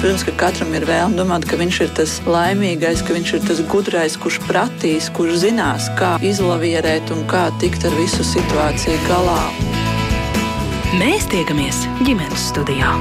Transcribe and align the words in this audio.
Protams, 0.00 0.22
ka 0.24 0.32
katram 0.40 0.70
ir 0.72 0.86
vēlme 0.88 1.12
domāt, 1.18 1.42
ka 1.44 1.58
viņš 1.60 1.78
ir 1.84 1.90
tas 1.98 2.12
laimīgais, 2.24 3.02
ka 3.04 3.12
viņš 3.12 3.32
ir 3.36 3.42
tas 3.44 3.58
gudrais, 3.68 4.14
kurš 4.16 4.38
pratīs, 4.46 5.10
kurš 5.12 5.42
zinās, 5.42 5.90
kā 5.98 6.14
izlavierēt 6.24 7.12
un 7.12 7.26
kā 7.28 7.42
tikt 7.60 7.84
ar 7.84 7.92
visu 7.98 8.24
situāciju 8.24 8.96
galā. 9.04 9.36
Mēs 10.96 11.28
tiekamies 11.28 11.82
ģimenes 12.08 12.46
studijā. 12.48 12.94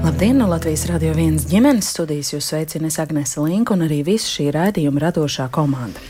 Labdien, 0.00 0.40
no 0.40 0.48
Latvijas 0.48 0.88
Rādio 0.88 1.12
1 1.12 1.50
ģimenes 1.52 1.92
studijas 1.92 2.32
jūs 2.32 2.48
sveicina 2.48 2.88
Agnese 3.04 3.44
Linka 3.44 3.76
un 3.76 3.84
arī 3.90 4.00
visa 4.08 4.38
šī 4.38 4.48
raidījuma 4.56 5.04
radošā 5.04 5.52
komanda. 5.52 6.00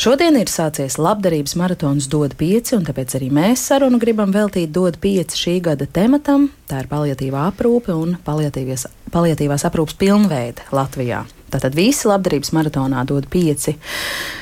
Šodien 0.00 0.36
ir 0.40 0.50
sācies 0.50 0.98
labdarības 1.00 1.54
maratons 1.60 2.08
DOD 2.10 2.34
5, 2.40 2.74
un 2.78 2.88
tāpēc 2.88 3.16
arī 3.18 3.30
mēs 3.34 3.62
sarunu 3.70 4.00
gribam 4.02 4.34
veltīt 4.34 4.72
DOD 4.74 4.98
5 5.02 5.38
šī 5.38 5.60
gada 5.68 5.86
tematam. 5.86 6.50
Tā 6.70 6.82
ir 6.82 6.90
paliatīvā 6.90 7.46
aprūpe 7.52 7.94
un 7.94 8.16
paliatīvās 8.24 9.68
aprūpes 9.70 9.98
pilnveide 10.00 10.68
Latvijā. 10.74 11.24
Tātad 11.54 11.76
visi 11.78 12.08
labdarības 12.10 12.50
maratonā 12.56 13.04
dod 13.06 13.28
pieci. 13.30 13.76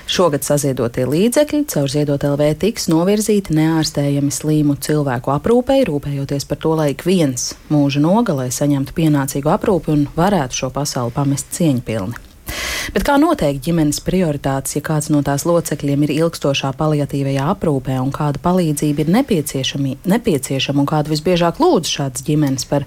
Šogad 0.09 0.47
saziedotie 0.47 1.05
līdzekļi 1.05 1.61
caur 1.69 1.93
ziedot 1.93 2.25
LV 2.25 2.49
tiks 2.65 2.89
novirzīti 2.89 3.53
neārstējami 3.59 4.33
slimu 4.33 4.79
cilvēku 4.81 5.35
aprūpei, 5.35 5.85
rūpējoties 5.91 6.49
par 6.49 6.63
to, 6.65 6.73
lai 6.79 6.93
ik 6.95 7.05
viens 7.05 7.51
mūža 7.73 8.01
nogalē 8.01 8.49
saņemtu 8.49 8.97
pienācīgu 8.97 9.53
aprūpi 9.59 9.93
un 9.93 10.07
varētu 10.17 10.63
šo 10.63 10.73
pasauli 10.73 11.13
pamest 11.19 11.53
cieņpilni. 11.59 12.32
Bet 12.91 13.05
kā 13.07 13.15
noteikt 13.21 13.63
ģimenes 13.67 14.01
prioritātes, 14.03 14.75
ja 14.77 14.83
kāds 14.85 15.11
no 15.13 15.23
tās 15.23 15.45
locekļiem 15.47 16.03
ir 16.07 16.15
ilgstošā 16.17 16.73
paliatīvajā 16.79 17.47
aprūpē 17.55 17.99
un 18.03 18.11
kāda 18.15 18.43
palīdzība 18.43 19.05
ir 19.05 19.13
nepieciešama 19.15 20.83
un 20.83 20.89
kādu 20.91 21.13
visbiežāk 21.15 21.61
lūdz 21.63 21.93
šādas 21.93 22.27
ģimenes 22.27 22.67
par 22.71 22.87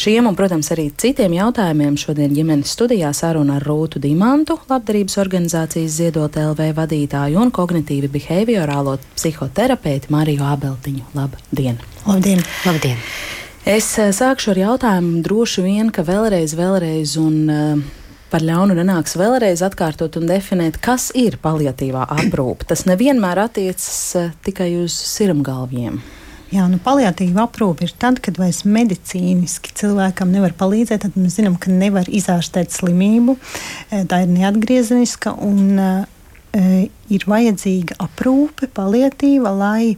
šiem 0.00 0.30
un, 0.30 0.38
protams, 0.38 0.72
arī 0.74 0.88
citiem 0.96 1.36
jautājumiem 1.36 1.98
šodien 2.00 2.32
ģimenes 2.34 2.72
studijā 2.74 3.12
saruna 3.16 3.58
ar 3.60 3.68
Rūtu 3.68 4.00
Dimantu, 4.02 4.58
labdarības 4.70 5.18
organizācijas 5.22 5.98
Ziedot 6.00 6.40
LV 6.40 6.72
vadītāju 6.80 7.40
un 7.44 7.52
kognitīvi 7.54 8.10
behaviorālo 8.16 8.96
psihoterapeiti 9.14 10.12
Mariju 10.14 10.48
Abeltiņu. 10.54 11.10
Labdien! 11.18 11.80
Labdien! 12.06 12.44
Labdien. 12.64 13.00
Es 13.64 13.86
eh, 13.96 14.10
sākšu 14.12 14.50
ar 14.52 14.58
jautājumu 14.60 15.22
droši 15.24 15.62
vien, 15.64 15.88
ka 15.88 16.04
vēlreiz, 16.04 16.52
vēlreiz 16.58 17.14
un 17.16 17.36
uh, 17.48 17.78
par 18.34 18.42
ļaunu 18.42 18.74
nenāks 18.74 19.14
vēlreiz 19.14 19.60
atkārtot 19.62 20.16
un 20.18 20.26
definēt, 20.26 20.80
kas 20.82 21.12
ir 21.14 21.36
paliatīvā 21.42 22.08
aprūpe. 22.16 22.66
Tas 22.66 22.82
nevienmēr 22.88 23.44
attiecas 23.44 23.86
uh, 24.18 24.32
tikai 24.42 24.72
uz 24.80 24.96
sirmgalviem. 25.14 26.00
Jā, 26.54 26.64
nu, 26.70 26.80
paliatīva 26.82 27.46
aprūpe 27.46 27.86
ir 27.86 27.92
tad, 27.98 28.18
kad 28.22 28.36
vairs 28.38 28.64
medicīniski 28.66 29.72
cilvēkam 29.78 30.34
nevar 30.34 30.54
palīdzēt. 30.58 31.06
Tad 31.06 31.18
mēs 31.18 31.38
zinām, 31.38 31.56
ka 31.58 31.70
nevar 31.70 32.10
izārstēt 32.10 32.74
slimību. 32.74 33.36
Eh, 33.90 34.02
tā 34.10 34.20
ir 34.22 34.34
neatgriezeniska 34.34 35.36
un 35.42 35.62
uh, 35.78 35.94
ir 36.54 37.24
vajadzīga 37.28 37.96
aprūpe, 38.02 38.68
palietīva, 38.74 39.50
lai 39.54 39.94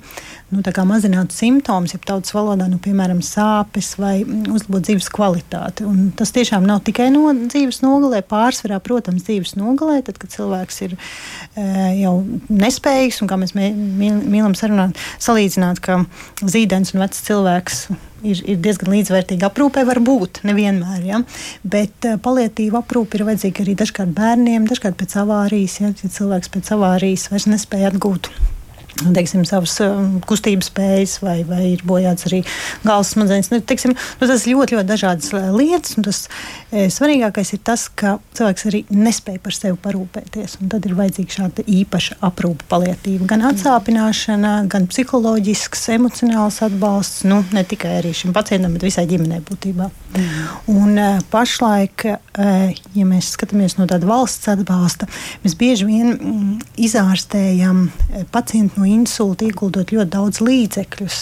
nu, 0.52 0.62
mazinātu 0.88 1.34
simptomus, 1.36 1.94
ja 1.94 2.00
tautas 2.00 2.32
valodā, 2.34 2.68
nu, 2.70 2.78
piemēram, 2.82 3.20
sāpes 3.24 3.92
vai 4.00 4.20
uzlabotu 4.24 4.88
dzīves 4.88 5.10
kvalitāti. 5.14 5.86
Un 5.86 6.10
tas 6.16 6.32
tiešām 6.34 6.66
nav 6.66 6.82
tikai 6.86 7.10
no 7.14 7.28
dzīves 7.36 7.82
nogalē, 7.84 8.22
pārsvarā, 8.26 8.80
protams, 8.84 9.26
dzīves 9.26 9.56
nogalē, 9.58 10.00
tad, 10.06 10.20
kad 10.22 10.32
cilvēks 10.32 10.82
ir 10.86 10.96
e, 10.96 11.68
jau 12.00 12.16
nespējīgs 12.48 13.22
un 13.22 13.30
kā 13.30 13.40
mēs 13.42 13.56
mīlam 13.56 14.56
sarunāt, 14.58 14.98
salīdzināt, 15.22 15.82
ka 15.84 16.02
zīdens 16.42 16.94
un 16.94 17.04
vecs 17.04 17.24
cilvēks 17.28 17.86
ir, 18.32 18.42
ir 18.46 18.60
diezgan 18.62 18.92
līdzvērtīga 18.94 19.50
aprūpe, 19.50 19.86
var 19.88 20.02
būt 20.04 20.42
nevienmēr. 20.48 21.06
Ja? 21.06 21.22
Bet 21.62 22.08
uh, 22.08 22.18
palietīva 22.22 22.82
aprūpe 22.82 23.20
ir 23.20 23.26
vajadzīga 23.30 23.64
arī 23.64 23.78
dažkārt 23.84 24.12
bērniem, 24.16 24.68
dažkārt 24.70 24.98
pēc 25.00 25.16
avārijas, 25.22 25.80
ja, 25.82 25.94
ja 25.94 26.12
cilvēks 26.18 26.52
pēc 26.56 26.74
avārijas 26.76 27.30
vairs 27.32 27.50
nespēja 27.52 27.94
atgūt 27.94 28.32
teiksim, 28.96 29.44
savas 29.48 29.74
um, 29.84 30.16
kustības 30.26 30.70
spējas, 30.70 31.18
vai, 31.24 31.40
vai 31.46 31.62
ir 31.74 31.82
bojāts 31.86 32.26
arī 32.28 32.42
galvas 32.84 33.12
smadzenes. 33.12 33.50
Nu, 33.52 33.60
teiksim, 33.60 33.92
nu, 33.92 34.28
tas 34.28 34.46
ir 34.46 34.54
ļoti, 34.54 34.76
ļoti 34.78 34.88
dažādas 34.88 35.32
uh, 35.36 35.48
lietas. 35.56 35.96
Tas 36.06 36.22
e, 36.70 36.86
svarīgākais 36.92 37.52
ir 37.56 37.60
tas, 37.66 37.86
ka 37.88 38.16
cilvēks 38.36 38.66
arī 38.70 38.82
nespēja 38.94 39.42
par 39.42 39.56
sevi 39.56 39.78
parūpēties. 39.84 40.58
Tad 40.72 40.88
ir 40.88 40.96
vajadzīga 40.98 41.36
šāda 41.36 41.64
īpaša 41.76 42.18
aprūpe, 42.26 42.66
palietība. 42.70 43.28
Gan 43.32 43.44
atsāpināšana, 43.50 44.54
gan 44.72 44.88
psiholoģisks, 44.90 45.86
emocionāls 45.96 46.60
atbalsts. 46.66 47.26
Nu, 47.28 47.42
ne 47.56 47.64
tikai 47.68 47.98
arī 48.00 48.14
šim 48.16 48.34
pacientam, 48.36 48.76
bet 48.76 48.86
visai 48.86 49.06
ģimenei 49.10 49.42
būtībā. 49.46 49.90
Mm. 50.16 50.46
Un, 50.72 50.96
e, 51.02 51.08
pašlaik, 51.32 52.06
e, 52.06 52.56
ja 52.96 53.08
mēs 53.08 53.34
skatāmies 53.36 53.76
no 53.80 53.88
tāda 53.90 54.08
valsts 54.08 54.52
atbalsta, 54.52 55.10
mēs 55.44 55.56
bieži 55.58 55.88
vien 55.88 56.14
mm, 56.14 56.56
izārstējam 56.86 57.86
pacientu 58.32 58.80
no 58.80 58.85
insulta 58.90 59.46
ieguldot 59.46 59.92
ļoti 59.94 60.12
daudz 60.12 60.42
līdzekļus. 60.44 61.20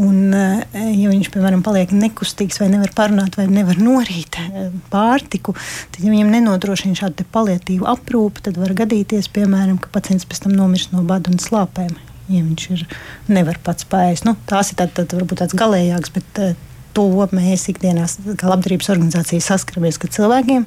Un, 0.00 0.32
eh, 0.32 0.62
ja 0.94 1.10
viņš, 1.10 1.30
piemēram, 1.34 1.64
paliek 1.66 1.90
nekustīgs 1.90 2.60
vai 2.62 2.68
nevar 2.70 2.92
parunāt, 2.96 3.36
vai 3.36 3.48
nevar 3.50 3.80
norīt 3.80 4.38
eh, 4.38 4.70
pārtiku, 4.92 5.56
tad, 5.90 5.98
ja 6.04 6.12
viņam 6.12 6.30
nenodrošina 6.30 6.98
šādu 7.00 7.26
palietīvu 7.34 7.88
aprūpi, 7.90 8.46
tad 8.46 8.60
var 8.60 8.72
gadīties, 8.78 9.28
piemēram, 9.34 9.80
ka 9.82 9.90
pacients 9.92 10.28
pēc 10.30 10.44
tam 10.46 10.54
nomirst 10.56 10.94
no 10.94 11.02
bada 11.02 11.32
un 11.32 11.42
slāpēm. 11.42 11.92
Ja 12.30 12.44
viņš 12.46 12.66
ir, 12.76 12.86
nevar 13.26 13.58
pats 13.64 13.84
pēst. 13.90 14.24
Nu, 14.28 14.36
tās 14.46 14.70
ir 14.70 14.78
tād, 14.78 14.94
tād, 14.94 15.16
varbūt 15.18 15.42
tāds 15.42 15.56
galējāks, 15.58 16.12
bet 16.14 16.38
uh, 16.38 16.52
to 16.94 17.06
mēs 17.34 17.66
ikdienā, 17.72 18.06
kā 18.38 18.50
labdarības 18.50 18.92
organizācija, 18.94 19.42
saskaramies, 19.42 19.98
ka 19.98 20.10
cilvēkiem 20.14 20.66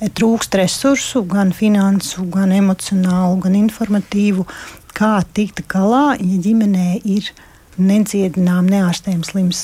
trūkst 0.00 0.56
resursu, 0.56 1.24
gan 1.28 1.52
finansu, 1.56 2.24
gan 2.32 2.54
emocionālu, 2.56 3.40
gan 3.44 3.58
informatīvu, 3.58 4.46
kā 4.96 5.18
tikt 5.36 5.66
galā, 5.70 6.14
ja 6.16 6.40
ģimenē 6.46 7.02
ir 7.04 7.30
nedziedinām, 7.80 8.68
neārstējams 8.70 9.32
slims 9.32 9.62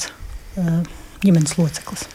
uh, 0.60 0.82
ģimenes 1.24 1.56
loceklis. 1.58 2.06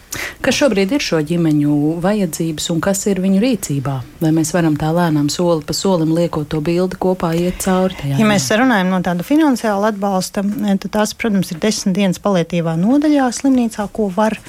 Kas 0.42 0.58
šobrīd 0.58 0.92
ir 0.96 1.04
šo 1.04 1.20
ģimeņu 1.26 1.76
vajadzības 2.04 2.68
un 2.74 2.80
kas 2.84 3.04
ir 3.08 3.22
viņu 3.24 3.40
rīcībā? 3.44 3.94
Vai 4.24 4.32
mēs 4.36 4.52
varam 4.56 4.76
tā 4.80 4.90
lēnām 4.96 5.30
soli 5.32 5.64
pa 5.68 5.76
solim 5.78 6.12
liekot 6.18 6.50
to 6.52 6.62
bildi 6.66 6.98
kopā 7.02 7.32
iet 7.38 7.62
cauri? 7.64 7.96
Tajā, 8.00 8.18
ja 8.20 8.28
mēs 8.28 8.50
runājam 8.58 8.92
no 8.92 9.00
tāda 9.06 9.26
finansiāla 9.26 9.94
atbalsta, 9.94 10.44
tad 10.44 10.90
tās, 10.98 11.14
protams, 11.18 11.54
ir 11.54 11.62
desmit 11.64 11.96
dienas 12.00 12.22
palietīvā 12.24 12.76
nodaļā 12.82 13.30
slimnīcā, 13.38 13.88
ko 13.94 14.10
var 14.16 14.38
eh, 14.38 14.44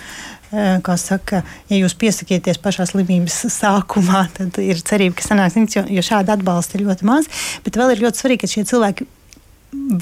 kā 0.53 0.97
saka, 1.01 1.43
ja 1.71 1.81
jūs 1.81 1.97
piesakieties 1.99 2.61
pašā 2.63 2.87
slimības 2.91 3.39
sākumā, 3.55 4.27
tad 4.37 4.59
ir 4.63 4.83
cerība, 4.85 5.17
ka 5.19 5.27
sanāks 5.27 5.57
niks, 5.57 5.79
jo, 5.79 5.87
jo 5.89 6.05
šāda 6.05 6.37
atbalsta 6.37 6.79
ir 6.79 6.87
ļoti 6.89 7.09
maz. 7.09 7.29
Bet 7.65 7.79
vēl 7.81 7.95
ir 7.95 8.05
ļoti 8.05 8.23
svarīgi, 8.23 8.45
ka 8.45 8.53
šie 8.53 8.67
cilvēki 8.69 9.09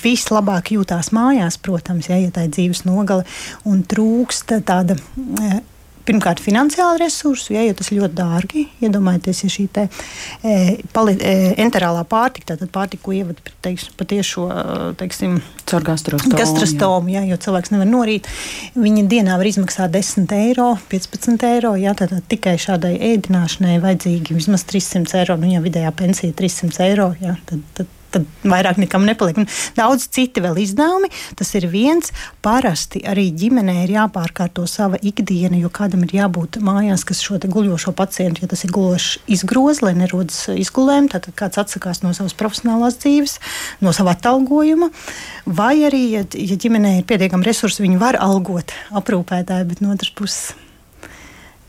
vislabāk 0.02 0.72
jūtās 0.74 1.12
mājās, 1.14 1.58
protams, 1.62 2.10
ja, 2.10 2.18
ja 2.18 2.32
tā 2.34 2.46
ir 2.46 2.54
dzīves 2.56 2.84
nogale 2.88 3.26
un 3.68 3.84
trūkst 3.86 4.56
tāda. 4.66 4.98
Pirmkārt, 6.10 6.40
finansiāli 6.42 6.98
resursi, 7.04 7.54
ja, 7.54 7.62
jo 7.62 7.74
tas 7.78 7.92
ļoti 7.94 8.16
dārgi. 8.18 8.64
Iedomājieties, 8.82 9.42
ja 9.44 9.50
šī 9.54 9.66
te, 9.70 9.84
e, 10.42 10.54
pali, 10.90 11.14
e, 11.22 11.52
enterālā 11.62 12.02
pārtika, 12.10 12.48
tātad 12.52 12.72
pārtika, 12.74 13.04
ko 13.06 13.14
ievada 13.14 13.54
patiešo 14.00 14.48
teiksim, 14.98 15.38
gastrostomu, 15.70 17.12
ja, 17.14 17.22
jo 17.28 17.38
cilvēks 17.38 17.70
nevar 17.76 17.86
norīt. 17.86 18.26
Viņa 18.74 19.06
dienā 19.12 19.38
var 19.38 19.52
izmaksāt 19.52 19.94
10 19.94 20.34
eiro, 20.34 20.72
15 20.90 21.46
eiro. 21.52 21.76
Ja, 21.78 21.94
tātad 21.94 22.26
tikai 22.32 22.56
šādai 22.58 22.96
ēdināšanai 23.12 23.78
vajadzīgi 23.84 24.34
vismaz 24.34 24.66
300 24.66 25.22
eiro. 25.22 25.38
Nu, 25.38 25.52
ja 25.54 25.62
vidējā 25.62 25.94
pensija 25.94 26.32
ir 26.32 26.38
300 26.42 26.86
eiro, 26.90 27.12
ja, 27.22 27.38
tad, 27.46 27.62
tad 27.78 27.96
tad 28.14 28.26
vairāk 28.46 28.80
nekam 28.80 29.04
nepaliek. 29.06 29.38
Un 29.40 29.48
daudz 29.76 30.06
citi 30.12 30.42
vēl 30.42 30.58
izdevumi. 30.62 31.10
Tas 31.38 31.52
ir 31.58 31.66
viens. 31.70 32.12
Parasti 32.44 33.02
arī 33.08 33.28
ģimenē 33.36 33.84
ir 33.84 33.94
jāpārkārto 33.94 34.66
sava 34.70 34.98
ikdiena, 35.02 35.58
jo 35.60 35.70
kādam 35.72 36.04
ir 36.06 36.16
jābūt 36.20 36.60
mājās, 36.64 37.04
kas 37.08 37.22
šo 37.24 37.40
guļošo 37.40 37.94
pacientu, 37.96 38.44
ja 38.44 38.50
tas 38.50 38.64
ir 38.66 38.74
gulošs, 38.74 39.20
izgroz, 39.30 39.82
lai 39.84 39.94
nerodas 39.98 40.42
izgulējumi. 40.52 41.12
Tad 41.12 41.30
kāds 41.38 41.60
atsakās 41.62 42.02
no 42.04 42.14
savas 42.16 42.36
profesionālās 42.38 42.98
dzīves, 43.00 43.38
no 43.84 43.94
sava 43.96 44.16
atalgojuma. 44.18 44.90
Vai 45.46 45.74
arī, 45.88 46.04
ja, 46.16 46.24
ja 46.24 46.58
ģimenē 46.60 46.98
ir 46.98 47.08
pietiekami 47.08 47.46
resursi, 47.46 47.84
viņi 47.86 48.00
var 48.00 48.18
algot 48.20 48.74
aprūpētāju, 48.96 49.70
bet 49.70 49.82
no 49.84 49.94
otras 49.94 50.12
puses 50.14 50.52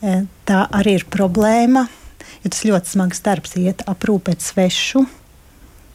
e, 0.02 0.24
tā 0.50 0.66
arī 0.74 1.00
ir 1.00 1.10
problēma. 1.12 1.88
Jo 2.42 2.50
tas 2.50 2.64
ļoti 2.66 2.96
smags 2.96 3.22
darbs, 3.22 3.58
iet 3.62 3.84
aprūpēt 3.90 4.42
svešu 4.42 5.06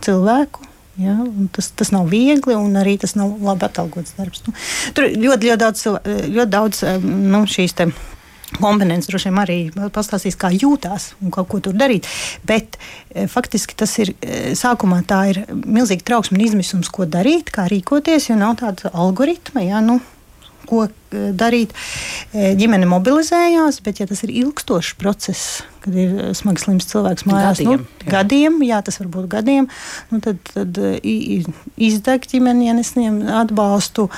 cilvēku. 0.05 0.65
Ja, 0.97 1.13
tas, 1.53 1.69
tas 1.77 1.91
nav 1.93 2.07
viegli, 2.09 2.55
un 2.57 2.73
arī 2.81 2.95
tas 2.97 3.13
nav 3.19 3.35
labi 3.45 3.67
atalgots 3.69 4.15
darbs. 4.17 4.41
Nu, 4.47 4.55
tur 4.97 5.11
ļoti, 5.13 5.51
ļoti 5.51 5.61
daudz, 5.61 5.83
ļoti 6.33 6.53
daudz 6.55 6.85
nu, 7.05 7.43
šīs 7.53 7.77
komponents 8.61 9.09
droši 9.11 9.31
vien 9.31 9.41
arī 9.43 9.59
pastāstīs, 9.93 10.39
kā 10.39 10.51
jūtās 10.55 11.11
un 11.21 11.33
ko 11.35 11.61
tur 11.61 11.77
darīt. 11.77 12.07
Bet 12.47 12.79
e, 12.79 13.27
faktiski 13.31 13.77
tas 13.79 13.93
ir 14.03 14.15
e, 14.15 14.55
sākumā 14.59 15.03
tā 15.09 15.21
ir 15.33 15.43
milzīga 15.53 16.07
trauksme 16.13 16.39
un 16.39 16.47
izmisums, 16.47 16.91
ko 16.93 17.09
darīt, 17.11 17.51
kā 17.55 17.67
rīkoties, 17.71 18.31
jo 18.31 18.39
nav 18.39 18.57
tāda 18.63 18.93
algoritma. 18.95 19.65
Jā, 19.67 19.83
nu, 19.85 19.99
ko 20.69 20.87
e, 20.87 21.21
darīt. 21.37 21.75
Ģimene 22.33 22.89
mobilizējās, 22.91 23.81
bet, 23.87 24.03
ja 24.03 24.09
tas 24.11 24.23
ir 24.27 24.33
ilgstošs 24.35 24.97
process, 25.01 25.61
kad 25.85 25.95
ir 25.97 26.35
smagi 26.37 26.65
slims 26.65 26.89
cilvēks 26.91 27.27
mājās, 27.29 27.63
gadiem, 27.63 27.85
nu, 27.85 28.03
jā. 28.03 28.11
gadiem, 28.17 28.59
jā, 28.67 28.83
tas 28.87 29.01
var 29.03 29.13
būt 29.15 29.31
gadiem, 29.37 29.71
nu, 30.11 30.21
tad, 30.25 30.43
tad 30.51 30.83
izdeg 31.07 32.29
ģimene, 32.33 32.67
ja 32.69 32.77
nesņem 32.77 33.23
atbalstu. 33.45 34.11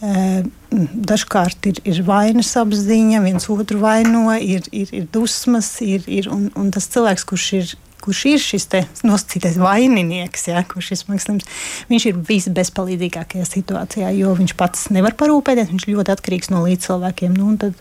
Dažkārt 0.00 1.66
ir, 1.68 1.80
ir 1.84 1.98
vainas 2.06 2.54
apziņa, 2.56 3.20
viens 3.26 3.50
otru 3.52 3.82
vaino, 3.82 4.30
ir, 4.32 4.64
ir, 4.72 4.88
ir 4.96 5.08
dusmas, 5.12 5.74
ir, 5.84 6.06
ir, 6.08 6.30
un, 6.32 6.48
un 6.56 6.70
tas 6.72 6.88
cilvēks, 6.88 7.26
kurš 7.28 7.48
ir 7.58 7.74
kurš 8.04 8.24
ir 8.32 8.42
šis 8.42 8.66
nosacītais 9.06 9.58
vaininieks, 9.60 10.48
ja, 10.50 10.64
kurš 10.66 10.92
ir 10.94 11.00
slims, 11.02 11.46
viņš 11.90 12.08
ir 12.10 12.18
visbezpalīdzīgākajā 12.28 13.46
situācijā, 13.48 14.10
jo 14.18 14.34
viņš 14.38 14.56
pats 14.58 14.88
nevar 14.94 15.16
parūpēties, 15.20 15.72
viņš 15.72 15.88
ļoti 15.90 16.14
atkarīgs 16.16 16.52
no 16.54 16.64
līdzcilvēkiem. 16.66 17.38
Nu, 17.38 17.54
tad, 17.60 17.78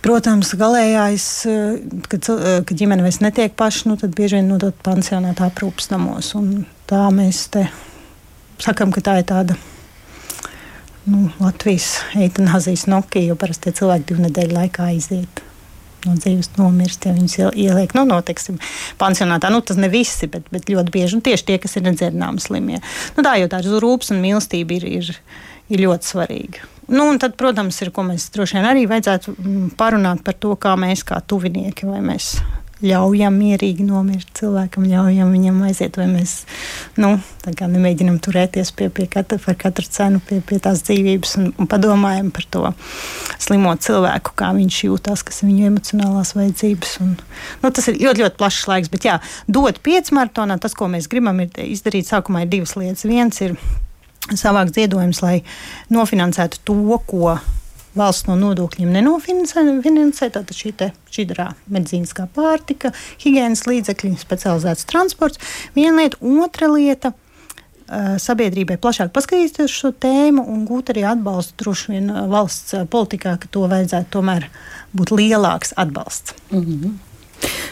Protams, 0.00 0.54
galējais, 0.56 1.24
kad, 2.08 2.28
kad 2.64 2.70
ģimene 2.72 3.04
vairs 3.04 3.18
netiek 3.20 3.52
paša, 3.52 3.90
nu, 3.90 3.98
tad 4.00 4.14
bieži 4.16 4.38
vien 4.38 4.48
nodot 4.48 4.78
pansionāta 4.80 5.50
aprūpas 5.50 5.90
namos. 5.92 6.30
Tā 6.88 7.02
mēs 7.12 7.42
te 7.52 7.66
sakam, 8.64 8.94
ka 8.96 9.04
tā 9.04 9.18
ir 9.20 9.28
tāda 9.28 9.58
nu, 11.04 11.28
Latvijas 11.40 11.98
eitanāzijas 12.16 12.86
Nokija, 12.88 13.28
jo 13.28 13.36
parasti 13.40 13.74
cilvēki 13.76 14.08
divu 14.08 14.24
nedēļu 14.24 14.56
laikā 14.56 14.88
aiziet. 14.94 15.44
No 16.06 16.14
dzīves 16.16 16.54
nomirst, 16.56 17.04
ja 17.04 17.12
viņus 17.12 17.36
ieliek, 17.52 17.92
nu, 17.96 18.06
no, 18.08 18.20
teiksim, 18.24 18.56
pansionātā. 19.00 19.50
Nu, 19.52 19.60
tas 19.60 19.76
ne 19.80 19.90
visi, 19.92 20.30
bet, 20.32 20.46
bet 20.52 20.70
ļoti 20.72 20.94
bieži. 20.94 21.18
Un 21.18 21.24
tieši 21.26 21.46
tie, 21.50 21.58
kas 21.60 21.76
ir 21.76 21.84
nedzērdināmi 21.84 22.40
slimie. 22.40 22.80
Nu, 23.16 23.24
tā 23.26 23.36
jau 23.40 23.50
tā 23.52 23.60
rūpes 23.64 24.14
un 24.14 24.22
mīlestība 24.24 24.78
ir, 24.78 24.86
ir, 25.00 25.10
ir 25.68 25.84
ļoti 25.84 26.12
svarīga. 26.14 26.64
Nu, 26.90 27.04
un 27.12 27.20
tad, 27.22 27.36
protams, 27.38 27.76
ir, 27.84 27.92
ko 27.94 28.02
mēs 28.08 28.30
droši 28.34 28.56
vien 28.56 28.64
arī 28.66 28.86
vajadzētu 28.90 29.36
mm, 29.36 29.68
parunāt 29.78 30.24
par 30.26 30.34
to, 30.40 30.56
kā 30.58 30.72
mēs 30.80 31.04
kā 31.06 31.20
tuvinieki, 31.22 31.86
vai 31.86 32.00
mēs 32.02 32.32
ļaujam 32.84 33.34
mierīgi 33.36 33.84
nomirt 33.84 34.30
cilvēkam, 34.38 34.86
ļaujam 34.88 35.32
viņam 35.34 35.58
aiziet, 35.68 35.98
vai 36.00 36.06
mēs 36.10 36.34
nu, 37.00 37.12
nemēģinam 37.46 38.16
turēties 38.24 38.72
pie, 38.76 38.88
pie 38.94 39.06
katra, 39.10 39.38
par 39.42 39.58
katru 39.60 39.86
cenu 39.88 40.22
pie, 40.26 40.40
pie 40.46 40.60
tās 40.62 40.82
dzīvības 40.86 41.36
un, 41.40 41.50
un 41.60 41.68
padomājam 41.70 42.30
par 42.34 42.46
to 42.50 42.64
slimo 43.40 43.74
cilvēku, 43.76 44.34
kā 44.38 44.52
viņš 44.56 44.80
jūtas, 44.86 45.24
kas 45.26 45.42
ir 45.42 45.50
viņa 45.50 45.68
emocionālās 45.74 46.34
vajadzības. 46.38 46.96
Un, 47.04 47.14
nu, 47.62 47.70
tas 47.70 47.90
ir 47.92 48.00
ļoti, 48.00 48.24
ļoti 48.24 48.40
plašs 48.40 48.66
laiks, 48.70 48.92
bet 48.92 49.08
jā, 49.08 49.20
dot 49.48 49.82
pieci 49.84 50.16
maratonā, 50.16 50.58
tas, 50.62 50.76
ko 50.76 50.88
mēs 50.92 51.10
gribam 51.10 51.44
ir 51.44 51.52
izdarīt, 51.68 52.08
sākumā 52.08 52.46
ir 52.46 52.52
divas 52.56 52.76
lietas. 52.80 53.08
Viens 53.08 53.44
ir 53.44 53.56
savākt 54.36 54.76
ziedojumus, 54.76 55.22
lai 55.24 55.40
nofinansētu 55.92 56.64
to, 56.68 57.00
ko 57.08 57.36
valsts 57.96 58.28
no 58.28 58.36
nodokļiem 58.38 58.92
nenofinansē. 58.94 60.30
Tātad 60.34 60.54
šī 60.56 60.74
šķidrā 61.10 61.50
medicīniskā 61.72 62.28
pārtika, 62.34 62.92
higiēnas 63.22 63.66
līdzekļi, 63.66 64.14
specializēts 64.20 64.86
transports. 64.90 65.42
Viena 65.74 66.04
lieta, 66.04 66.20
otra 66.44 66.70
lieta. 66.72 67.14
Sabiedrībai 67.90 68.76
plašāk 68.78 69.08
paskatīties 69.10 69.72
šo 69.74 69.88
tēmu 69.98 70.44
un 70.46 70.60
gūt 70.62 70.92
arī 70.92 71.02
atbalstu 71.10 71.56
droši 71.58 71.96
vien 71.96 72.12
valsts 72.30 72.76
politikā, 72.86 73.32
ka 73.42 73.50
to 73.50 73.64
vajadzētu 73.66 74.12
tomēr 74.14 74.46
būt 74.94 75.10
lielāks 75.10 75.74
atbalsts. 75.74 76.36
Mm 76.52 76.60
-hmm. 76.66 76.98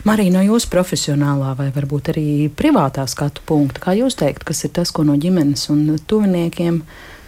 Marija, 0.05 0.33
no 0.33 0.43
jūsu 0.43 0.71
profesionālā 0.73 1.55
vai 1.59 1.69
varbūt 1.75 2.13
arī 2.13 2.27
privātā 2.51 3.07
skatu 3.07 3.43
punkta, 3.47 3.81
kā 3.81 3.95
jūs 3.99 4.17
teikt, 4.17 4.45
kas 4.45 4.65
ir 4.65 4.71
tas, 4.71 4.91
ko 4.91 5.05
no 5.05 5.17
ģimenes 5.17 5.69
un 5.71 5.99
tuviniekiem 6.07 6.83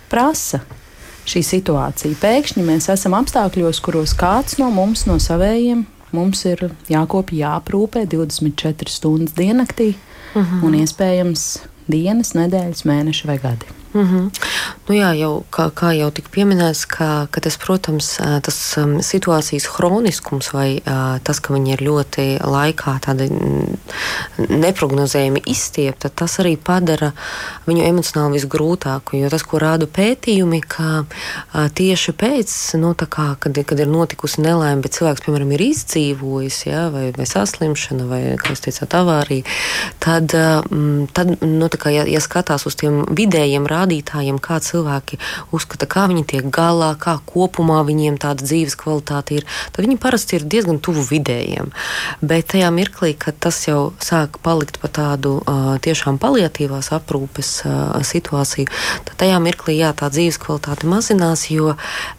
prasa 0.08 0.60
šī 1.30 1.42
situācija. 1.46 2.18
Pēkšņi 2.20 2.66
mēs 2.66 2.90
esam 2.92 3.16
apstākļos, 3.18 3.80
kuros 3.84 4.14
kāds 4.18 4.58
no 4.60 4.70
mums, 4.74 5.06
no 5.08 5.18
savējiem, 5.22 5.84
mums 6.16 6.44
ir 6.50 6.70
jākopja, 6.90 7.42
jāprūpē 7.46 8.06
24 8.10 8.90
stundas 8.90 9.36
diennaktī 9.38 9.94
uh 9.94 10.40
mhm. 10.42 10.46
-huh. 10.46 10.64
un 10.66 10.80
iespējams 10.82 11.46
dienas, 11.90 12.34
nedēļas, 12.34 12.84
mēneši 12.86 13.26
vai 13.26 13.38
gadi. 13.38 13.79
Mm 13.92 14.06
-hmm. 14.06 14.30
nu 14.88 14.94
jā, 14.94 15.10
jau, 15.18 15.44
kā, 15.50 15.70
kā 15.70 15.90
jau 15.98 16.10
tika 16.10 16.28
pieminēts, 16.30 16.86
ka, 16.86 17.26
ka 17.30 17.40
tas, 17.40 17.56
protams, 17.56 18.18
tas 18.42 18.78
situācijas 19.00 19.66
hroniskums 19.66 20.52
vai 20.52 20.80
tas, 21.22 21.40
ka 21.40 21.54
viņi 21.54 21.72
ir 21.72 21.82
ļoti 21.82 22.38
laikā 22.42 22.98
tādi 23.06 23.30
neprognozējami 24.38 25.42
izstiepti, 25.46 26.08
tas 26.14 26.38
arī 26.38 26.56
padara 26.56 27.12
viņu 27.66 27.82
emocionāli 27.84 28.38
visgrūtāku. 28.38 29.16
Jo 29.16 29.28
tas, 29.28 29.42
ko 29.42 29.58
rāda 29.58 29.86
pētījumi, 29.86 30.60
ka 30.60 31.04
tieši 31.52 32.12
pēc, 32.12 32.74
nu, 32.78 32.94
kā, 32.94 33.36
kad, 33.40 33.58
kad 33.66 33.80
ir 33.80 33.88
notikusi 33.88 34.40
nelaime, 34.40 34.82
bet 34.82 34.94
cilvēks, 34.98 35.24
piemēram, 35.26 35.52
ir 35.52 35.66
izdzīvojis, 35.66 36.66
ja, 36.66 36.88
vai, 36.94 37.10
vai 37.16 37.26
saslimšana, 37.26 38.06
vai, 38.06 38.22
kā 38.40 38.54
jūs 38.54 38.64
teicāt, 38.66 38.94
avārija, 38.94 39.44
tad, 39.98 40.34
tad 41.12 41.34
nu, 41.42 41.68
kā, 41.68 41.90
ja, 41.94 42.06
ja 42.06 42.20
skatās 42.22 42.66
uz 42.70 42.78
tiem 42.80 43.02
vidējiem 43.16 43.66
rādītājiem, 43.66 43.79
rādītājiem, 43.80 44.38
kā 44.42 44.60
cilvēki 44.62 45.18
uzskata, 45.56 45.88
kā 45.90 46.06
viņi 46.10 46.24
tiek 46.34 46.48
galā, 46.52 46.92
kā 47.00 47.18
kopumā 47.26 47.80
viņiem 47.88 48.18
tāda 48.20 48.44
dzīves 48.44 48.76
kvalitāte 48.80 49.40
ir, 49.40 49.48
tad 49.72 49.84
viņi 49.86 49.98
parasti 50.00 50.38
ir 50.38 50.46
diezgan 50.50 50.80
tuvu 50.82 51.04
vidējiem. 51.08 51.72
Bet 52.20 52.52
tajā 52.52 52.70
mirklī, 52.74 53.14
kad 53.18 53.38
tas 53.40 53.58
jau 53.66 53.92
sāk 54.02 54.40
palikt 54.44 54.80
pa 54.82 54.90
tādu 54.92 55.38
uh, 55.40 55.74
tiešām 55.82 56.20
paliatīvās 56.20 56.92
aprūpes 56.96 57.52
uh, 57.64 57.98
situāciju, 58.06 58.70
tad 59.08 59.14
tajā 59.24 59.40
mirklī 59.42 59.78
jā, 59.80 59.92
tā 59.96 60.10
dzīves 60.12 60.40
kvalitāte 60.42 60.88
mazinās, 60.90 61.46
jo 61.52 61.74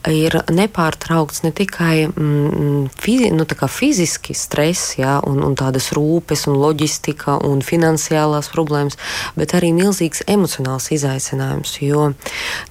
ir 0.10 0.42
nepārtraukts 0.52 1.44
ne 1.46 1.54
tikai 1.56 2.08
mm, 2.10 2.92
fizi, 3.02 3.32
nu, 3.36 3.46
fiziski 3.72 4.36
stress, 4.38 4.96
jā, 5.00 5.20
un, 5.28 5.42
un 5.46 5.56
tādas 5.60 5.92
rūpes, 5.96 6.48
un 6.50 6.60
loģistika 6.62 7.38
un 7.48 7.62
finansiālās 7.66 8.52
problēmas, 8.54 8.98
bet 9.38 9.56
arī 9.58 9.72
milzīgs 9.76 10.26
emocionāls 10.32 10.92
izaicinājums 10.96 11.51
izaicinājums. 11.52 11.82
Jo 11.82 12.14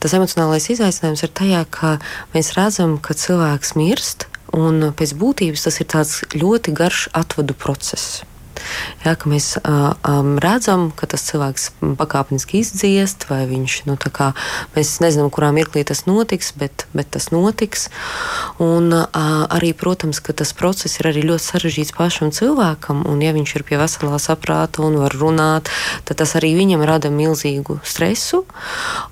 tas 0.00 0.14
emocionālais 0.14 0.70
izaicinājums 0.70 1.24
ir 1.24 1.30
tajā, 1.34 1.64
ka 1.70 1.98
mēs 2.34 2.54
redzam, 2.56 2.98
ka 2.98 3.14
cilvēks 3.14 3.76
mirst, 3.76 4.26
un 4.52 4.92
pēc 4.96 5.14
būtības 5.14 5.64
tas 5.66 5.80
ir 5.80 5.86
tāds 5.86 6.22
ļoti 6.34 6.74
garš 6.74 7.08
atvadu 7.12 7.54
process. 7.54 8.22
Ja, 9.04 9.14
mēs 9.24 9.54
uh, 9.60 9.94
um, 10.04 10.34
redzam, 10.42 10.90
ka 10.92 11.08
tas 11.10 11.24
cilvēks 11.28 11.70
pakāpeniski 12.00 12.60
izdziest, 12.60 13.24
vai 13.30 13.42
viņš, 13.48 13.76
nu, 13.88 13.96
kā, 13.96 14.32
mēs 14.74 14.98
nezinām, 15.00 15.30
kurā 15.32 15.50
mirklī 15.56 15.84
tas 15.88 16.04
notiks, 16.08 16.52
bet, 16.58 16.86
bet 16.96 17.10
tas 17.16 17.30
notiks. 17.32 17.88
Un 18.60 18.92
uh, 18.92 19.06
arī, 19.48 19.72
protams, 19.76 20.20
ka 20.20 20.34
tas 20.36 20.52
process 20.56 21.00
ir 21.00 21.10
arī 21.12 21.24
ļoti 21.30 21.46
sarežģīts 21.46 21.96
pašam 21.96 22.34
cilvēkam, 22.34 23.04
un 23.08 23.24
ja 23.24 23.32
viņš 23.36 23.54
ir 23.56 23.66
pie 23.68 23.80
veselā 23.80 24.20
saprāta 24.20 24.84
un 24.84 24.98
var 25.00 25.16
runāt, 25.16 25.70
tad 26.08 26.20
tas 26.20 26.36
arī 26.38 26.52
viņam 26.58 26.84
rada 26.84 27.12
milzīgu 27.14 27.80
stresu. 27.86 28.44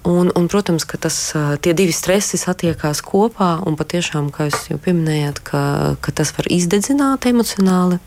Un, 0.08 0.32
un 0.34 0.50
protams, 0.52 0.84
ka 0.88 1.00
tas, 1.00 1.16
tie 1.64 1.74
divi 1.76 1.96
stresi 1.96 2.40
satiekās 2.40 3.02
kopā, 3.04 3.56
un 3.66 3.78
patiešām, 3.80 4.28
kā 4.34 4.50
jūs 4.50 4.68
jau 4.72 4.78
pieminējāt, 4.82 5.42
ka, 5.48 5.62
ka 6.04 6.14
tas 6.20 6.34
var 6.36 6.50
izdedzināt 6.52 7.28
emocionāli. 7.30 8.02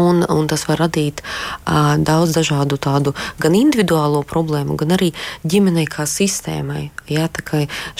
Un, 0.00 0.24
un 0.28 0.48
tas 0.50 0.66
var 0.68 0.80
radīt 0.84 1.22
uh, 1.22 1.94
daudz 1.98 2.34
dažādu 2.36 2.78
tādu 2.82 3.14
gan 3.42 3.54
individuālo 3.54 4.24
problēmu, 4.26 4.76
gan 4.80 4.94
arī 4.96 5.12
ģimenei 5.46 5.86
kā 5.90 6.06
sistēmai. 6.08 6.88
Ja, 7.10 7.28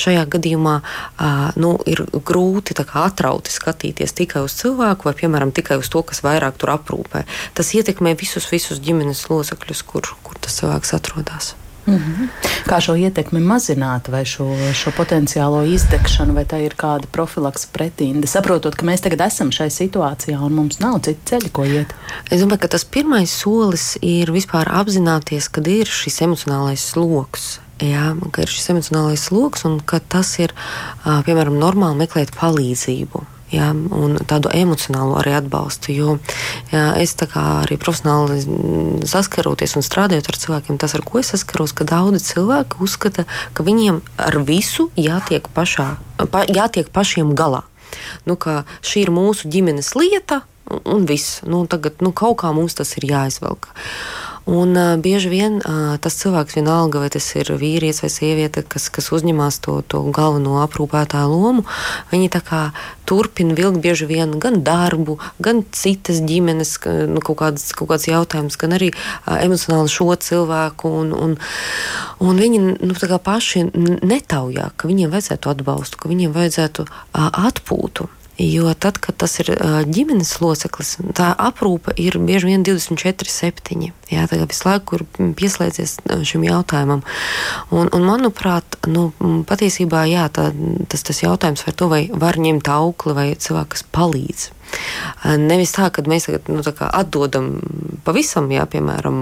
šajā 0.01 0.25
gadījumā 0.35 0.77
uh, 0.81 1.51
nu, 1.61 1.77
ir 1.87 2.05
grūti 2.13 2.77
kā, 2.77 3.07
atrauti 3.09 3.53
skatīties 3.55 4.17
tikai 4.17 4.45
uz 4.45 4.57
cilvēku 4.61 5.09
vai, 5.09 5.17
piemēram, 5.19 5.55
tikai 5.55 5.79
uz 5.81 5.91
to, 5.93 6.03
kas 6.03 6.25
vairāk 6.27 6.59
tur 6.61 6.75
aprūpē. 6.77 7.25
Tas 7.55 7.75
ietekmē 7.75 8.17
visus, 8.19 8.49
visus 8.51 8.83
ģimenes 8.83 9.27
locekļus, 9.31 9.85
kur, 9.89 10.15
kur 10.27 10.41
tas 10.41 10.61
cilvēks 10.61 10.97
atrodas. 10.99 11.55
Mm 11.87 11.95
-hmm. 11.95 12.29
Kā 12.65 12.81
šo 12.81 12.95
ietekmi 12.97 13.41
mazināt, 13.41 14.09
vai 14.09 14.25
šo, 14.25 14.47
šo 14.75 14.91
potenciālo 14.91 15.65
izdegšanu, 15.75 16.33
vai 16.35 16.45
tā 16.45 16.61
ir 16.65 16.75
kāda 16.77 17.07
profilakse 17.13 17.69
pretīnda? 17.73 18.27
Saprotot, 18.27 18.75
ka 18.75 18.87
mēs 18.87 19.01
tagad 19.01 19.21
esam 19.21 19.53
šai 19.53 19.69
situācijā 19.71 20.39
un 20.41 20.53
mums 20.53 20.79
nav 20.79 21.01
citu 21.01 21.21
ceļu, 21.25 21.51
ko 21.53 21.65
iet. 21.65 21.95
Es 22.31 22.41
domāju, 22.41 22.59
ka 22.59 22.69
tas 22.69 22.85
pirmais 22.85 23.31
solis 23.31 23.99
ir 24.01 24.33
vispār 24.33 24.69
apzināties, 24.69 25.51
kad 25.51 25.67
ir 25.67 25.87
šis 25.87 26.21
emocionālais 26.21 26.81
sloks. 26.93 27.61
Jā, 27.81 28.17
ka 28.33 28.43
ir 28.43 28.49
šis 28.49 28.71
emocionālais 28.71 29.21
sloks 29.29 29.65
un 29.65 29.81
ka 29.81 29.99
tas 29.99 30.39
ir 30.39 30.55
piemēram 31.05 31.59
normāli 31.59 31.97
meklēt 31.97 32.31
palīdzību 32.41 33.34
jā, 33.53 33.71
un 33.73 34.17
tādu 34.29 34.53
emocionālu 34.55 35.19
arī 35.21 35.35
atbalstu. 35.39 35.93
Jo 35.95 36.17
jā, 36.73 36.87
es 37.01 37.17
arī 37.21 37.79
profesionāli 37.81 38.41
saskaroties 39.09 39.77
un 39.77 39.87
strādājot 39.87 40.31
ar 40.31 40.41
cilvēkiem, 40.45 40.79
tas, 40.81 40.95
ar 40.97 41.05
ko 41.07 41.21
es 41.21 41.33
saskaros, 41.35 41.75
ka 41.77 41.87
daudzi 41.89 42.23
cilvēki 42.33 42.81
uzskata, 42.85 43.27
ka 43.53 43.67
viņiem 43.67 44.01
ar 44.17 44.41
visu 44.47 44.91
jātiek, 44.97 45.47
pašā, 45.55 45.95
pa, 46.31 46.45
jātiek 46.49 46.91
pašiem 46.91 47.35
galā. 47.35 47.65
Nu, 48.27 48.37
šī 48.83 49.07
ir 49.07 49.15
mūsu 49.15 49.49
ģimenes 49.51 49.95
lieta, 49.95 50.43
un, 50.85 51.05
viss. 51.07 51.43
Nu, 51.47 51.65
tagad 51.71 52.03
nu, 52.05 52.13
kaut 52.13 52.41
kā 52.43 52.53
mums 52.57 52.77
tas 52.79 52.97
ir 52.99 53.07
jāizvelk. 53.11 53.71
Un 54.45 54.77
uh, 54.77 55.01
bieži 55.01 55.31
vien 55.33 55.55
uh, 55.57 55.95
tas 56.05 56.19
cilvēks, 56.21 56.59
vienalga, 56.59 57.01
vai 57.01 57.09
tas 57.09 57.25
ir 57.33 57.49
vīrietis 57.49 58.03
vai 58.05 58.11
sieviete, 58.13 58.61
kas, 58.69 58.91
kas 58.93 59.09
uzņemas 59.17 59.57
to, 59.65 59.79
to 59.89 60.03
galveno 60.13 60.59
aprūpētāju 60.61 61.31
lomu, 61.33 61.65
viņi 62.11 62.29
turpina 63.09 63.57
vilkt 63.57 63.81
bieži 63.81 64.05
vien 64.05 64.37
gan 64.41 64.61
darbu, 64.61 65.17
gan 65.41 65.63
citas 65.73 66.21
ģimenes, 66.21 66.77
nu, 67.09 67.23
kaut, 67.25 67.39
kādas, 67.41 67.73
kaut 67.73 67.89
kādas 67.89 68.05
jautājumas, 68.11 68.59
gan 68.61 68.77
arī 68.77 68.91
uh, 68.93 69.41
emocionāli 69.41 69.89
šo 69.89 70.13
cilvēku. 70.13 70.93
Un, 70.93 71.15
un, 71.17 71.39
un 72.21 72.45
viņi 72.45 72.61
nu, 72.85 72.99
paši 73.25 73.65
netaujā, 74.05 74.75
ka 74.77 74.93
viņiem 74.93 75.09
vajadzētu 75.15 75.55
atbalstu, 75.57 76.03
ka 76.03 76.13
viņiem 76.13 76.37
vajadzētu 76.37 76.85
uh, 76.85 77.33
atpūtu. 77.49 78.11
Jo 78.39 78.73
tad, 78.75 78.99
kad 78.99 79.15
tas 79.23 79.37
ir 79.39 79.53
ģimenes 79.87 80.33
loceklis, 80.43 80.97
tā 81.15 81.29
aprūpe 81.39 81.93
ir 82.03 82.17
bieži 82.19 82.49
vien 82.51 82.65
24, 82.67 83.31
7. 83.31 83.93
Jā, 84.11 84.25
tā 84.27 84.41
kā 84.41 84.49
visu 84.51 84.67
laiku 84.67 84.99
ir 84.99 85.05
pieslēdzies 85.39 86.01
šim 86.27 86.43
jautājumam. 86.49 87.05
Un, 87.71 87.93
un 87.95 88.09
manuprāt, 88.09 88.81
nu, 88.91 89.13
patiesībā 89.47 90.03
jā, 90.11 90.27
tā, 90.35 90.49
tas, 90.91 91.07
tas 91.07 91.23
jautājums 91.23 91.63
par 91.63 91.79
to, 91.79 91.91
vai 91.93 92.03
var 92.11 92.41
ņemt 92.43 92.73
aukli 92.75 93.15
vai 93.15 93.29
cilvēku, 93.39 93.77
kas 93.77 93.87
palīdz. 93.95 94.51
Nevis 95.25 95.75
tā, 95.77 95.89
ka 95.95 96.05
mēs 96.09 96.29
tagad 96.29 96.49
nu, 96.53 96.63
atdodam 96.65 97.51
pavisam, 98.05 98.51
jā, 98.53 98.65
piemēram, 98.71 99.21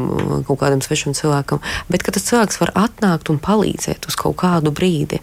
kaut 0.48 0.60
kādam 0.62 0.82
svešam 0.84 1.16
cilvēkam, 1.16 1.62
bet 1.92 2.04
ka 2.06 2.14
tas 2.14 2.26
cilvēks 2.26 2.58
var 2.62 2.72
atnākt 2.86 3.30
un 3.32 3.38
palīdzēt 3.42 4.08
uz 4.10 4.18
kaut 4.18 4.38
kādu 4.42 4.72
brīdi, 4.74 5.20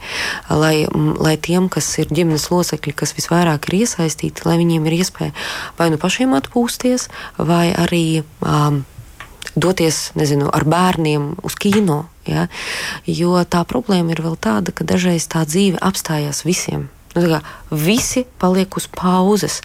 lai, 0.50 0.88
lai 1.20 1.36
tiem, 1.42 1.68
kas 1.72 1.90
ir 2.02 2.12
ģimenes 2.14 2.50
locekļi, 2.54 2.96
kas 3.02 3.16
visvairāk 3.18 3.70
ir 3.70 3.82
iesaistīti, 3.82 4.48
lai 4.48 4.60
viņiem 4.62 4.88
ir 4.88 5.00
iespēja 5.02 5.36
vai 5.80 5.90
nu 5.94 6.00
pašiem 6.00 6.36
atpūsties, 6.38 7.10
vai 7.38 7.70
arī 7.76 8.22
um, 8.46 8.84
doties 9.56 10.12
nezinu, 10.20 10.50
ar 10.54 10.66
bērniem 10.70 11.34
uz 11.44 11.58
kino. 11.60 12.06
Ja? 12.30 12.48
Jo 13.08 13.42
tā 13.50 13.64
problēma 13.68 14.14
ir 14.14 14.24
vēl 14.24 14.38
tāda, 14.40 14.76
ka 14.76 14.88
dažreiz 14.88 15.28
tā 15.32 15.46
dzīve 15.48 15.82
apstājās 15.82 16.46
visiem. 16.48 16.90
Nu, 17.18 17.40
visi 17.70 18.26
paliek 18.38 18.76
uz 18.78 18.86
pauzes. 18.88 19.62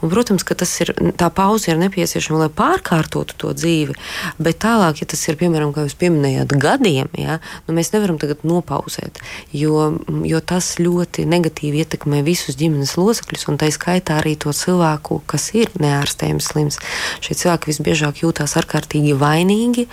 Un, 0.00 0.08
protams, 0.12 0.44
ka 0.48 0.56
ir, 0.56 0.92
tā 1.16 1.28
pauze 1.32 1.70
ir 1.70 1.80
nepieciešama, 1.80 2.46
lai 2.46 2.48
pārkārtotu 2.52 3.36
to 3.36 3.52
dzīvi. 3.56 3.96
Bet 4.40 4.60
tālāk, 4.64 5.02
ja 5.02 5.08
tas 5.08 5.20
ir 5.28 5.36
piemēram, 5.40 5.74
kā 5.76 5.84
jūs 5.84 5.96
pieminējāt, 6.00 6.54
gadiem, 6.60 7.10
ja, 7.20 7.38
nu, 7.66 7.76
mēs 7.76 7.92
nevaram 7.92 8.16
tagad 8.20 8.44
nopauzēt, 8.48 9.20
jo, 9.52 9.98
jo 10.24 10.40
tas 10.40 10.76
ļoti 10.80 11.26
negatīvi 11.28 11.82
ietekmē 11.84 12.22
visus 12.24 12.56
ģimenes 12.56 12.96
locekļus, 12.96 13.46
un 13.52 13.60
tā 13.60 13.68
skaitā 13.72 14.20
arī 14.22 14.36
to 14.40 14.52
cilvēku, 14.56 15.20
kas 15.28 15.50
ir 15.56 15.72
neārstējams 15.80 16.50
slims. 16.52 16.80
Šie 17.24 17.36
cilvēki 17.36 17.72
visbiežāk 17.72 18.24
jūtas 18.24 18.56
ārkārtīgi 18.60 19.16
vainīgi, 19.20 19.86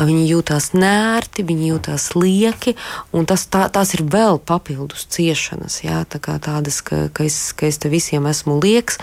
viņi 0.00 0.24
jūtas 0.32 0.72
nērti, 0.76 1.44
viņi 1.48 1.72
jūtas 1.74 2.10
lieki, 2.16 2.76
un 3.16 3.28
tas, 3.28 3.44
tā, 3.52 3.66
tās 3.72 3.92
ir 3.96 4.06
vēl 4.08 4.40
papildus 4.40 5.08
ciešanas. 5.12 5.82
Ja, 5.84 6.04
tā 6.08 6.20
tādas, 6.46 6.80
ka, 6.86 7.06
ka, 7.14 7.26
es, 7.26 7.52
ka 7.56 7.68
es 7.68 7.80
te 7.82 7.90
visiem 7.92 8.26
esmu 8.30 8.58
lieks, 8.62 9.00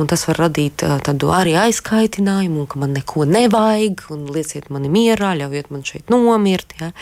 un 0.00 0.08
tas 0.10 0.26
var 0.28 0.46
radīt 0.46 0.84
tādu 1.06 1.32
arī 1.36 1.56
aizkaitinājumu, 1.66 2.64
un 2.64 2.70
ka 2.70 2.80
man 2.82 2.96
neko 2.96 3.26
nevajag, 3.28 4.06
un 4.14 4.26
lieciet 4.32 4.70
mani 4.74 4.92
mierā, 4.92 5.34
ļaujiet 5.40 5.72
man 5.74 5.84
šeit 5.86 6.12
nomirt. 6.12 6.76
Ja. 6.80 6.92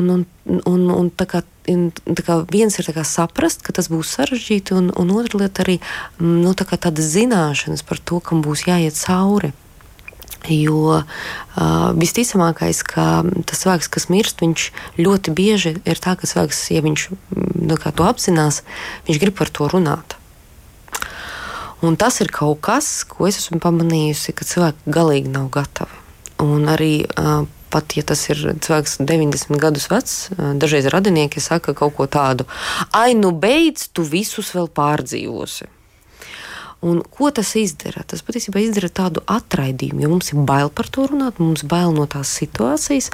Un, 0.00 0.08
un, 0.08 0.22
un, 0.64 0.84
un 0.88 1.08
tā 1.12 1.26
kā, 1.28 1.42
tā 1.68 2.22
kā 2.24 2.38
viens 2.48 2.78
ir 2.80 2.92
kā 2.96 3.04
saprast, 3.04 3.60
ka 3.66 3.74
tas 3.76 3.90
būs 3.92 4.14
sarežģīti, 4.16 4.72
un, 4.78 4.88
un 4.96 5.12
otra 5.18 5.42
lieta 5.42 5.66
arī 5.66 5.78
nu, 6.22 6.54
tā 6.56 6.64
tādas 6.72 7.12
zināšanas 7.12 7.84
par 7.84 8.00
to, 8.00 8.22
kam 8.24 8.40
būs 8.44 8.64
jāiet 8.70 8.96
cauri. 8.96 9.52
Jo 10.50 10.98
uh, 10.98 11.04
visticamākais, 11.98 12.82
ka 12.86 13.22
tas 13.46 13.62
cilvēks, 13.62 13.90
kas 13.92 14.08
mirst, 14.10 14.42
viņš 14.42 14.66
ļoti 14.98 15.34
bieži 15.36 15.76
ir 15.78 16.02
tā, 16.02 16.16
ka 16.18 16.26
cilvēks, 16.26 16.64
ja 16.74 16.82
viņš 16.84 17.06
nu, 17.12 17.78
to 17.78 18.08
apzinās, 18.08 18.62
viņš 19.08 19.22
grib 19.22 19.38
par 19.38 19.52
to 19.54 19.70
runāt. 19.70 20.16
Un 21.82 21.98
tas 21.98 22.20
ir 22.22 22.30
kaut 22.30 22.60
kas, 22.62 23.02
ko 23.06 23.26
es 23.26 23.40
esmu 23.40 23.58
pamanījusi, 23.62 24.34
ka 24.38 24.46
cilvēki 24.46 24.94
galīgi 24.94 25.32
nav 25.34 25.48
gatavi. 25.54 25.98
Un 26.42 26.70
arī 26.70 26.94
uh, 27.06 27.42
pat 27.72 27.96
ja 27.96 28.04
tas 28.06 28.22
ir 28.28 28.40
cilvēks 28.62 28.98
90 29.00 29.60
gadus 29.62 29.88
vecs, 29.90 30.16
dažreiz 30.60 30.88
radinieki 30.92 31.40
saka 31.40 31.74
kaut 31.76 31.96
ko 31.96 32.06
tādu: 32.06 32.46
Ai, 32.92 33.14
nu 33.18 33.32
beidz, 33.32 33.88
tu 33.94 34.04
visus 34.06 34.52
vēl 34.56 34.68
pārdzīvosi. 34.76 35.71
Un 36.82 36.98
ko 37.06 37.30
tas 37.30 37.52
izdara? 37.54 38.02
Tas 38.10 38.24
patiesībā 38.26 38.58
izdara 38.58 38.88
tādu 38.90 39.22
atraidījumu, 39.30 40.02
jo 40.02 40.08
mums 40.10 40.32
ir 40.32 40.40
bail 40.48 40.70
par 40.74 40.88
to 40.90 41.04
runāt, 41.06 41.38
mums 41.38 41.62
bail 41.62 41.94
no 41.94 42.08
tās 42.10 42.32
situācijas, 42.40 43.12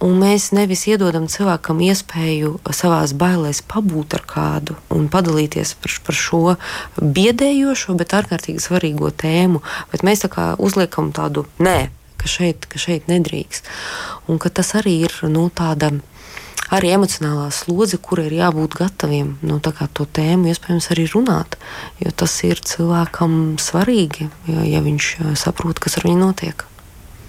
un 0.00 0.16
mēs 0.22 0.50
nevis 0.56 0.86
iedodam 0.88 1.28
cilvēkam 1.28 1.82
iespēju 1.84 2.54
savā 2.72 3.02
bailēs 3.20 3.60
pabūt 3.68 4.16
ar 4.16 4.24
kādu 4.24 4.78
un 4.96 5.10
padalīties 5.12 5.74
par, 5.82 5.96
par 6.06 6.16
šo 6.16 6.42
biedējošo, 6.96 7.98
bet 8.00 8.16
ārkārtīgi 8.16 8.64
svarīgo 8.64 9.12
tēmu. 9.12 9.60
Bet 9.92 10.06
mēs 10.06 10.24
tā 10.24 10.32
kā 10.32 10.46
uzliekam 10.56 11.12
tādu 11.12 11.44
nē, 11.60 11.90
ka 12.20 12.28
šeit, 12.28 12.64
ka 12.72 12.80
šeit 12.80 13.08
nedrīkst. 13.12 13.68
Un 14.32 14.40
ka 14.40 14.48
tas 14.48 14.72
arī 14.80 14.96
ir 15.04 15.16
nu, 15.28 15.48
tāda 15.52 15.92
arī 16.70 16.94
emocionālā 16.94 17.48
slodze, 17.54 17.98
kur 18.02 18.22
ir 18.22 18.34
jābūt 18.38 18.78
gataviem 18.78 19.36
nu, 19.42 19.60
to 19.60 20.06
tēmu, 20.18 20.50
iespējams, 20.50 20.90
arī 20.94 21.06
runāt. 21.12 21.58
Jo 22.02 22.14
tas 22.14 22.38
ir 22.46 22.62
cilvēkam 22.62 23.56
svarīgi, 23.60 24.30
ja, 24.50 24.66
ja 24.76 24.82
viņš 24.84 25.14
saprot, 25.38 25.82
kas 25.82 25.98
ar 26.00 26.08
viņu 26.08 26.22
notiek. 26.24 26.66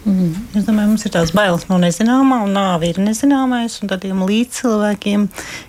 Mm. 0.02 0.34
Es 0.58 0.66
domāju, 0.66 0.90
mums 0.90 1.04
ir 1.06 1.12
tās 1.14 1.30
bailes 1.36 1.68
no 1.70 1.78
nezināmā, 1.78 2.40
un 2.48 2.56
nāve 2.58 2.88
ir 2.90 2.98
nezināmais. 3.04 3.76
Tādiem 3.86 4.24
līdzcilvēkiem 4.26 5.28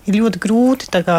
ir 0.09 0.17
ļoti 0.17 0.41
grūti 0.41 0.89
kā, 1.05 1.19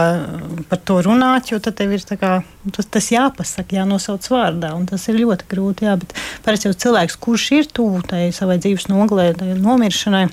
par 0.72 0.82
to 0.82 0.98
runāt, 1.06 1.52
jo 1.54 1.60
tad 1.62 1.78
tev 1.78 1.94
ir 1.94 2.06
kā, 2.18 2.40
tas, 2.74 2.90
tas 2.90 3.12
jāpasaka, 3.14 3.78
jānosauc 3.78 4.26
vārdā. 4.34 4.74
Tas 4.90 5.06
ir 5.12 5.22
ļoti 5.22 5.50
grūti. 5.52 5.86
Jā, 5.86 5.98
bet 6.02 6.18
parasti 6.46 6.72
jau 6.72 6.78
cilvēks, 6.88 7.20
kurš 7.22 7.50
ir 7.60 7.70
tuvu 7.70 8.02
savai 8.34 8.58
dzīves 8.58 8.90
nogalē, 8.90 9.30
nomiršanai, 9.62 10.26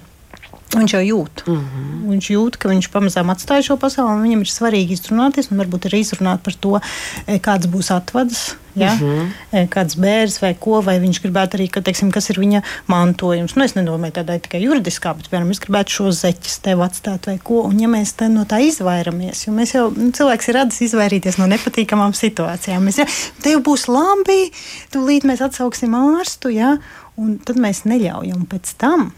Viņš 0.70 0.92
jau 0.94 1.02
jūt. 1.02 1.42
Mm 1.48 1.56
-hmm. 1.58 2.10
Viņš 2.12 2.26
jūt, 2.30 2.56
ka 2.62 2.68
viņš 2.70 2.88
pamazām 2.94 3.30
atstāja 3.32 3.64
šo 3.66 3.76
pasauli, 3.76 4.22
viņam 4.22 4.42
ir 4.44 4.50
svarīgi 4.50 4.94
izrunāties, 4.94 5.50
un 5.50 5.58
varbūt 5.58 5.88
arī 5.88 5.98
izrunāt 6.04 6.44
par 6.46 6.54
to, 6.54 6.78
e, 7.26 7.38
kāds 7.42 7.66
būs 7.66 7.90
atvads, 7.90 8.54
ja? 8.76 8.94
mm 8.94 9.00
-hmm. 9.00 9.68
kāds 9.68 9.96
bērns 9.98 10.38
vai 10.42 10.54
ko, 10.54 10.80
vai 10.80 11.00
viņš 11.00 11.20
gribētu 11.22 11.58
arī, 11.58 11.68
ka, 11.70 11.80
teiksim, 11.80 12.10
kas 12.10 12.30
ir 12.30 12.38
viņa 12.38 12.62
mantojums. 12.86 13.56
Nu, 13.56 13.64
es 13.64 13.74
nedomāju 13.74 14.12
tādā 14.12 14.38
tikai 14.38 14.62
juridiskā, 14.62 15.14
bet, 15.16 15.30
piemēram, 15.30 15.50
es 15.50 15.60
gribētu 15.60 15.90
šos 15.90 16.20
zeķus 16.20 16.58
tev 16.62 16.80
atstāt 16.80 17.26
vai 17.26 17.38
ko, 17.42 17.62
un 17.62 17.80
ja 17.80 17.88
mēs 17.88 18.14
no 18.28 18.44
tā 18.44 18.62
izvairamies, 18.62 19.46
jo 19.46 19.52
mēs 19.52 19.74
jau, 19.74 19.90
nu, 19.96 20.10
cilvēks 20.10 20.48
ir 20.48 20.54
radis 20.54 20.80
izvairīties 20.80 21.38
no 21.38 21.46
nepatīkamām 21.46 22.12
situācijām. 22.14 22.84
Mēs 22.84 22.98
jau, 22.98 23.06
tev 23.42 23.58
būs 23.62 23.88
labi, 23.88 24.52
tūlīt 24.92 25.24
mēs 25.24 25.40
atsauksim 25.40 25.94
ārstu, 25.94 26.48
ja? 26.48 26.78
un 27.16 27.38
tad 27.38 27.56
mēs 27.56 27.84
neļaujam 27.84 28.46
pēc 28.46 28.74
tam 28.78 29.12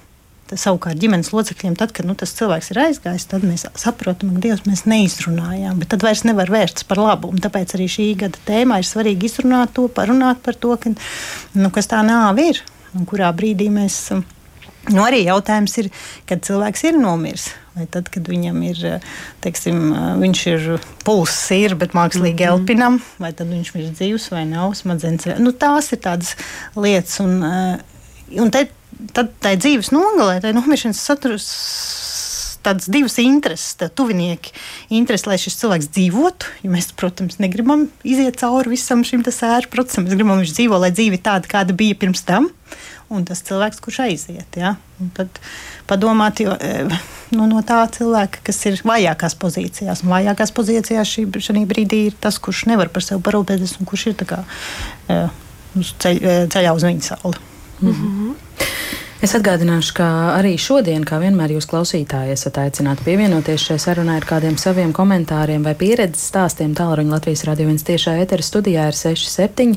savukārt 0.58 1.00
ģimenes 1.00 1.32
locekļiem, 1.32 1.76
tad, 1.80 1.92
kad 1.96 2.06
nu, 2.08 2.16
tas 2.18 2.34
cilvēks 2.36 2.72
ir 2.72 2.82
aizgājis, 2.86 3.28
tad 3.30 3.46
mēs 3.46 3.66
saprotam, 3.78 4.34
ka 4.34 4.42
Dievs 4.46 4.66
mēs 4.68 4.84
neizrunājām, 4.90 5.78
bet 5.80 5.92
tad 5.94 6.04
vairs 6.06 6.24
nevar 6.28 6.52
vērsties 6.52 6.88
par 6.88 7.00
labu. 7.02 7.32
Un 7.32 7.42
tāpēc 7.42 7.76
arī 7.76 7.88
šī 7.90 8.08
gada 8.24 8.42
tēmā 8.48 8.80
ir 8.82 8.88
svarīgi 8.88 9.30
izrunāt 9.30 9.74
to, 9.76 9.88
parunāt 9.92 10.42
par 10.44 10.58
to, 10.58 10.76
ka, 10.80 10.92
nu, 11.58 11.72
kas 11.74 11.90
tā 11.92 12.02
nāve 12.06 12.50
ir 12.52 12.62
un 12.96 13.08
kurā 13.08 13.32
brīdī 13.36 13.70
mēs. 13.72 14.04
Nu, 14.90 15.04
arī 15.04 15.22
jautājums 15.22 15.76
ir, 15.78 15.92
kad 16.26 16.42
cilvēks 16.42 16.88
ir 16.88 16.96
nomiris. 16.98 17.52
Vai 17.72 17.86
tad, 17.88 18.10
kad 18.12 18.26
viņam 18.28 18.58
ir, 18.66 18.80
teiksim, 19.40 19.78
viņš 20.20 20.40
ir 20.50 20.66
pulss, 21.06 21.46
ir, 21.56 21.72
bet 21.80 21.94
mākslīgi 21.96 22.34
mm 22.34 22.50
-hmm. 22.50 22.58
elpinam, 22.58 22.98
vai 23.22 23.30
tad 23.32 23.48
viņš 23.48 23.70
ir 23.78 23.86
dzīves 23.94 24.28
vai 24.34 24.42
nav 24.44 24.74
smadzenes. 24.76 25.38
Nu, 25.38 25.54
tās 25.56 25.92
ir 25.92 26.02
tādas 26.04 26.34
lietas. 26.76 27.20
Un, 27.24 27.40
un 28.36 28.50
te 28.50 28.66
tad 29.16 29.32
tai 29.42 29.56
dzīves 29.60 29.92
nogalē, 29.94 30.40
tai 30.44 30.54
nomiršanas 30.56 31.02
saturs 31.10 31.50
tādas 32.62 32.88
divas 32.92 33.18
intereses, 33.22 33.74
tā 33.78 33.88
tuvinieki. 33.90 34.54
Interesi, 34.94 35.28
lai 35.28 35.38
šis 35.40 35.58
cilvēks 35.60 35.90
dzīvotu, 35.94 36.50
jo 36.62 36.72
mēs, 36.72 36.92
protams, 36.98 37.40
negribam 37.42 37.88
iziet 38.06 38.38
cauri 38.40 38.74
visam 38.76 39.04
šim 39.06 39.24
sēru 39.26 39.70
procesam. 39.72 40.06
Mēs 40.06 40.16
gribam, 40.16 40.36
lai 40.36 40.46
viņš 40.46 40.56
dzīvo, 40.58 40.80
lai 40.82 40.92
dzīve 40.94 41.20
tāda, 41.22 41.50
kāda 41.50 41.76
bija 41.76 41.98
pirms 41.98 42.24
tam, 42.28 42.48
un 43.12 43.26
tas 43.28 43.42
cilvēks, 43.46 43.82
kurš 43.82 44.02
aiziet. 44.06 44.58
Ja? 44.58 44.76
Un 45.02 45.10
tad 45.16 45.42
padomāt 45.90 46.42
jo, 46.44 46.54
e, 46.54 46.86
nu, 47.36 47.48
no 47.50 47.62
tā 47.66 47.82
cilvēka, 47.96 48.44
kas 48.48 48.62
ir 48.70 48.80
vājākās 48.86 49.38
pozīcijās. 49.42 50.04
Un 50.06 50.14
vājākās 50.14 50.54
pozīcijās 50.56 51.16
šī, 51.16 51.28
šī 51.42 51.64
brīdī 51.68 52.06
ir 52.10 52.18
tas, 52.22 52.40
kurš 52.42 52.66
nevar 52.70 52.92
par 52.94 53.06
sevi 53.06 53.22
parūpēties 53.26 53.78
un 53.80 53.90
kurš 53.90 54.10
ir 54.12 54.20
kā, 54.22 54.44
e, 55.10 55.24
ceļ, 55.74 56.22
e, 56.22 56.36
ceļā 56.52 56.76
uz 56.78 56.86
viņa 56.88 57.10
sauli. 57.12 57.48
Mm 57.82 57.90
-hmm. 57.90 58.34
Es 59.22 59.36
atgādināšu, 59.38 59.92
ka 59.94 60.06
arī 60.34 60.56
šodien, 60.58 61.04
kā 61.06 61.20
vienmēr, 61.22 61.52
jūs 61.54 61.68
klausītāji 61.70 62.32
esat 62.34 62.56
aicināti 62.58 63.04
pievienoties 63.06 63.68
šai 63.68 63.76
sarunai 63.78 64.16
ar 64.18 64.24
kādiem 64.26 64.56
saviem 64.58 64.90
komentāriem 64.90 65.62
vai 65.62 65.76
pieredzes 65.78 66.24
stāstiem. 66.32 66.72
Tālruņa 66.74 67.14
Latvijas 67.14 67.44
radio 67.46 67.68
viens 67.68 67.86
tiešā 67.86 68.16
etera 68.18 68.42
studijā 68.42 68.88
ir 68.90 68.98
67 68.98 69.76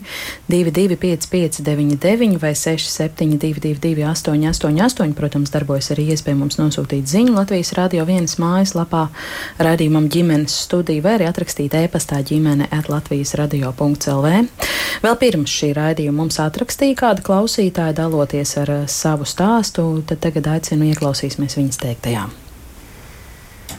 225 0.49 1.29
599 1.29 2.39
vai 2.41 2.55
67 2.57 3.37
222 3.43 4.07
888. 4.15 5.13
Protams, 5.13 5.53
darbojas 5.53 5.91
arī 5.93 6.07
iespēja 6.15 6.39
mums 6.41 6.57
nosūtīt 6.57 7.05
ziņu 7.13 7.37
Latvijas 7.37 7.75
radio 7.77 8.07
vienas 8.09 8.39
mājaslapā 8.41 9.03
radījumam 9.61 10.09
ģimenes 10.09 10.57
studiju 10.65 11.05
vai 11.05 11.19
arī 11.19 11.29
atrakstīt 11.29 11.77
e-pastā 11.83 12.23
ģimene 12.25 12.71
at 12.73 12.89
Latvijas 12.89 13.37
radio.lv. 13.37 14.33
Vēl 15.05 15.21
pirms 15.21 15.53
šī 15.53 15.71
raidījuma 15.77 16.23
mums 16.23 16.41
atrakstīja 16.41 16.97
kāda 17.05 17.29
klausītāja 17.29 17.93
daloties 18.01 18.57
ar 18.65 18.75
savu 18.89 19.29
stāstu, 19.35 19.85
tad 20.07 20.23
tagad 20.23 20.49
aicinu 20.55 20.89
ieklausīsimies 20.93 21.59
viņas 21.59 21.83
teiktajā. 21.83 22.25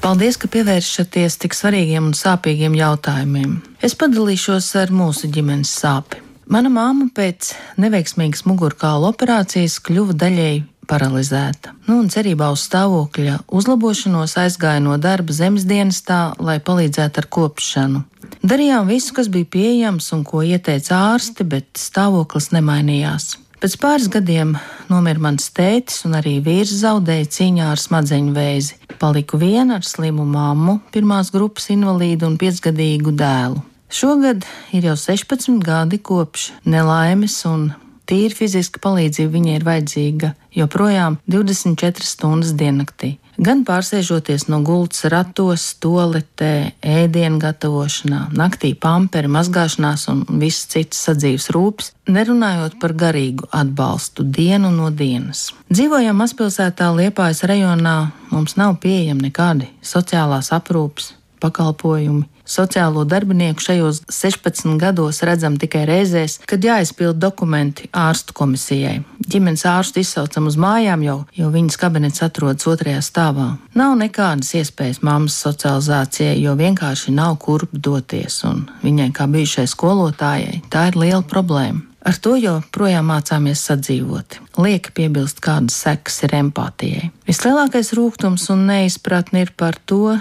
Paldies, 0.02 0.36
ka 0.38 0.46
pievēršaties 0.52 1.38
tik 1.42 1.56
svarīgiem 1.56 2.10
un 2.10 2.14
sāpīgiem 2.14 2.76
jautājumiem. 2.76 3.56
Es 3.82 3.96
padalīšos 3.98 4.68
ar 4.78 4.92
mūsu 4.94 5.30
ģimenes 5.32 5.72
sāpi. 5.80 6.20
Mana 6.52 6.70
māma 6.70 7.08
pēc 7.10 7.54
neveiksmīgas 7.82 8.44
mugurkaula 8.46 9.08
operācijas 9.10 9.80
kļuva 9.82 10.14
daļēji 10.20 10.60
paralizēta. 10.86 11.72
Nu, 11.88 11.98
un 12.04 12.10
cerībā 12.12 12.52
uz 12.54 12.62
stāvokļa 12.68 13.40
uzlabošanos 13.50 14.36
aizgāja 14.44 14.84
no 14.84 14.94
darba 15.02 15.34
zemes 15.34 15.66
dienestā, 15.66 16.36
lai 16.38 16.60
palīdzētu 16.62 17.25
ar 17.25 17.28
kopšanu. 17.38 18.04
Darījām 18.46 18.86
visu, 18.86 19.10
kas 19.16 19.26
bija 19.32 19.48
pieejams 19.56 20.12
un 20.14 20.22
ko 20.28 20.44
ieteica 20.46 21.00
ārsti, 21.16 21.48
bet 21.50 21.82
stāvoklis 21.82 22.52
nemainījās. 22.54 23.32
Pēc 23.56 23.75
pāris 23.80 24.10
gadiem 24.12 24.50
nomira 24.90 25.22
mans 25.25 25.46
tētis, 25.56 26.02
un 26.04 26.18
arī 26.18 26.34
vīrs 26.44 26.75
zaudēja 26.82 27.28
cīņā 27.38 27.70
ar 27.72 27.80
smadzeņu 27.80 28.34
vēzi. 28.36 28.76
Paliku 29.00 29.40
viena 29.40 29.78
ar 29.78 29.86
slimu 29.88 30.26
mammu, 30.28 30.76
pirmās 30.92 31.32
grupas 31.32 31.70
invalīdu 31.72 32.28
un 32.28 32.36
piecgadīgu 32.40 33.14
dēlu. 33.16 33.62
Šogad 33.88 34.44
ir 34.76 34.90
jau 34.90 34.96
16 35.00 35.56
gadi 35.64 36.02
kopš 36.04 36.50
nelaimes, 36.68 37.38
un 37.48 37.70
tīri 38.04 38.36
fiziska 38.36 38.82
palīdzība 38.84 39.32
viņai 39.38 39.56
ir 39.56 39.68
vajadzīga 39.70 40.34
joprojām 40.60 41.16
24 41.25 42.04
stundas 42.04 42.52
diennaktī 42.60 43.16
gan 43.38 43.64
pārsēžoties 43.66 44.47
no 44.50 44.61
gultas 44.66 45.05
ratos, 45.12 45.69
toaletē, 45.83 46.73
ēdienu 46.83 47.40
gatavošanā, 47.43 48.26
naktī 48.37 48.73
pamperi, 48.78 49.31
mazgāšanās 49.33 50.07
un 50.12 50.25
visas 50.40 50.71
citas 50.73 51.02
sadzīves 51.09 51.50
rūpes, 51.55 51.93
nerunājot 52.11 52.78
par 52.83 52.95
garīgu 52.97 53.49
atbalstu 53.55 54.26
dienu 54.26 54.71
no 54.75 54.90
dienas. 54.90 55.50
Dzīvojam 55.73 56.19
mazpilsētā 56.23 56.93
Liepājas 56.97 57.45
rajonā, 57.49 57.99
mums 58.33 58.57
nav 58.61 58.78
pieejami 58.83 59.28
nekādi 59.28 59.71
sociālās 59.85 60.52
aprūpes 60.57 61.12
pakalpojumi, 61.43 62.25
Sociālo 62.46 63.04
darbinieku 63.04 63.60
šajos 63.60 64.02
16 64.08 64.78
gados 64.78 65.22
redzam 65.26 65.56
tikai 65.58 65.82
reizēs, 65.88 66.38
kad 66.46 66.62
jāizpild 66.62 67.18
dokumenti 67.18 67.88
ārstu 67.90 68.36
komisijai. 68.36 69.00
Ģimenes 69.26 69.66
ārstu 69.66 70.00
izsaucam 70.04 70.46
uz 70.46 70.58
mājām 70.60 71.02
jau, 71.02 71.18
jo 71.34 71.50
viņas 71.50 71.80
kabinets 71.80 72.22
atrodas 72.22 72.68
otrajā 72.70 73.02
stāvā. 73.02 73.48
Nav 73.74 73.96
nekādas 73.98 74.54
iespējas 74.60 75.02
mammas 75.02 75.34
socializācijai, 75.42 76.38
jo 76.42 76.54
vienkārši 76.58 77.14
nav 77.16 77.36
kurp 77.42 77.74
doties, 77.74 78.38
un 78.46 78.64
viņai 78.86 79.10
kā 79.16 79.26
bijušai 79.30 79.66
skolotājai 79.74 80.62
tā 80.70 80.88
ir 80.92 81.02
liela 81.02 81.24
problēma. 81.26 81.82
Ar 82.06 82.14
to 82.22 82.36
joprojām 82.38 83.08
mācāmies 83.10 83.64
sadzīvot. 83.66 84.36
Lieka 84.62 84.92
piebilst, 84.94 85.40
kādas 85.42 85.74
sekas 85.82 86.20
ir 86.22 86.36
empātijai. 86.38 87.08
Vislielākais 87.26 87.90
rūkums 87.98 88.46
un 88.54 88.62
neizpratne 88.68 89.42
ir 89.42 89.50
par 89.58 89.74
to, 89.90 90.14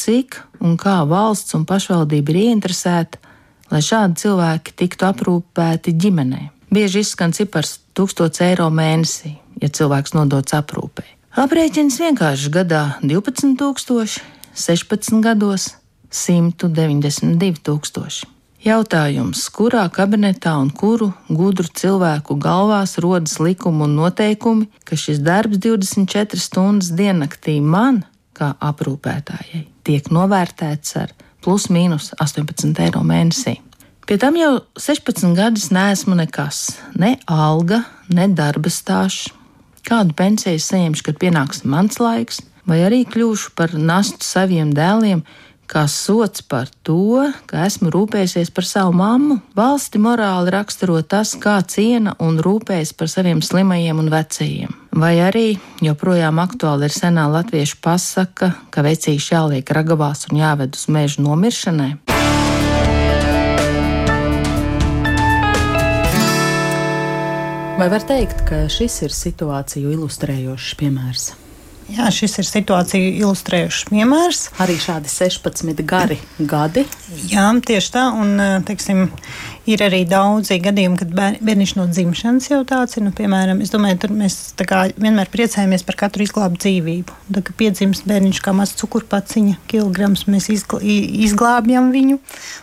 cik 0.00 0.40
un 0.64 0.78
kā 0.80 1.00
valsts 1.08 1.54
un 1.58 1.66
pašvaldība 1.68 2.32
ir 2.32 2.40
ieinteresēta, 2.44 3.20
lai 3.70 3.82
šādi 3.84 4.24
cilvēki 4.24 4.76
tiktu 4.82 5.02
aprūpēti 5.10 5.94
ģimenē. 6.00 6.42
Bieži 6.70 7.04
izskan 7.04 7.34
cipars 7.36 7.78
1000 7.98 8.44
eiro 8.46 8.68
mēnesī, 8.72 9.36
ja 9.62 9.68
cilvēks 9.68 10.14
nodots 10.16 10.56
aprūpē. 10.56 11.04
Aprēķins 11.38 12.00
vienkārši 12.02 12.50
gadā 12.54 12.82
12,000, 13.02 14.20
16 14.58 15.22
gados 15.22 15.74
192,000. 16.10 18.26
Jautājums, 18.60 19.40
kurā 19.56 19.86
kabinetā 19.88 20.52
un 20.60 20.68
kuru 20.68 21.14
gudru 21.32 21.64
cilvēku 21.80 22.34
galvās 22.36 22.98
rodas 23.00 23.38
likumi 23.40 23.86
un 23.86 23.94
noteikumi, 23.96 24.66
ka 24.84 24.98
šis 25.00 25.22
darbs 25.24 25.56
24 25.64 26.36
stundas 26.36 26.90
diennaktī 26.92 27.56
man, 27.64 28.04
kā 28.40 28.54
aprūpētājai, 28.64 29.66
tiek 29.84 30.08
novērtēts 30.12 30.96
ar 31.00 31.12
plus 31.44 31.68
mīnus 31.72 32.10
18 32.20 32.80
eiro 32.84 33.02
mēnesī. 33.06 33.58
Pie 34.08 34.16
tam 34.18 34.34
jau 34.34 34.56
16 34.80 35.36
gadus 35.38 35.68
neesmu 35.70 36.16
nekas, 36.18 36.64
ne 36.98 37.14
alga, 37.30 37.84
ne 38.10 38.26
darba 38.34 38.72
stāsts. 38.72 39.30
Kādu 39.86 40.12
pensiju 40.18 40.60
saņemšu, 40.60 41.04
kad 41.06 41.18
pienāks 41.22 41.62
mans 41.64 41.96
laiks, 42.02 42.42
vai 42.68 42.82
arī 42.84 43.04
kļūšu 43.08 43.54
par 43.56 43.72
nastu 43.78 44.26
saviem 44.26 44.74
dēliem, 44.76 45.22
kā 45.70 45.86
sots 45.86 46.42
par 46.42 46.68
to, 46.82 47.30
ka 47.46 47.64
esmu 47.68 47.92
rūpējies 47.94 48.50
par 48.54 48.66
savu 48.66 48.94
mammu. 48.98 49.38
Valsti 49.56 50.00
morāli 50.02 50.50
raksturo 50.54 50.98
tas, 51.06 51.36
kā 51.38 51.60
ciena 51.62 52.16
un 52.18 52.40
rūpējas 52.42 52.92
par 52.98 53.10
saviem 53.12 53.42
slimajiem 53.44 54.02
un 54.02 54.10
vecajiem. 54.10 54.74
Vai 55.00 55.14
arī 55.22 55.46
joprojām 55.84 56.42
aktuāli 56.42 56.88
ir 56.88 56.94
senā 56.94 57.28
latviešu 57.30 57.78
pasaka, 57.84 58.52
ka 58.74 58.82
vecīši 58.86 59.34
jāliek 59.36 59.70
ragavās 59.70 60.26
un 60.30 60.40
jāved 60.42 60.74
uz 60.74 60.88
mežu 60.90 61.22
nomiršanai. 61.26 61.92
Vai 67.80 67.86
var 67.88 68.02
teikt, 68.04 68.42
ka 68.44 68.66
šis 68.68 68.98
ir 69.06 69.14
situāciju 69.16 69.94
ilustrējošs 69.94 70.74
piemērs? 70.82 71.30
Jā, 71.90 72.06
šis 72.14 72.36
ir 72.38 72.46
situāciju 72.46 73.08
ilustrējušs 73.24 73.88
piemērs. 73.90 74.42
Arī 74.62 74.76
šādi 74.78 75.10
16 75.10 75.82
gari 75.88 76.20
gadi. 76.38 76.84
Jā, 77.30 77.48
tieši 77.66 77.92
tā. 77.96 78.04
Un, 78.14 78.36
teiksim, 78.68 79.08
ir 79.70 79.82
arī 79.84 80.00
daudzi 80.08 80.58
gadījumi, 80.62 80.98
kad 81.00 81.12
bērniņš 81.14 81.74
no 81.78 81.86
dzimšanas 81.90 82.48
jau 82.50 82.60
tāds 82.68 82.96
ir. 82.96 83.04
Nu, 83.06 83.12
piemēram, 83.16 83.62
es 83.64 83.72
domāju, 83.72 84.00
tur 84.04 84.14
mēs 84.16 84.38
vienmēr 84.60 85.30
priecājamies 85.32 85.84
par 85.86 85.98
katru 86.04 86.26
izglābtu 86.26 86.64
dzīvību. 86.66 87.18
Tad, 87.30 87.42
kad 87.48 87.58
piedzimst 87.60 88.08
bērniņš 88.10 88.42
kā 88.44 88.54
mazs 88.56 88.78
cukurpaciņa 88.80 89.60
kilograms, 89.70 90.26
mēs 90.30 90.50
izglābjam 90.50 91.92
viņu. 91.94 92.18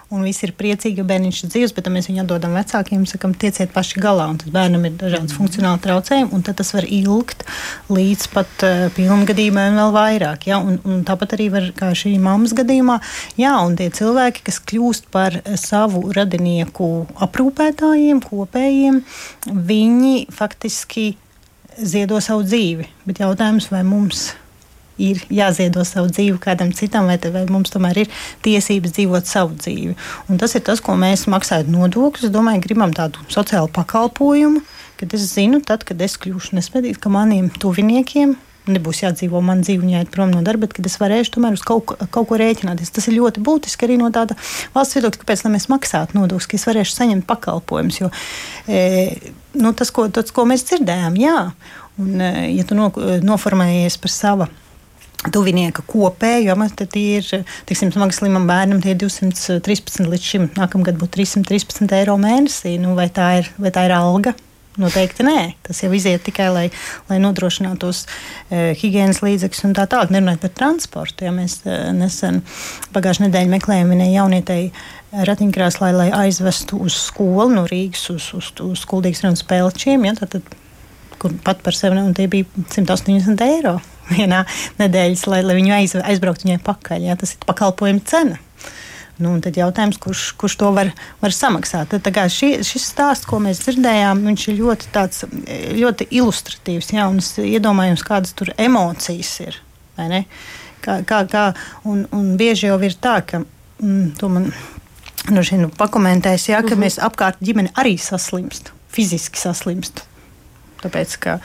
Un 0.07 0.23
viss 0.23 0.45
ir 0.45 0.53
priecīgi, 0.55 1.01
ka 1.01 1.07
bērniņš 1.07 1.41
ir 1.43 1.49
dzīves, 1.51 1.73
bet 1.75 1.83
tad 1.83 1.91
mēs 1.91 2.07
viņu 2.07 2.21
atdodam 2.23 2.53
vecākiem 2.55 3.03
sakam, 3.09 3.33
tieciet 3.35 3.73
paši 3.75 3.99
galā. 3.99 4.29
Un 4.31 4.37
tad 4.39 4.53
bērnam 4.55 4.85
ir 4.87 4.95
dažādas 4.95 5.33
mm. 5.33 5.35
funkcionāli 5.35 5.83
traucējumi, 5.83 6.31
un 6.31 6.45
tas 6.47 6.71
var 6.71 6.87
ilgt 6.87 7.43
līdz 7.91 8.29
pat 8.31 8.63
uh, 8.63 8.85
pilngadījumai 8.95 9.65
un 9.73 9.81
vēl 9.81 9.91
vairāk. 9.97 10.47
Ja? 10.47 10.61
Un, 10.63 10.79
un 10.87 11.03
tāpat 11.07 11.35
arī 11.35 11.49
var, 11.51 11.67
kā 11.75 11.91
šī 11.91 12.15
mammas 12.23 12.55
gadījumā, 12.55 13.01
jā, 13.39 13.51
un 13.67 13.75
tie 13.79 13.89
cilvēki, 13.99 14.45
kas 14.47 14.61
kļūst 14.71 15.11
par 15.11 15.41
savu 15.59 16.05
radinieku 16.15 16.87
aprūpētājiem, 17.27 18.23
kopējiem, 18.25 18.99
viņi 19.47 20.27
faktiski 20.33 21.11
ziedo 21.77 22.19
savu 22.23 22.45
dzīvi. 22.47 22.87
Bet 23.07 23.21
jautājums, 23.21 23.69
vai 23.73 23.83
mums 23.87 24.31
ir 24.97 25.21
jāziedo 25.33 25.83
savu 25.85 26.09
dzīvi 26.09 26.39
kādam 26.41 26.71
citam, 26.75 27.05
vai, 27.09 27.19
te, 27.21 27.29
vai 27.33 27.45
mums 27.51 27.71
tomēr 27.73 28.03
ir 28.03 28.09
tiesības 28.45 28.95
dzīvot 28.97 29.29
savu 29.29 29.57
dzīvi. 29.59 29.93
Un 30.31 30.41
tas 30.41 30.57
ir 30.57 30.65
tas, 30.65 30.81
ko 30.83 30.97
mēs 30.97 31.27
maksājot 31.29 31.69
nodokļus. 31.71 32.27
Es 32.27 32.33
domāju, 32.33 32.63
gribam 32.65 32.95
tādu 32.97 33.21
sociālu 33.33 33.69
pakalpojumu, 33.73 34.63
kad 34.97 35.13
es 35.13 35.29
zinu, 35.35 35.61
tad, 35.65 35.85
kad 35.87 36.01
es 36.01 36.17
kļūšu 36.21 36.57
nespēcīgs, 36.57 37.01
ka 37.01 37.13
maniem 37.13 37.51
tuviniekiem 37.61 38.35
nebūs 38.71 39.01
jādzīvo 39.03 39.41
man 39.45 39.63
dzīve 39.65 39.85
un 39.85 39.93
jāiet 39.95 40.11
prom 40.13 40.31
no 40.33 40.43
darba, 40.45 40.65
bet 40.65 40.75
kad 40.77 40.89
es 40.89 40.97
varēšu 41.01 41.35
tomēr 41.37 41.57
uz 41.57 41.63
kaut, 41.65 41.95
kaut 42.13 42.29
ko 42.29 42.39
rēķināties. 42.39 42.93
Tas 42.95 43.09
ir 43.09 43.17
ļoti 43.17 43.43
būtiski 43.45 43.87
arī 43.87 43.97
no 44.01 44.11
tāda 44.13 44.37
valsts 44.75 44.97
viedokļa, 44.97 45.23
kāpēc 45.23 45.43
mēs 45.53 45.69
maksātu 45.71 46.19
nodokļus, 46.19 46.49
ka 46.51 46.59
es 46.59 46.67
varēšu 46.69 46.95
saņemt 46.97 47.27
pakalpojumus. 47.29 47.99
Jo 48.03 48.11
e, 48.67 48.83
nu, 49.57 49.73
tas, 49.77 49.91
ko, 49.93 50.07
tas, 50.13 50.31
ko 50.35 50.47
mēs 50.49 50.67
dzirdējām, 50.69 51.19
jā, 51.21 51.41
un 52.03 52.23
e, 52.23 52.31
ja 52.57 52.67
tu 52.67 52.77
no, 52.77 52.91
noformējies 53.25 53.99
par 54.03 54.13
savu 54.13 54.49
tuvinieka 55.33 55.83
kopēju, 55.87 56.55
tad 56.77 56.97
ir, 56.99 57.25
teiksim, 57.67 57.91
smagi 57.93 58.15
slimam 58.15 58.45
bērnam 58.49 58.81
tie 58.83 58.95
213 58.99 60.05
līdz 60.11 60.27
šim 60.31 60.49
nākamgad 60.57 60.99
būtu 61.01 61.17
313 61.23 61.95
eiro 61.97 62.17
mēnesī. 62.21 62.77
Nu, 62.81 62.93
vai, 62.97 63.09
tā 63.13 63.31
ir, 63.41 63.49
vai 63.57 63.73
tā 63.73 63.87
ir 63.87 63.95
alga? 63.97 64.35
Noteikti 64.77 65.25
nē. 65.25 65.39
Tas 65.65 65.81
jau 65.81 65.89
iziet 65.95 66.21
tikai, 66.27 66.47
lai, 66.53 66.65
lai 67.09 67.17
nodrošinātos 67.23 68.03
e, 68.05 68.75
higiēnas 68.77 69.23
līdzekļus 69.25 69.65
un 69.65 69.73
tā 69.77 69.87
tālāk. 69.89 70.13
Nerunājot 70.13 70.45
par 70.45 70.53
transportu. 70.59 71.25
Ja 71.25 71.33
mēs 71.33 71.59
e, 71.65 71.79
nesen 71.97 72.43
pagājušajā 72.93 73.27
nedēļā 73.27 73.51
meklējām 73.55 73.93
vienai 73.95 74.11
jaunietei 74.13 74.61
ratiņkrēslā, 75.27 75.91
lai 75.95 76.07
aizvestu 76.13 76.79
uz 76.83 76.97
skolu 77.07 77.49
no 77.55 77.65
Rīgas 77.69 78.05
uz, 78.13 78.29
uz, 78.37 78.53
uz 78.61 78.85
Kuldīgas 78.89 79.25
un 79.25 79.39
Spēlčiem. 79.39 80.05
Ja, 80.05 80.13
tad, 80.19 80.37
tad 80.37 80.57
kur 81.17 81.33
pat 81.43 81.63
par 81.65 81.75
sevi, 81.75 81.97
un 81.97 82.13
tie 82.17 82.27
bija 82.31 82.45
180 82.69 83.45
eiro 83.47 83.77
vienā 84.13 84.43
nedēļas, 84.79 85.25
lai, 85.31 85.41
lai 85.45 85.57
viņu 85.57 85.73
aiz, 85.77 85.95
aizbrauktu 85.99 86.47
viņai 86.47 86.61
pakaļ. 86.65 87.09
Jā, 87.09 87.17
tas 87.19 87.33
ir 87.35 87.47
pakalpojuma 87.47 88.05
cena. 88.07 88.41
Nu, 89.17 89.33
tad 89.41 89.57
jautājums, 89.57 89.97
kurš, 90.01 90.23
kurš 90.37 90.55
to 90.61 90.69
var, 90.75 90.91
var 91.23 91.33
samaksāt. 91.33 91.95
Tad, 92.05 92.19
šī, 92.33 92.51
šis 92.65 92.85
stāsts, 92.91 93.25
ko 93.25 93.39
mēs 93.41 93.63
dzirdējām, 93.63 94.21
ir 94.29 94.57
ļoti, 94.59 94.91
tāds, 94.93 95.25
ļoti 95.77 96.09
ilustratīvs. 96.19 96.91
Jā, 96.93 97.07
un 97.09 97.17
es 97.23 97.31
iedomājos, 97.41 98.05
kādas 98.05 98.35
tur 98.37 98.53
emocijas 98.57 99.33
ir. 99.41 99.61
Kā, 100.85 100.99
kā, 101.09 101.23
kā, 101.25 101.45
un, 101.89 102.05
un 102.13 102.35
bieži 102.37 102.69
jau 102.69 102.77
ir 102.85 102.93
tā, 103.01 103.17
ka 103.25 103.41
mm, 103.41 104.11
to 104.19 104.29
man 104.29 104.51
nu, 105.33 105.41
nu, 105.41 105.71
pakomentēs, 105.77 106.49
jā, 106.51 106.61
ka 106.61 106.67
mm 106.67 106.73
-hmm. 106.73 106.83
mēs 106.85 106.99
apkārt 107.01 107.41
ģimeni 107.41 107.73
arī 107.73 107.97
saslimst, 107.97 108.71
fiziski 108.87 109.39
saslimst. 109.39 110.03
Tāpēc, 110.83 111.15
ka 111.23 111.37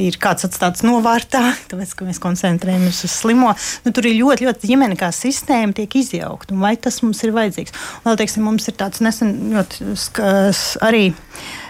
ir 0.00 0.16
kāds 0.22 0.46
atstāts 0.48 0.84
novārtā, 0.86 1.42
tāpēc, 1.70 1.94
ka 1.98 2.08
mēs 2.08 2.20
koncentrējamies 2.22 3.02
uz 3.06 3.14
slimo. 3.14 3.52
Nu, 3.84 3.94
tur 3.94 4.08
ir 4.10 4.18
ļoti, 4.18 4.48
ļoti 4.48 4.72
ģimene 4.72 4.98
kā 5.00 5.12
sistēma 5.14 5.76
tiek 5.76 5.98
izjaukta. 6.02 6.56
Vai 6.58 6.74
tas 6.80 7.00
mums 7.04 7.22
ir 7.26 7.34
vajadzīgs? 7.36 7.76
Vēl, 8.06 8.18
teiksim, 8.20 8.46
mums 8.48 8.68
ir 8.70 8.78
tāds 8.80 9.02
nesen 9.04 9.34
ļoti 9.52 9.94
skas, 10.00 10.64
arī 10.82 11.12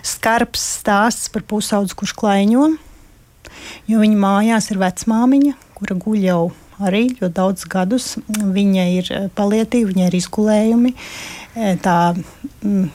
skarbs 0.07 0.65
stāsts 0.81 1.31
par 1.33 1.45
pusaudzu, 1.49 1.99
kurš 2.01 2.17
klaiņo. 2.19 2.73
Jo 3.91 4.03
viņa 4.03 4.19
mājās 4.19 4.71
ir 4.73 4.81
vecmāmiņa, 4.83 5.55
kura 5.77 5.97
guļ 6.01 6.21
jau 6.27 6.43
arī 6.83 7.05
ļoti 7.19 7.35
daudz 7.37 7.67
gadus. 7.71 8.07
Viņa 8.29 8.87
ir 8.97 9.11
palietīva, 9.37 9.91
viņa 9.93 10.09
ir 10.09 10.17
izgulējumi. 10.19 10.95
Tā 11.85 11.97
mm, 12.17 12.87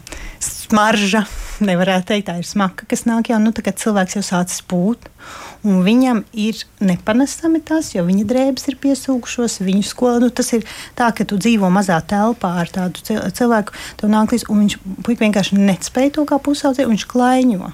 smarža 0.68 1.24
nevarētu 1.64 2.12
teikt, 2.12 2.28
tā 2.30 2.36
ir 2.42 2.48
smaka, 2.48 2.86
kas 2.90 3.06
nāk 3.08 3.32
jau, 3.32 3.40
nu, 3.42 3.54
kad 3.56 3.80
cilvēks 3.80 4.18
jau 4.18 4.24
sācis 4.26 4.62
pūt. 4.68 5.08
Un 5.66 5.82
viņam 5.86 6.22
ir 6.38 6.60
nepanesami 6.84 7.62
tas, 7.66 7.90
jo 7.96 8.04
viņa 8.06 8.28
drēbes 8.30 8.68
ir 8.70 8.78
piesūkušos, 8.84 9.60
viņu 9.66 9.88
skola. 9.88 10.22
Nu, 10.24 10.30
tas 10.30 10.54
ir 10.56 10.68
tā, 10.98 11.10
ka 11.16 11.26
tu 11.28 11.40
dzīvo 11.42 11.72
mazā 11.74 11.98
telpā 12.06 12.54
ar 12.62 12.72
tādu 12.72 13.02
cilvēku, 13.36 13.76
tev 14.00 14.14
nāk 14.14 14.36
līdzi, 14.36 14.50
un 14.54 14.64
viņš 14.64 14.78
vienkārši 15.10 15.60
nespēja 15.60 16.18
to 16.20 16.28
kā 16.30 16.40
pusaudzē, 16.44 16.88
viņš 16.88 17.08
klaiņo. 17.10 17.74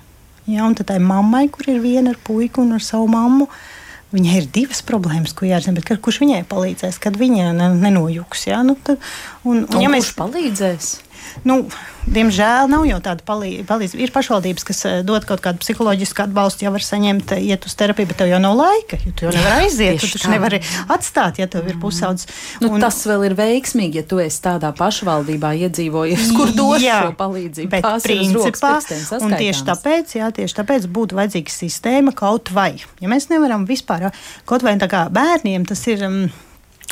Ja, 0.50 0.66
un 0.68 0.76
tad 0.76 0.90
tai 0.92 1.00
mammai, 1.00 1.48
kur 1.52 1.70
ir 1.72 1.84
viena 1.84 2.12
ar 2.16 2.20
puiku 2.24 2.64
un 2.66 2.76
ar 2.80 2.84
savu 2.84 3.10
mammu, 3.12 3.50
Viņai 4.14 4.34
ir 4.38 4.46
divas 4.54 4.84
problēmas, 4.86 5.32
ko 5.34 5.48
jāzina, 5.50 5.74
bet 5.74 5.90
kurš 6.06 6.20
viņai 6.22 6.44
palīdzēs, 6.46 7.00
kad 7.02 7.16
viņa 7.18 7.48
nenojūgs? 7.74 8.44
Ja? 8.46 8.60
Nu, 8.62 8.76
tad, 8.78 9.02
un, 9.42 9.64
un, 9.64 9.72
un 9.74 9.82
ja 9.82 9.90
mēs... 9.90 10.12
Kurš 10.12 10.20
palīdzēs? 10.20 10.90
Nu, 11.44 11.58
diemžēl 12.08 12.70
nav 12.72 12.86
jau 12.88 13.00
tāda 13.04 13.24
palīdzība. 13.26 14.00
Ir 14.04 14.12
pašvaldības, 14.16 14.66
kas 14.68 14.80
eh, 14.88 15.00
dod 15.06 15.26
kaut 15.28 15.42
kādu 15.44 15.62
psiholoģisku 15.64 16.24
atbalstu, 16.26 16.66
jau 16.68 16.74
var 16.76 16.86
saņemt, 16.86 17.34
eh, 17.36 17.48
iet 17.52 17.68
uz 17.68 17.76
terapiju, 17.80 18.10
bet 18.12 18.20
tev 18.22 18.32
jau 18.32 18.40
nav 18.44 18.56
laika. 18.60 19.00
Tu 19.04 19.28
jau 19.28 19.34
nevari 19.36 19.66
aiziet, 19.66 20.00
tu 20.02 20.10
taču 20.14 20.32
nevari 20.32 20.62
atstāt, 20.94 21.42
ja 21.42 21.50
tev 21.52 21.68
ir 21.72 21.80
pusaudzis. 21.82 22.30
Nu, 22.64 22.72
un, 22.72 22.84
tas 22.84 23.02
vēl 23.10 23.28
ir 23.30 23.38
veiksmīgi, 23.40 24.02
ja 24.02 24.08
tu 24.08 24.22
esi 24.24 24.40
tādā 24.46 24.72
pašvaldībā 24.78 25.54
iedzīvojies, 25.66 26.32
kur 26.38 26.54
dod 26.56 26.84
šo 26.84 27.14
palīdzību. 27.20 27.72
Bet 27.74 27.90
principā, 28.06 28.78
un 29.20 29.38
tieši 29.40 29.68
tāpēc, 29.72 30.18
jā, 30.20 30.32
tieši 30.40 30.60
tāpēc 30.62 30.88
būtu 30.96 31.20
vajadzīga 31.20 31.58
sistēma 31.58 32.16
kaut 32.18 32.54
vai. 32.56 32.72
Ja 33.04 33.12
mēs 33.12 33.30
nevaram 33.34 33.68
vispār, 33.70 34.12
kaut 34.50 34.66
vai 34.66 34.78
tā 34.82 34.92
kā 34.92 35.08
bērniem 35.14 35.68
tas 35.70 35.88
ir. 35.92 36.08
Um, 36.08 36.26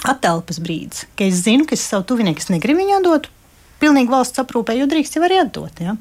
Atelpas 0.01 0.57
brīdis, 0.57 1.03
ka 1.13 1.27
es 1.27 1.43
zinu, 1.45 1.67
ka 1.69 1.75
es 1.77 1.83
savu 1.85 2.07
tuvinieku 2.09 2.41
negribu 2.49 2.81
viņu 2.81 3.03
dot 3.05 3.27
pilnīgi 3.81 4.13
valsts 4.13 4.41
aprūpē, 4.43 4.77
jo 4.79 4.87
drīkst 4.89 5.17
jau 5.17 5.25
arī 5.27 5.41
atdot. 5.41 5.83
Ja? 5.83 5.97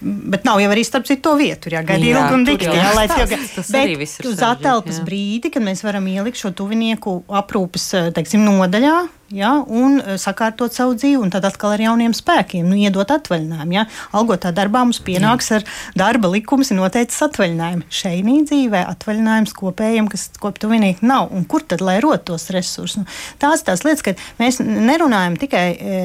Bet 0.00 0.46
nav 0.48 0.60
jau 0.62 0.70
arī 0.72 0.80
starp 0.86 1.04
citu 1.08 1.20
to 1.26 1.34
vietu, 1.36 1.68
ja 1.74 1.82
gaida 1.84 2.06
ilgi 2.06 2.36
un 2.36 2.44
dikti. 2.48 2.68
Jā, 2.72 2.92
lai 2.96 3.04
tas, 3.10 3.32
tas 3.52 3.70
arī 3.76 3.98
viss 4.00 4.20
ir. 4.20 4.30
Uz 4.30 4.40
atelpas 4.44 5.02
brīdi, 5.04 5.50
kad 5.52 5.64
mēs 5.64 5.82
varam 5.84 6.06
ielikt 6.08 6.40
šo 6.40 6.54
tuvinieku 6.56 7.18
aprūpes 7.40 7.88
eh, 7.98 8.06
teiksim, 8.16 8.46
nodaļā, 8.46 8.94
ja, 9.36 9.50
un 9.60 9.98
eh, 10.00 10.16
sakārtot 10.20 10.72
savu 10.72 10.96
dzīvi, 10.96 11.18
un 11.20 11.32
tad 11.34 11.44
atkal 11.44 11.74
ar 11.74 11.82
jauniem 11.84 12.14
spēkiem, 12.16 12.64
nu, 12.70 12.78
iedot 12.80 13.12
atvaļinājumu. 13.12 13.76
Ja. 13.76 13.84
Algotā 14.16 14.54
darbā 14.56 14.86
mums 14.86 15.02
pienāks 15.04 15.52
jā. 15.52 15.60
ar 15.60 15.68
darba 16.00 16.32
likums, 16.32 16.72
ir 16.72 16.80
noteicis 16.80 17.20
atvaļinājumu. 17.28 17.84
Šeit 17.92 18.24
dzīvē 18.24 18.80
atvaļinājums 18.94 19.52
kopējiem, 19.60 20.08
kas 20.12 20.30
kop 20.40 20.56
tuvinieki 20.62 21.04
nav, 21.04 21.28
un 21.36 21.44
kur 21.44 21.66
tad 21.66 21.84
lai 21.84 21.98
rot 22.00 22.24
tos 22.30 22.48
resursus? 22.54 23.02
Nu, 23.02 23.20
tās 23.42 23.68
tās 23.68 23.84
lietas, 23.84 24.06
ka 24.06 24.16
mēs 24.40 24.62
nerunājam 24.64 25.36
tikai 25.40 25.66
e, 25.76 26.00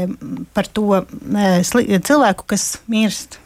par 0.55 0.67
to 0.67 0.99
e, 0.99 1.49
cilvēku, 1.63 2.47
kas 2.51 2.73
mirst. 2.91 3.39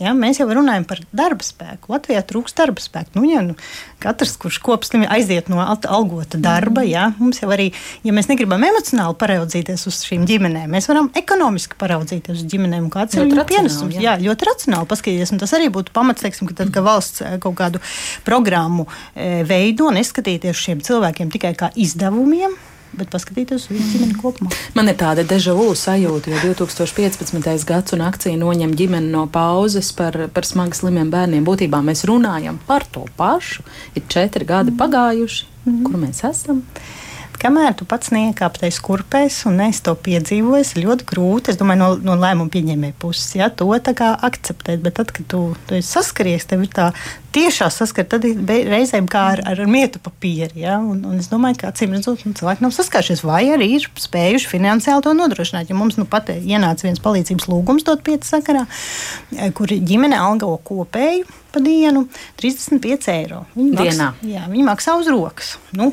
Ja, 0.00 0.14
mēs 0.16 0.38
jau 0.40 0.46
runājam 0.48 0.86
par 0.88 1.02
darba 1.14 1.44
spēku. 1.44 1.90
Latvijā 1.92 2.22
trūkst 2.24 2.56
darba 2.56 2.80
spēku. 2.82 3.12
Nu, 3.18 3.26
ja, 3.28 3.42
nu, 3.44 3.56
katrs, 4.02 4.34
kurš 4.40 4.58
kopslimi 4.64 5.06
aiziet 5.10 5.50
no 5.52 5.60
algota 5.62 6.40
darba, 6.40 6.84
ja, 6.86 7.10
mums 7.18 7.42
jau 7.42 7.50
arī, 7.52 7.68
ja 8.06 8.14
mēs 8.16 8.30
negribam 8.30 8.64
emocionāli 8.66 9.18
paraudzīties 9.20 9.86
uz 9.90 10.00
šīm 10.08 10.24
ģimenēm, 10.30 10.72
mēs 10.72 10.88
varam 10.90 11.10
ekonomiski 11.18 11.78
paraudzīties 11.80 12.40
uz 12.40 12.48
ģimenēm. 12.54 12.88
Kāds 12.94 13.18
ir 13.18 13.28
viņu 13.28 13.46
pienesums? 13.52 13.98
Jā. 13.98 14.16
jā, 14.16 14.16
ļoti 14.30 14.48
racionāli 14.48 14.90
paskatīties. 14.90 15.36
Tas 15.44 15.56
arī 15.58 15.68
būtu 15.74 15.94
pamats, 15.94 16.24
teiksim, 16.24 16.48
ka 16.50 16.58
tad, 16.62 16.72
kad 16.74 16.88
valsts 16.88 17.22
eh, 17.26 17.38
kaut 17.42 17.58
kādu 17.60 17.82
programmu 18.26 18.88
e, 18.88 19.42
veido, 19.48 19.92
neskatīties 19.94 20.66
šiem 20.66 20.82
cilvēkiem 20.84 21.30
tikai 21.32 21.54
kā 21.58 21.72
izdevumiem 21.78 22.56
bet 22.96 23.10
paskatīties 23.12 23.66
uz 23.66 23.72
viņu 23.72 23.88
ģimeni 23.92 24.16
kopumā. 24.20 24.52
Man 24.76 24.90
ir 24.92 24.96
tāda 25.00 25.24
deja 25.28 25.54
vu 25.56 25.70
sajūta, 25.78 26.32
jo 26.32 26.54
2015. 26.58 27.66
gads 27.68 27.96
un 27.96 28.04
akcija 28.06 28.38
noņem 28.40 28.74
ģimeni 28.78 29.12
no 29.12 29.26
pauzes 29.32 29.92
par, 29.96 30.18
par 30.34 30.48
smagi 30.48 30.80
slimiem 30.80 31.12
bērniem. 31.12 31.46
Būtībā 31.46 31.82
mēs 31.84 32.04
runājam 32.08 32.60
par 32.68 32.86
to 32.92 33.06
pašu. 33.16 33.64
Ir 33.96 34.06
četri 34.12 34.48
gadi 34.48 34.74
mm. 34.74 34.80
pagājuši, 34.80 35.48
mm. 35.64 35.80
kur 35.86 36.00
mēs 36.02 36.24
esam. 36.28 36.64
Kamēr 37.42 37.72
tu 37.74 37.82
pats 37.90 38.12
neiekāptais 38.14 38.76
kurpēs 38.86 39.40
un 39.50 39.56
es 39.64 39.80
to 39.82 39.96
piedzīvoju, 39.98 40.62
ir 40.76 40.84
ļoti 40.84 41.06
grūti. 41.10 41.50
Es 41.50 41.58
domāju, 41.58 41.80
no, 41.80 41.88
no 42.06 42.14
lēmuma 42.14 42.52
pieņēmēja 42.54 42.94
puses, 43.02 43.32
ja, 43.34 43.48
to 43.50 43.66
akceptēt. 43.74 44.78
Bet 44.84 44.94
tad, 45.00 45.10
kad 45.16 45.26
tu, 45.26 45.40
tu 45.66 45.80
saskaries, 45.82 46.46
tev 46.46 46.62
ir 46.62 46.70
tā 46.70 46.92
tiešā 47.34 47.66
saskara, 47.74 48.06
tad 48.14 48.28
reizēm 48.46 49.08
kā 49.10 49.24
ar, 49.32 49.42
ar 49.48 49.64
mietu 49.66 49.98
papīru. 50.04 50.54
Ja? 50.62 50.78
Un, 50.78 51.02
un 51.08 51.18
es 51.18 51.32
domāju, 51.32 51.58
ka 51.64 51.72
acīm 51.72 51.96
redzot, 51.96 52.22
nu, 52.28 52.36
cilvēki 52.38 52.62
nav 52.62 52.76
saskārušies, 52.76 53.24
vai 53.26 53.42
arī 53.56 53.72
ir 53.80 53.90
spējuši 54.06 54.52
finansiāli 54.52 55.02
to 55.02 55.16
nodrošināt. 55.18 55.72
Ja 55.72 55.78
mums 55.78 55.98
nu 55.98 56.06
pat 56.06 56.30
ienāca 56.36 56.86
viens 56.86 57.02
palīdzības 57.02 57.50
lūgums 57.50 57.88
dot 57.88 58.06
piecu 58.06 58.28
sakarā, 58.36 58.68
kur 59.58 59.74
ģimene 59.74 60.20
algo 60.20 60.54
kopēju 60.62 61.26
pa 61.52 61.60
dienu 61.60 62.06
35 62.40 63.10
eiro. 63.12 63.42
Viņi 63.58 63.74
Dienā. 63.76 64.12
Maksā, 64.14 64.30
jā, 64.30 64.46
viņi 64.48 64.64
maksā 64.70 64.96
uz 65.00 65.10
rokas. 65.12 65.56
Nu, 65.76 65.90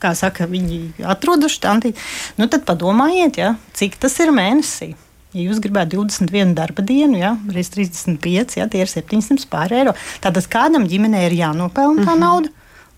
kā 0.00 0.14
saka, 0.18 0.48
viņi 0.50 1.04
atrodas 1.08 1.54
štantī, 1.56 1.94
nu 2.40 2.48
tad 2.50 2.66
padomājiet, 2.68 3.40
ja, 3.40 3.54
cik 3.76 3.98
tas 4.00 4.18
ir 4.22 4.32
mēnesī. 4.36 4.94
Ja 5.30 5.44
jūs 5.44 5.60
gribētu 5.62 6.00
21 6.00 6.56
darba 6.58 6.82
dienu, 6.82 7.20
ja, 7.20 7.36
reiz 7.54 7.70
35, 7.70 8.56
ja, 8.58 8.66
tie 8.70 8.82
ir 8.82 8.90
700 8.90 9.46
pār 9.50 9.70
eiro. 9.76 9.94
Tātad 10.24 10.48
kādam 10.50 10.88
ģimenei 10.90 11.28
ir 11.28 11.36
jānopelna 11.38 12.02
tā 12.02 12.16
mm 12.16 12.16
-hmm. 12.16 12.24
nauda, 12.24 12.48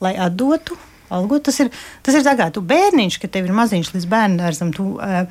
lai 0.01 0.15
atdotu 0.17 0.79
algo. 1.11 1.39
Tas 1.39 1.61
ir, 1.61 1.71
tas 2.03 2.15
ir 2.15 2.25
tā 2.25 2.37
kā 2.39 2.51
tu 2.53 2.61
bērniņš, 2.61 3.19
ka 3.21 3.29
tev 3.29 3.45
ir 3.45 3.53
maziņš 3.53 3.93
līdz 3.95 4.07
bērnu 4.09 4.41
dārzam, 4.41 4.73
tu 4.73 4.97
uh, 4.97 5.27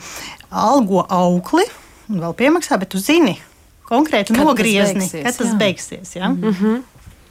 algo 0.49 1.05
aukli 1.09 1.65
un 2.09 2.21
vēl 2.21 2.35
piemaksā, 2.37 2.77
bet 2.77 2.89
tu 2.89 2.99
zini 2.99 3.37
konkrēti 3.91 4.35
nogriezni, 4.37 5.09
kad 5.09 5.35
tas 5.35 5.55
beigsies. 5.59 6.15
Ja? 6.15 6.29
Mm 6.29 6.53
-hmm. 6.53 6.81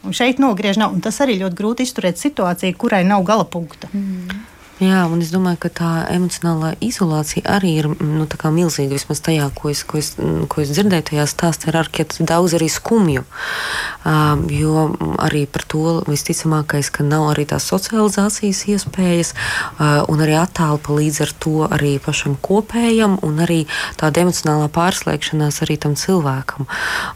Un 0.07 0.17
šeit 0.17 0.41
nogriež 0.41 0.79
nav. 0.81 0.95
Un 0.97 1.03
tas 1.05 1.19
arī 1.21 1.37
ļoti 1.43 1.59
grūti 1.59 1.85
izturēt 1.85 2.21
situāciju, 2.21 2.77
kurai 2.81 3.03
nav 3.05 3.25
gala 3.29 3.45
punkta. 3.45 3.91
Mm. 3.93 4.41
Jā, 4.81 5.03
un 5.13 5.21
es 5.21 5.29
domāju, 5.29 5.59
ka 5.61 5.69
tā 5.77 5.89
emocionālā 6.09 6.71
izolācija 6.81 7.45
arī 7.53 7.75
ir 7.83 7.87
nu, 8.01 8.25
milzīga. 8.25 8.95
Vismaz 8.97 9.19
tajā, 9.21 9.51
ko 9.53 9.69
es, 9.69 9.83
ko 9.85 9.99
es, 10.01 10.15
ko 10.17 10.63
es 10.63 10.71
dzirdēju, 10.73 11.05
tajā 11.11 11.27
stāstā 11.29 11.69
ir 11.69 11.77
ārkārtīgi 11.83 12.25
daudz 12.25 12.55
arī 12.57 12.71
skumju. 12.73 13.27
Uh, 14.01 14.41
jo 14.49 14.87
arī 15.21 15.43
par 15.45 15.67
to 15.69 15.99
visticamākais, 16.09 16.89
ka 16.97 17.05
nav 17.05 17.27
arī 17.35 17.45
tās 17.51 17.67
socializācijas 17.69 18.63
iespējas, 18.73 19.35
uh, 19.37 20.09
un 20.09 20.25
arī 20.25 20.39
attālpa 20.41 20.97
līdz 20.97 21.21
ar 21.27 21.35
to 21.45 21.69
arī 21.69 21.93
pašam 22.01 22.39
kopējam, 22.41 23.19
un 23.21 23.45
arī 23.45 23.67
tāda 24.01 24.25
emocionālā 24.25 24.71
pārslēgšanās 24.73 25.61
arī 25.67 25.77
tam 25.85 25.93
cilvēkam. 25.93 26.71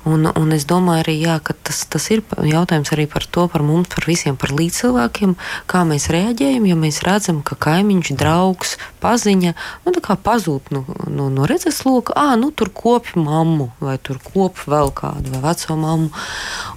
Un, 0.04 0.28
un 0.28 0.52
es 0.52 0.68
domāju, 0.68 1.06
arī, 1.06 1.16
jā, 1.24 1.38
ka 1.40 1.56
tas, 1.56 1.80
tas 1.88 2.12
ir 2.12 2.20
jautājums 2.44 2.92
arī 2.92 3.08
par 3.08 3.24
to, 3.24 3.48
par 3.48 3.64
mums, 3.64 3.88
par 3.88 4.04
visiem, 4.04 4.36
par 4.36 4.52
līdzcilvēkiem, 4.52 5.32
kā 5.72 5.86
mēs 5.88 6.10
reaģējam, 6.12 6.68
ja 6.68 6.76
mēs 6.84 7.00
redzam, 7.08 7.40
ka 7.40 7.53
ka 7.54 7.70
kaimiņš, 7.70 8.12
draugs, 8.18 8.76
paziņa 9.02 9.54
nu, 9.86 9.92
pazūd 10.24 10.70
no, 10.74 10.84
no, 11.08 11.28
no 11.32 11.46
redzesloka. 11.48 12.14
Ah, 12.16 12.34
nu, 12.40 12.50
tur 12.50 12.70
kopj 12.74 13.16
mammu, 13.20 13.70
vai 13.82 13.96
tur 14.02 14.18
kopj 14.22 14.66
vēl 14.70 14.92
kādu, 14.96 15.32
vai 15.34 15.42
veco 15.44 15.76
mammu. 15.78 16.10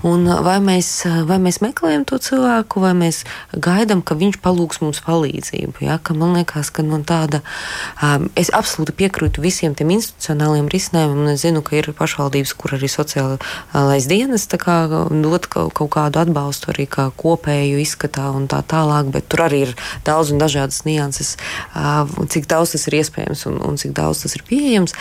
Un 0.08 0.28
vai 0.46 0.58
mēs, 0.64 0.90
vai 1.28 1.40
mēs 1.42 1.60
meklējam 1.64 2.06
to 2.08 2.20
cilvēku, 2.22 2.82
vai 2.84 2.94
mēs 2.98 3.24
gaidām, 3.54 4.04
ka 4.06 4.18
viņš 4.18 4.40
palūgs 4.44 4.82
mums 4.84 5.02
palīdzību. 5.06 5.86
Ja? 5.86 5.98
Ka 6.02 6.16
man 6.18 6.36
liekas, 6.38 6.72
ka 6.74 6.86
no 6.86 7.00
tāda, 7.08 7.42
um, 8.04 8.28
es 8.38 8.52
absolūti 8.54 8.96
piekrītu 8.98 9.44
visiem 9.44 9.76
tiem 9.78 9.96
institucionāliem 9.98 10.70
risinājumiem, 10.72 11.34
es 11.34 11.46
zinu, 11.46 11.64
ka 11.66 11.78
ir 11.80 11.92
pašvaldības, 11.98 12.54
kur 12.58 12.78
arī 12.78 12.90
sociālais 12.92 14.10
dienas 14.10 14.48
kā, 14.58 14.78
dot 14.88 15.48
kaut, 15.52 15.74
kaut 15.78 15.92
kādu 15.94 16.22
atbalstu 16.22 16.72
arī 16.74 16.88
kā 16.90 17.10
kopēju 17.18 17.82
izskatā 17.84 18.30
un 18.36 18.48
tā 18.52 18.62
tālāk, 18.66 19.12
bet 19.14 19.28
tur 19.32 19.46
arī 19.48 19.64
ir 19.68 19.74
daudz 20.08 20.34
un 20.34 20.42
dažādas 20.68 20.86
nianses, 20.86 21.38
cik 22.30 22.48
daudz 22.48 22.72
tas 22.76 22.88
ir 22.88 23.00
iespējams 23.00 23.46
un, 23.48 23.60
un 23.62 23.78
cik 23.78 23.94
daudz 23.96 24.24
tas 24.24 24.36
ir 24.36 24.44
pieejams. 24.48 24.94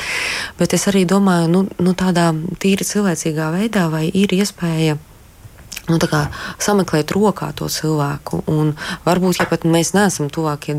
Bet 0.58 0.74
es 0.74 0.86
arī 0.88 1.06
domāju, 1.06 1.48
nu, 1.48 1.66
nu 1.78 1.94
tādā 1.94 2.32
tīri 2.58 2.84
cilvēcīgā 2.84 3.52
veidā, 3.54 3.88
vai 3.90 4.10
ir 4.12 4.32
iespēja 4.32 4.96
nu, 5.90 5.98
sameklēt 6.62 7.12
rokā 7.14 7.50
to 7.56 7.68
cilvēku. 7.72 8.42
Un 8.50 8.74
varbūt, 9.06 9.40
ja 9.40 9.46
pat 9.50 9.66
mēs 9.68 9.92
neesam 9.96 10.30
tuvākie 10.32 10.76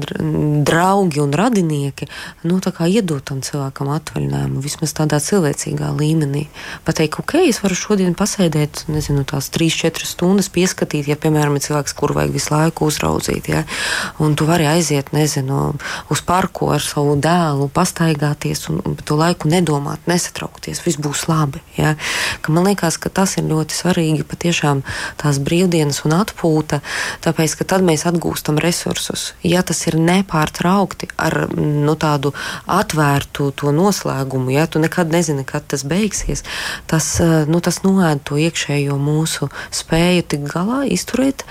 draugi 0.68 1.22
un 1.24 1.34
radinieki, 1.36 2.10
nu, 2.48 2.60
iedot 2.88 3.24
tam 3.28 3.42
cilvēkam 3.46 3.92
atvaļinājumu, 3.96 4.62
vismaz 4.64 4.94
tādā 4.98 5.20
cilvēcīgā 5.24 5.92
līmenī. 5.98 6.48
Pateikt, 6.88 7.20
ok, 7.22 7.36
es 7.48 7.62
varu 7.64 7.78
šodien 7.78 8.16
pasēdēt, 8.18 8.86
nezinu, 8.92 9.26
tās 9.28 9.50
3-4 9.54 10.08
stundas 10.08 10.50
pieskatīt, 10.54 11.10
ja, 11.12 11.18
piemēram, 11.20 11.58
ir 11.58 11.66
cilvēks, 11.68 11.96
kuru 11.98 12.20
vajag 12.20 12.36
visu 12.36 12.54
laiku 12.54 12.88
uzraudzīt. 12.92 13.50
Ja, 13.52 13.64
un 14.24 14.36
tu 14.38 14.48
vari 14.50 14.68
aiziet, 14.70 15.12
nezinu, 15.16 15.74
uz 16.14 16.24
parku 16.26 16.72
ar 16.74 16.84
savu 16.84 17.16
dēlu, 17.22 17.70
pastaigāties 17.74 18.68
un, 18.72 18.82
un 18.86 18.98
to 19.00 19.18
laiku 19.20 19.52
nedomāt, 19.52 20.04
nesatraukties, 20.10 20.84
viss 20.86 21.02
būs 21.02 21.28
labi. 21.32 21.62
Ja. 21.78 21.96
Ka 22.42 22.54
man 22.56 22.68
liekas, 22.70 23.00
ka 23.02 23.12
tas 23.14 23.38
ir 23.40 23.48
ļoti 23.50 23.76
svarīgi 23.78 24.28
patiešām 24.28 24.84
tās 25.22 25.40
brīvdienas 25.44 26.04
un 26.08 26.16
atpūta, 26.18 26.82
tāpēc 27.26 27.58
ka 27.60 27.68
tad 27.74 27.86
mēs 27.88 28.06
atgūstam 28.10 28.60
resursus. 28.62 29.32
Ja 29.46 29.64
tas 29.66 29.84
ir 29.90 29.98
nepārtraukti 30.00 31.10
ar 31.18 31.48
nu, 31.56 31.96
tādu 32.00 32.34
atvērtu 32.68 33.52
to 33.58 33.72
noslēgumu, 33.76 34.52
ja 34.54 34.68
tu 34.68 34.82
nekad 34.84 35.12
nezini, 35.14 35.46
kad 35.48 35.66
tas 35.68 35.84
beigsies, 35.88 36.44
tas, 36.88 37.20
eh, 37.20 37.46
nu, 37.50 37.62
tas 37.64 37.82
noēd 37.86 38.24
to 38.28 38.40
iekšējo 38.42 38.98
mūsu 39.02 39.50
spēju 39.74 40.26
tikt 40.34 40.50
galā, 40.52 40.84
izturēt, 40.90 41.44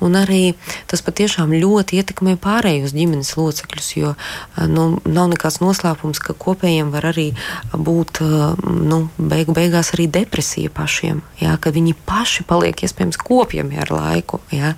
un 0.00 0.16
arī 0.18 0.54
tas 0.90 1.04
patiešām 1.04 1.54
ļoti 1.54 2.00
ietekmē 2.00 2.36
pārējos 2.42 2.94
ģimenes 2.96 3.34
locekļus, 3.38 3.90
jo 3.96 4.14
eh, 4.14 4.66
nu, 4.68 4.98
nav 5.04 5.32
nekāds 5.32 5.60
noslēpums, 5.64 6.22
ka 6.22 6.36
kopējiem 6.36 6.92
var 6.94 7.10
arī 7.12 7.30
būt 7.72 8.22
eh, 8.24 8.66
nu, 8.92 9.02
beigu 9.18 9.56
beigās 9.56 9.94
arī 9.96 10.08
depresija 10.10 10.72
pašiem, 10.72 11.22
ja, 11.40 11.56
ka 11.60 11.72
viņi 11.74 11.96
paši 12.08 12.46
paliek 12.48 12.84
iespējams 12.92 13.20
kopjami 13.24 13.80
ar 13.80 13.90
laiku. 13.92 14.42
Ja? 14.52 14.74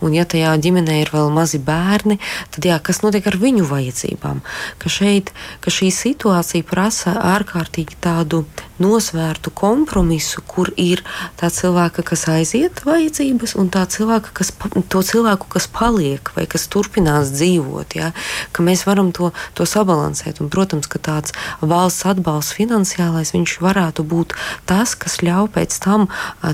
Un, 0.00 0.16
ja 0.16 0.24
tajā 0.24 0.56
ģimenē 0.64 1.02
ir 1.02 1.12
vēl 1.12 1.28
mazi 1.34 1.60
bērni, 1.60 2.18
tad 2.54 2.68
jā, 2.68 2.80
kas 2.80 3.02
notiek 3.04 3.28
ar 3.28 3.36
viņu 3.38 3.68
vajadzībām? 3.68 4.40
Ka, 4.80 4.92
šeit, 4.92 5.34
ka 5.60 5.72
šī 5.74 5.92
situācija 5.94 6.66
prasa 6.66 7.14
ārkārtīgi 7.36 8.00
tādu 8.02 8.44
nosvērtu 8.82 9.52
kompromisu, 9.54 10.42
kur 10.46 10.70
ir 10.78 11.02
tā 11.40 11.50
cilvēka, 11.52 12.04
kas 12.06 12.26
aiziet 12.32 12.82
vajadzības, 12.86 13.54
un 13.58 13.70
tā 13.74 13.84
cilvēka, 13.90 14.32
kas, 14.36 14.52
to 14.90 15.02
cilvēku, 15.04 15.50
kas 15.52 15.68
paliek 15.70 16.32
vai 16.36 16.46
kas 16.50 16.68
turpinās 16.72 17.32
dzīvot. 17.36 17.98
Ja? 17.98 18.12
Ka 18.52 18.64
mēs 18.66 18.84
varam 18.88 19.12
to, 19.16 19.32
to 19.58 19.68
sabalansēt. 19.68 20.42
Un, 20.42 20.50
protams, 20.52 20.90
ka 20.90 21.00
tāds 21.02 21.34
valsts 21.60 22.06
atbalsts 22.08 22.56
finansiālais 22.58 23.34
varētu 23.58 24.04
būt 24.06 24.34
tas, 24.68 24.94
kas 24.94 25.20
ļauj 25.22 25.50
pēc 25.54 25.78
tam 25.84 26.08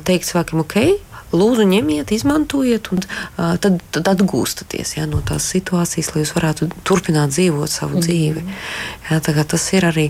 teikt 0.04 0.30
cilvēkiem, 0.30 0.64
ok, 0.64 0.78
lūdzu, 1.34 1.66
ņemiet, 1.68 2.12
izmantojiet, 2.14 2.90
un 2.94 3.02
uh, 3.02 3.54
tad, 3.60 3.80
tad 3.94 4.10
atgūstaties 4.14 4.96
ja, 4.98 5.06
no 5.10 5.20
tās 5.26 5.46
situācijas, 5.52 6.12
lai 6.14 6.24
jūs 6.24 6.34
varētu 6.36 6.70
turpināt 6.86 7.34
dzīvot 7.34 7.70
savu 7.70 7.98
mm. 7.98 8.04
dzīvi. 8.06 8.44
Ja, 9.10 9.20
tas 9.20 9.66
ir 9.76 9.84
arī, 9.84 10.06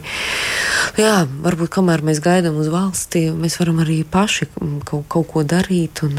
jā, 1.00 1.14
varbūt 1.44 1.72
kamēr 1.74 2.04
mēs 2.06 2.20
gaidām 2.24 2.58
uz 2.62 2.68
valsti, 2.72 3.26
mēs 3.34 3.58
varam 3.60 3.80
arī 3.82 4.00
paši 4.06 4.48
kaut, 4.86 5.06
kaut 5.10 5.28
ko 5.32 5.42
darīt. 5.42 6.04
Un, 6.06 6.18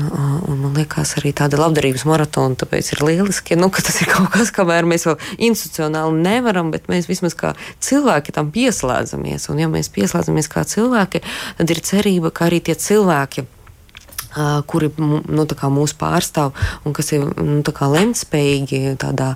un 0.49 0.59
man 0.63 0.75
liekas, 0.75 1.15
arī 1.21 1.31
tāda 1.37 1.59
labdarības 1.61 2.05
maratona 2.09 2.59
tāpēc 2.59 2.91
ir 2.95 3.03
lieliski, 3.07 3.59
nu, 3.59 3.71
ka 3.73 3.85
tas 3.85 4.01
ir 4.03 4.11
kaut 4.11 4.31
kas, 4.35 4.51
kamēr 4.55 4.87
mēs 4.89 5.07
vēl 5.07 5.17
institucionāli 5.49 6.23
nevaram, 6.25 6.73
bet 6.75 6.89
mēs 6.91 7.09
vismaz 7.11 7.37
kā 7.37 7.55
cilvēki 7.83 8.35
tam 8.35 8.51
pieslēdzamies. 8.55 9.49
Un 9.53 9.63
ja 9.63 9.71
mēs 9.71 9.91
pieslēdzamies 9.95 10.51
kā 10.51 10.65
cilvēki, 10.67 11.23
tad 11.59 11.71
ir 11.71 11.83
cerība, 11.85 12.33
ka 12.35 12.49
arī 12.49 12.61
tie 12.65 12.75
cilvēki 12.75 13.47
kuri 14.67 14.91
nu, 14.97 15.21
mūs 15.77 15.95
pārstāv 15.99 16.53
un 16.85 16.93
kas 16.93 17.11
ir 17.15 17.25
nu, 17.25 17.61
lemtspējīgi 17.95 18.97
tādā 19.01 19.35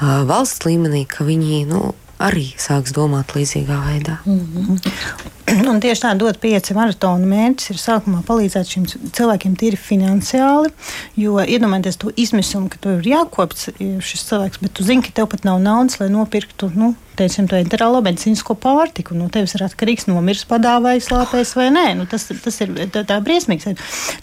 valsts 0.00 0.66
līmenī, 0.66 1.04
ka 1.08 1.24
viņi 1.24 1.64
nu, 1.70 1.92
arī 2.22 2.50
sāks 2.60 2.94
domāt 2.94 3.34
līdzīgā 3.36 3.78
veidā. 3.88 4.18
Mm 4.24 4.40
-hmm. 4.40 5.30
Un 5.68 5.80
tieši 5.80 6.02
tā 6.02 6.14
dot 6.16 6.38
pieci 6.40 6.74
maratona 6.74 7.26
mērķis 7.26 7.70
ir 7.70 7.76
sākumā 7.76 8.22
palīdzēt 8.26 8.70
šiem 8.70 8.86
cilvēkiem 9.12 9.56
tīri 9.60 9.76
finansiāli. 9.76 10.70
Jo 11.16 11.38
iedomājieties 11.44 11.98
to 12.00 12.10
izmisumu, 12.16 12.68
ka 12.68 12.80
tev 12.80 12.98
ir 12.98 13.10
jākopts 13.12 13.68
šis 14.00 14.24
cilvēks, 14.30 14.62
bet 14.62 14.72
tu 14.72 14.84
zini, 14.84 15.02
ka 15.02 15.10
tev 15.14 15.26
pat 15.26 15.44
nav 15.44 15.60
naudas, 15.60 16.00
lai 16.00 16.08
nopirktu. 16.08 16.70
Nu, 16.74 16.94
Teiksim, 17.14 17.46
to 17.50 17.58
enterālo 17.58 18.00
medicīnisko 18.04 18.56
pārtiku. 18.58 19.14
Nu, 19.14 19.28
tevis 19.32 19.54
ir 19.54 19.62
atkarīgs 19.66 20.08
no 20.08 20.18
mirs 20.24 20.42
padāvājs, 20.50 21.10
lāpēs 21.14 21.54
vai 21.58 21.68
nē. 21.74 21.84
Nu, 21.98 22.06
tas, 22.10 22.26
tas 22.26 22.58
ir 22.64 22.72
tā, 22.94 23.04
tā 23.06 23.20
briesmīgs. 23.24 23.68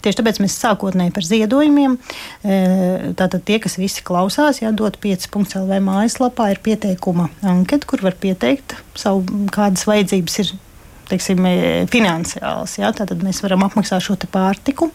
Tieši 0.04 0.18
tāpēc 0.20 0.42
mēs 0.44 0.58
sākotnēji 0.60 1.14
par 1.16 1.26
ziedojumiem, 1.28 1.96
e, 2.44 2.58
tātad 3.18 3.46
tie, 3.48 3.56
kas 3.64 3.78
visi 3.80 4.04
klausās, 4.04 4.60
jādod 4.60 4.98
5.lv 5.00 5.80
mājaslapā 5.86 6.50
ir 6.52 6.60
pieteikuma 6.64 7.30
anketa, 7.40 7.88
kur 7.88 8.04
var 8.04 8.18
pieteikt 8.20 8.76
savu, 8.98 9.24
kādas 9.54 9.88
vajadzības 9.88 10.38
ir 10.44 10.52
teiksim, 11.12 11.44
e, 11.46 11.56
finansiāls. 11.92 12.78
Ja? 12.80 12.92
Tad 12.96 13.14
mēs 13.22 13.42
varam 13.44 13.66
apmaksāt 13.68 14.04
šo 14.04 14.16
pārtiku, 14.32 14.90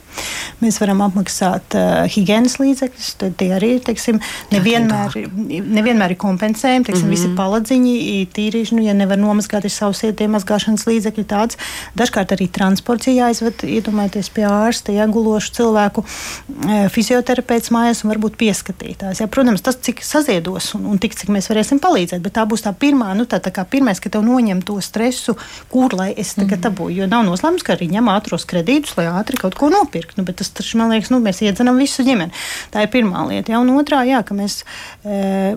mēs 0.61 0.79
varam 0.81 1.01
apmaksāt 1.05 1.75
uh, 1.77 2.05
higiēnas 2.09 2.57
līdzekļus. 2.61 3.09
Tie 3.37 3.49
arī 3.53 3.73
teiksim, 3.83 4.19
nevienmēr, 4.53 5.17
nevienmēr 5.47 6.15
ir 6.15 6.19
kompensējumi. 6.21 6.87
Teiksim, 6.87 7.07
mm 7.07 7.13
-hmm. 7.13 7.27
Visi 7.27 7.35
paladziņi, 7.37 7.95
tīrīši, 8.33 8.77
nu, 8.77 8.85
ja 8.85 8.95
nevar 8.97 9.19
nomazgāt 9.19 9.67
savus 9.71 10.03
ietiem 10.07 10.33
mazgāšanas 10.35 10.87
līdzekļus, 10.87 11.27
tāds. 11.27 11.59
Dažkārt 11.97 12.33
arī 12.35 12.47
transports 12.53 13.09
jāizved, 13.11 13.63
iedomājieties 13.67 14.29
pie 14.33 14.45
ārsta, 14.49 14.95
iegulošu 14.95 15.53
cilvēku, 15.57 16.03
e, 16.03 16.79
fizioterapeits 16.93 17.71
mājās 17.73 18.03
un 18.03 18.13
varbūt 18.13 18.37
pieskatītājs. 18.39 19.21
Ja? 19.21 19.29
Protams, 19.31 19.63
tas, 19.65 19.79
cik 19.81 20.03
saziedos 20.05 20.73
un, 20.77 20.87
un 20.93 21.01
tik, 21.01 21.15
cik 21.17 21.31
mēs 21.33 21.49
varēsim 21.51 21.81
palīdzēt, 21.83 22.23
bet 22.23 22.37
tā 22.37 22.45
būs 22.49 22.65
tā 22.65 22.73
pirmā, 22.73 23.13
nu, 23.17 23.27
tā, 23.29 23.41
tā 23.43 23.53
kā 23.53 23.65
pirmais, 23.69 24.01
ka 24.03 24.11
tev 24.13 24.25
noņem 24.27 24.63
to 24.67 24.79
stresu, 24.83 25.37
kur 25.71 25.95
lai 25.97 26.06
es 26.13 26.33
tagad 26.37 26.59
mm. 26.59 26.63
dabūju. 26.67 27.01
Jo 27.01 27.09
nav 27.11 27.25
noslēmums, 27.27 27.65
ka 27.65 27.75
arī 27.75 27.89
ņem 27.91 28.09
ātros 28.13 28.47
kredītus, 28.49 28.95
lai 28.99 29.07
ātri 29.11 29.39
kaut 29.41 29.57
ko 29.59 29.71
nopirktu. 29.73 30.19
Nu, 30.19 30.25
bet 30.27 30.39
tas, 30.41 30.51
taču, 30.53 30.79
man 30.81 30.93
liekas, 30.93 31.11
nu, 31.13 31.21
mēs 31.23 31.43
iedzenam 31.45 31.79
visu 31.81 32.05
ģimeni. 32.07 32.35
Tā 32.73 32.85
ir 32.85 32.91
pirmā 32.93 33.25
lieta. 33.29 33.53
Ja? 33.53 33.61
Un 33.63 33.73
otrā, 33.77 34.03
jā, 34.07 34.23
ka 34.27 34.37
mēs 34.37 34.61
e, 35.03 35.55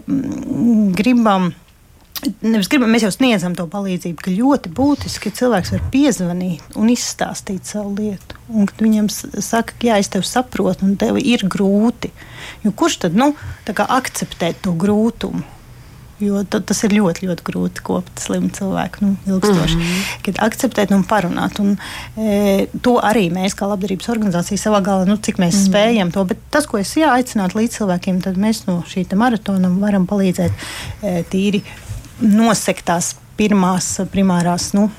gribam. 0.98 1.52
Nevis 2.44 2.68
gribam, 2.68 2.90
mēs 2.92 3.06
jau 3.06 3.12
sniedzam 3.14 3.54
to 3.56 3.64
palīdzību, 3.72 4.20
ka 4.20 4.34
ļoti 4.34 4.72
būtiski 4.76 5.32
cilvēks 5.38 5.72
var 5.72 5.86
piezvanīt 5.94 6.76
un 6.76 6.90
izstāstīt 6.92 7.70
savu 7.70 7.94
lietu. 7.96 8.36
Un 8.52 8.68
viņam 8.76 9.08
saka, 9.08 9.72
ka 9.72 9.88
jā, 9.88 9.96
es 10.02 10.12
tevi 10.12 10.28
saprotu, 10.28 10.84
un 10.84 10.98
tev 11.00 11.16
ir 11.22 11.46
grūti. 11.48 12.12
Jo 12.66 12.74
kurš 12.76 12.98
tad 13.06 13.16
nu, 13.16 13.32
akceptē 13.70 14.52
to 14.60 14.76
grūtumu? 14.76 15.59
Jo 16.20 16.42
tas 16.44 16.82
ir 16.84 16.92
ļoti, 16.92 17.24
ļoti 17.28 17.44
grūti 17.46 17.82
kopt 17.84 18.20
slimu 18.20 18.50
cilvēku 18.52 19.04
nu, 19.04 19.14
ilgstoši. 19.26 19.76
Mm 19.76 19.82
-hmm. 19.82 20.16
Kad 20.26 20.40
akceptēt 20.46 20.92
un 20.92 21.04
parunāt. 21.04 21.60
Un, 21.60 21.76
e, 22.16 22.66
to 22.82 22.98
arī 23.00 23.30
mēs, 23.32 23.56
kā 23.56 23.68
labdarības 23.70 24.08
organizācija, 24.12 24.60
savā 24.60 24.82
galā, 24.84 25.06
nu, 25.08 25.16
cik 25.16 25.38
mēs 25.38 25.54
mm 25.54 25.60
-hmm. 25.60 25.70
spējam 25.70 26.12
to. 26.12 26.24
Bet 26.24 26.38
tas, 26.50 26.66
ko 26.66 26.78
es 26.78 26.96
aicinātu 26.96 27.58
līdz 27.58 27.78
cilvēkiem, 27.78 28.20
tad 28.20 28.36
mēs 28.36 28.66
no 28.66 28.82
šī 28.86 29.06
maratona 29.14 29.68
varam 29.68 30.06
palīdzēt 30.06 30.52
e, 31.02 31.24
tīri 31.30 31.62
nosekt 32.20 32.84
tās 32.84 33.16
pirmās, 33.36 34.00
primārās 34.12 34.74
nu, 34.74 34.90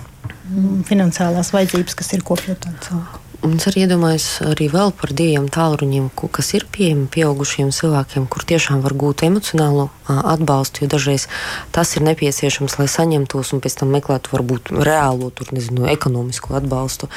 finansiālās 0.89 1.53
vajadzības, 1.53 1.95
kas 1.95 2.13
ir 2.13 2.23
kopjot 2.23 2.65
cilvēku. 2.81 3.20
Es 3.41 3.65
arī 3.65 3.87
iedomājos 3.87 4.25
arī 4.45 4.67
vēl 4.69 4.91
par 4.93 5.11
diviem 5.17 5.47
tālruņiem, 5.49 6.11
kas 6.13 6.51
ir 6.53 6.67
pieejami 6.69 7.07
pieaugušiem 7.09 7.71
cilvēkiem, 7.73 8.27
kur 8.29 8.45
tiešām 8.45 8.83
var 8.85 8.93
gūt 8.93 9.23
emocionālu 9.25 9.87
atbalstu, 10.05 10.83
jo 10.83 10.89
dažreiz 10.91 11.25
tas 11.73 11.95
ir 11.95 12.05
nepieciešams, 12.05 12.77
lai 12.77 12.85
saņemtos 12.91 13.53
un 13.55 13.63
pēc 13.63 13.79
tam 13.79 13.89
meklētu 13.95 14.33
varbūt 14.35 14.69
reālo, 14.85 15.31
tur 15.33 15.49
nezinu, 15.55 15.87
ekonomisko 15.89 16.53
atbalstu. 16.59 17.09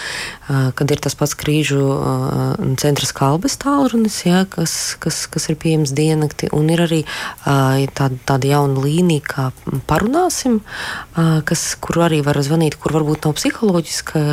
Kad 0.48 0.94
ir 0.94 1.02
tas 1.04 1.16
pats 1.18 1.36
krīžu 1.36 1.82
centra 2.80 3.10
kalbes 3.12 3.58
tālrunis, 3.60 4.22
ja, 4.24 4.46
kas, 4.48 4.96
kas, 5.02 5.26
kas 5.28 5.50
ir 5.52 5.58
pieejams 5.60 5.92
diennakti, 5.92 6.48
un 6.56 6.72
ir 6.72 6.86
arī 6.86 7.02
tāda, 7.44 8.16
tāda 8.24 8.48
jauna 8.54 8.80
līnija, 8.86 9.26
kā 9.28 9.46
parunāsim, 9.90 10.62
kas, 11.44 11.66
kur 11.84 12.00
arī 12.08 12.22
var 12.24 12.40
zvanīt, 12.40 12.78
kur 12.80 12.96
varbūt 12.96 13.28
nav 13.28 13.36
psiholoģiska 13.36 14.24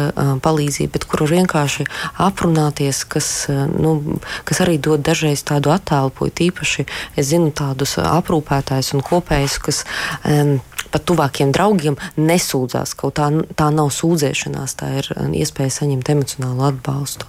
palīdzība, 0.45 0.95
bet 0.95 1.09
kur 1.09 1.25
var 1.25 1.35
vienkārši 1.81 2.17
aprunāties, 2.17 3.05
kas, 3.05 3.47
nu, 3.49 4.19
kas 4.45 4.61
arī 4.61 4.77
dod 4.77 5.01
dažreiz 5.01 5.43
tādu 5.43 5.71
attēlu, 5.71 6.11
īpaši 6.31 6.85
es 7.15 7.27
zinu 7.27 7.51
tādus 7.51 7.97
aprūpētājus 7.97 8.93
un 8.93 9.01
kopējs, 9.01 9.59
kas 9.59 9.85
um, 10.25 10.59
pat 10.91 11.05
tuvākiem 11.07 11.51
draugiem 11.55 11.95
nesūdzās. 12.19 12.93
Tā, 13.15 13.27
tā 13.55 13.67
nav 13.73 13.91
sūdzēšanās, 13.95 14.75
tā 14.79 14.89
ir 14.99 15.09
iespēja 15.39 15.77
saņemt 15.79 16.11
emocionālu 16.13 16.67
atbalstu. 16.67 17.27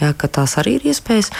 Jā, 0.00 0.12
tās 0.16 0.56
arī 0.60 0.78
ir 0.78 0.88
iespējas. 0.92 1.30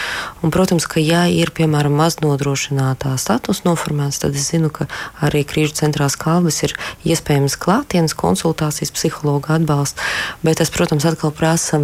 Un, 0.43 0.53
protams, 0.53 0.85
ka 0.89 1.01
ja 1.01 1.25
ir 1.31 1.51
piemēram 1.55 1.95
maznodrošinātā 1.97 3.15
status 3.21 3.63
noformēts, 3.65 4.21
tad 4.23 4.37
es 4.37 4.51
zinu, 4.53 4.69
ka 4.73 4.87
arī 5.25 5.43
krīžu 5.47 5.79
centrās 5.81 6.17
kalvis 6.19 6.61
ir 6.67 6.75
iespējams 7.09 7.57
klātienes 7.61 8.15
konsultācijas, 8.17 8.93
psihologa 8.93 9.57
atbalsts. 9.57 10.01
Bet 10.45 10.61
tas, 10.61 10.71
protams, 10.73 11.07
atkal 11.09 11.33
prasa 11.33 11.83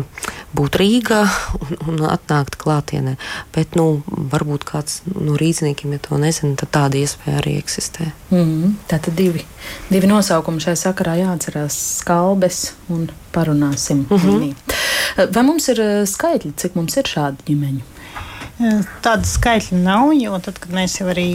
būt 0.54 0.69
Rīgā 0.76 1.22
un, 1.60 1.78
un 1.88 2.02
atnākt 2.10 2.58
klātienē. 2.62 3.16
Bet, 3.56 3.76
nu, 3.76 4.02
varbūt 4.08 4.66
kāds 4.70 5.02
no 5.16 5.38
rīzniekiem, 5.40 5.94
ja 5.94 6.00
to 6.00 6.18
nezina, 6.18 6.56
tad 6.60 6.70
tāda 6.76 7.00
iespēja 7.00 7.42
arī 7.42 7.58
eksistē. 7.58 8.12
Mm 8.30 8.44
-hmm. 8.46 8.74
Tātad 8.88 9.16
divi 9.16 9.46
divi 9.90 10.08
nosaukumi 10.08 10.62
šai 10.62 10.76
sakarā 10.80 11.16
jāatcerās- 11.20 11.78
skalbes 12.00 12.74
un 12.90 13.10
parunāsim. 13.34 14.06
Mm 14.10 14.18
-hmm. 14.18 14.56
Vai 15.34 15.44
mums 15.44 15.68
ir 15.68 15.82
eh, 15.82 16.06
skaitļi, 16.06 16.54
cik 16.56 16.76
mums 16.76 16.98
ir 16.98 17.04
šādi 17.04 17.38
ģimeņi? 17.46 17.82
Tāda 18.60 19.24
skaitļa 19.24 19.78
nav, 19.80 20.10
jo 20.20 20.36
tad, 20.44 20.58
kad 20.60 20.74
mēs 20.76 20.98
jau 20.98 21.06
arī 21.08 21.30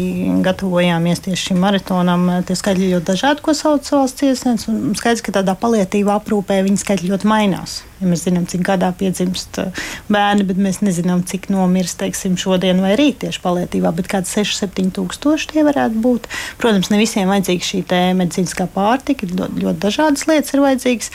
gatavojāmies 0.45 1.23
tieši 1.25 1.49
šim 1.49 1.63
maratonam, 1.65 2.27
tie 2.45 2.57
skaitļi 2.59 2.91
ļoti 2.91 3.09
dažādi, 3.09 3.41
ko 3.47 3.55
sauc 3.57 3.89
valsts 3.89 4.27
iesniedz. 4.27 4.67
Skaidrs, 5.01 5.23
ka 5.25 5.33
tādā 5.39 5.55
palietīvā 5.57 6.19
aprūpē 6.21 6.61
viņi 6.67 6.83
skaitļi 6.83 7.15
ļoti 7.15 7.31
mainās. 7.31 7.79
Ja 8.03 8.11
mēs 8.11 8.27
zinām, 8.27 8.45
cik 8.51 8.67
gadā 8.69 8.93
piedzimst 9.01 9.57
bērni, 10.13 10.45
bet 10.45 10.61
mēs 10.61 10.83
nezinām, 10.85 11.25
cik 11.25 11.49
nomirst 11.55 12.03
teiksim, 12.05 12.37
šodien 12.37 12.85
vai 12.85 12.93
rīt 13.01 13.23
tieši 13.25 13.41
palietīvā, 13.41 13.95
bet 13.97 14.13
kāds 14.13 14.37
6-7 14.37 14.93
tūkstoši 14.99 15.55
tie 15.55 15.65
varētu 15.65 16.05
būt. 16.05 16.29
Protams, 16.61 16.93
ne 16.93 17.01
visiem 17.01 17.33
vajadzīga 17.33 17.71
šī 17.73 17.85
medicīniskā 18.21 18.69
pārtika, 18.77 19.33
ļoti, 19.33 19.65
ļoti 19.65 19.87
dažādas 19.89 20.29
lietas 20.29 20.53
ir 20.53 20.67
vajadzīgas. 20.69 21.15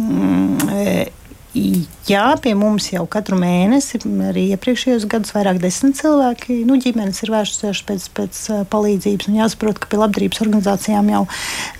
Mm, 0.00 1.10
Jā, 1.50 2.26
pie 2.38 2.52
mums 2.54 2.84
jau 2.92 3.02
katru 3.10 3.34
mēnesi, 3.40 3.98
arī 4.28 4.44
iepriekšējos 4.54 5.06
gados, 5.10 5.32
vairāk 5.34 5.58
desmit 5.62 5.96
cilvēki, 5.98 6.60
nu, 6.68 6.76
ģimenes 6.78 7.18
ir 7.24 7.32
vērsusies 7.34 7.80
pēc, 7.88 8.06
pēc 8.14 8.38
palīdzības. 8.70 9.26
Un 9.30 9.40
jāsaprot, 9.40 9.80
ka 9.82 9.90
pie 9.90 9.98
labdarības 9.98 10.44
organizācijām 10.46 11.10
jau 11.10 11.24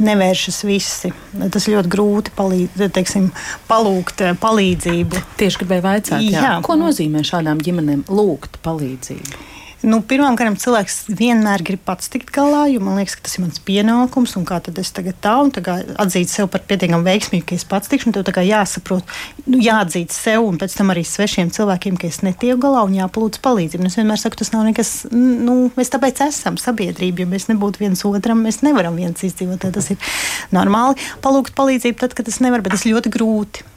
nevēršas 0.02 0.58
visi. 0.66 1.12
Tas 1.54 1.68
ļoti 1.70 1.92
grūti 1.92 2.34
palīd, 2.34 2.82
teiksim, 2.98 3.30
palūgt 3.70 4.24
palīdzību. 4.42 5.22
Tieši 5.38 5.62
gribēju 5.62 5.86
vaicāt, 5.86 6.26
jā. 6.26 6.42
Jā. 6.42 6.58
ko 6.66 6.74
nozīmē 6.80 7.22
šādām 7.26 7.62
ģimenēm 7.62 8.08
lūgt 8.10 8.58
palīdzību? 8.66 9.49
Nu, 9.80 10.02
Pirmkārt, 10.04 10.58
cilvēks 10.60 11.06
vienmēr 11.16 11.62
grib 11.64 11.80
pats 11.86 12.10
tikt 12.12 12.28
galā, 12.34 12.66
jo 12.68 12.82
man 12.84 12.98
liekas, 13.00 13.14
ka 13.16 13.24
tas 13.24 13.38
ir 13.38 13.46
mans 13.46 13.62
pienākums. 13.64 14.34
Kā 14.44 14.58
tad 14.60 14.76
es 14.82 14.90
tagad 14.92 15.16
tā 15.24 15.32
un 15.40 15.52
tā 15.54 15.62
atzīt 16.02 16.28
sev 16.28 16.50
par 16.52 16.66
pietiekami 16.68 17.06
veiksmīgu, 17.06 17.46
ka 17.48 17.56
es 17.56 17.64
pats 17.68 17.88
tikšu. 17.88 18.12
Tev 18.12 18.42
jāsaprot, 18.44 19.14
nu, 19.46 19.62
jāatzīt 19.64 20.12
sev 20.12 20.44
un 20.44 20.60
pēc 20.60 20.76
tam 20.76 20.92
arī 20.92 21.06
svešiem 21.08 21.52
cilvēkiem, 21.56 21.96
ka 21.96 22.10
es 22.10 22.20
netieku 22.26 22.60
galā 22.66 22.84
un 22.84 22.98
jāpalūdz 22.98 23.40
palīdzību. 23.40 23.88
Es 23.88 23.96
vienmēr 23.96 24.20
saku, 24.20 24.42
tas 24.42 24.52
nav 24.52 24.68
nekas, 24.68 24.92
nu, 25.16 25.56
mēs 25.78 25.94
tāpēc 25.96 26.26
esam 26.28 26.60
sabiedrība. 26.60 27.24
Ja 27.24 27.32
mēs 27.32 27.48
nebūtu 27.48 27.86
viens 27.86 28.04
otram, 28.04 28.44
mēs 28.44 28.60
nevaram 28.66 29.00
viens 29.00 29.24
izdzīvot. 29.24 29.64
Tas 29.72 29.92
ir 29.94 30.12
normāli 30.52 31.00
palūgt 31.24 31.56
palīdzību 31.56 32.04
tad, 32.04 32.18
kad 32.18 32.28
tas 32.28 32.42
nevar, 32.44 32.60
bet 32.60 32.76
tas 32.76 32.88
ļoti 32.88 33.16
grūti. 33.16 33.69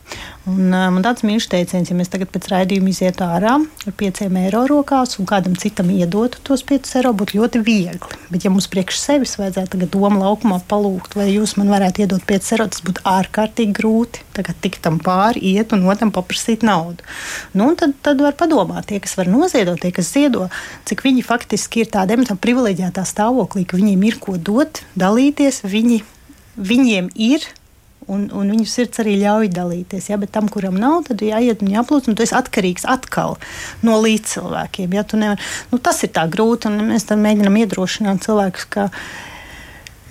Un, 0.44 0.74
uh, 0.76 0.90
man 0.92 1.04
tāds 1.06 1.24
mīļš 1.24 1.46
teiciens, 1.54 1.88
ja 1.88 1.96
mēs 1.96 2.10
tagad 2.12 2.28
pēc 2.34 2.50
raidījuma 2.52 2.92
izietu 2.92 3.24
ārā 3.24 3.54
ar 3.64 3.94
pieciem 4.00 4.36
eiro 4.42 4.66
rokās 4.68 5.16
un 5.22 5.28
kādam 5.30 5.56
citam 5.60 5.88
iedotu 5.94 6.42
tos 6.44 6.66
piecus 6.68 6.98
eiro, 7.00 7.14
būtu 7.16 7.38
ļoti 7.40 7.62
viegli. 7.64 8.20
Bet, 8.28 8.44
ja 8.44 8.52
mums 8.52 8.68
priekš 8.72 9.00
sevis 9.00 9.38
vajadzētu 9.40 9.78
tagad 9.78 9.94
domu 9.96 10.20
laukumā 10.20 10.60
palūgt, 10.68 11.16
vai 11.16 11.30
jūs 11.32 11.56
man 11.62 11.72
varētu 11.72 12.04
iedot 12.04 12.28
piecus 12.28 12.52
eiro, 12.58 12.68
tas 12.68 12.84
būtu 12.84 13.06
ārkārtīgi 13.08 13.78
grūti. 13.80 14.26
Tagad 14.36 14.60
tik 14.66 14.82
tam 14.84 15.00
pāri 15.04 15.46
iet 15.54 15.72
un 15.78 15.88
otram 15.88 16.12
paprasīt 16.12 16.68
naudu. 16.68 17.08
Nu, 17.56 17.72
tad, 17.80 17.96
tad 18.04 18.20
var 18.24 18.36
padomāt, 18.36 18.90
tie, 18.92 19.00
kas 19.04 19.16
var 19.20 19.32
noziedot, 19.32 19.80
tie, 19.80 19.94
kas 19.96 20.12
ziedo, 20.12 20.50
cik 20.90 21.06
viņi 21.08 21.24
faktiski 21.24 21.86
ir 21.86 21.92
tādā 21.94 22.20
privileģētā 22.20 23.08
stāvoklī, 23.08 23.64
ka 23.64 23.80
viņiem 23.80 24.08
ir 24.10 24.20
ko 24.20 24.36
dot, 24.36 24.84
dalīties. 25.00 25.64
Viņi, 25.64 26.04
viņiem 26.60 27.14
ir 27.16 27.48
Un, 28.12 28.28
un 28.36 28.54
viņu 28.54 28.68
sirds 28.70 29.02
arī 29.04 29.16
ļauj 29.22 29.52
dalīties. 29.56 30.10
Ja? 30.12 30.20
Bet 30.22 30.34
tam, 30.36 30.50
kuram 30.52 30.78
nav, 30.80 31.04
tad 31.10 31.24
jāiet 31.24 31.64
un 31.64 31.72
jāplūc. 31.74 32.10
Un 32.10 32.18
tu 32.18 32.26
esi 32.26 32.36
atkarīgs 32.38 32.88
atkal 32.90 33.38
no 33.86 34.00
līdzcilvēkiem. 34.04 34.96
Ja? 34.98 35.06
Nevar, 35.20 35.44
nu, 35.72 35.82
tas 35.84 36.04
ir 36.06 36.14
tā 36.16 36.26
grūti. 36.32 36.72
Mēs 36.74 37.08
tam 37.10 37.24
mēģinām 37.26 37.62
iedrošināt 37.64 38.26
cilvēkus, 38.26 38.68
ka 38.74 38.90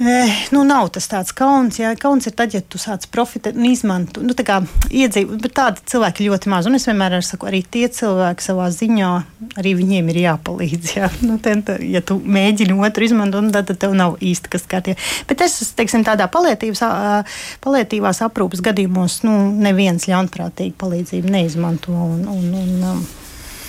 Eh, 0.03 0.31
nu, 0.51 0.65
nav 0.67 0.89
tas 0.91 1.07
tāds 1.07 1.31
kauns. 1.37 1.77
Jā. 1.79 1.93
Kauns 2.01 2.27
ir 2.27 2.35
tad, 2.35 2.51
ja 2.57 2.61
tu 2.67 2.79
sāc 2.81 3.05
profitēt 3.15 3.55
un 3.59 3.69
izmantot. 3.69 4.25
Nu, 4.27 4.35
tā 4.35 4.57
iedzīvo, 4.91 5.37
bet 5.45 5.55
tādi 5.55 5.85
cilvēki 5.93 6.27
ļoti 6.27 6.51
maz. 6.51 6.67
Un 6.67 6.75
es 6.75 6.89
vienmēr 6.89 7.15
arī 7.19 7.27
saku, 7.27 7.47
arī 7.47 7.61
tie 7.63 7.87
cilvēki 7.93 8.43
savā 8.43 8.67
ziņā, 8.75 9.11
arī 9.63 9.77
viņiem 9.79 10.11
ir 10.11 10.19
jāpalīdz. 10.25 10.97
Jā. 10.99 11.11
Nu, 11.23 11.37
ten, 11.39 11.63
tā, 11.63 11.77
ja 11.87 12.01
tu 12.03 12.17
mēģini 12.19 12.75
otru 12.83 13.07
izmantot, 13.07 13.47
tad, 13.55 13.69
tad 13.71 13.79
tev 13.85 13.95
nav 13.97 14.19
īsti 14.19 14.51
kas 14.51 14.67
kārtībā. 14.69 14.99
Bet 15.31 15.45
es 15.47 15.55
teiksim, 15.79 16.03
tādā 16.07 16.27
palietīvās 16.33 18.23
aprūpas 18.27 18.65
gadījumos 18.65 19.21
nu, 19.29 19.37
neviens 19.63 20.09
ļaunprātīgi 20.11 20.75
palīdzību 20.83 21.31
neizmanto. 21.31 21.95
Un, 21.95 22.27
un, 22.27 22.49
un, 22.59 22.75
um, 22.91 23.05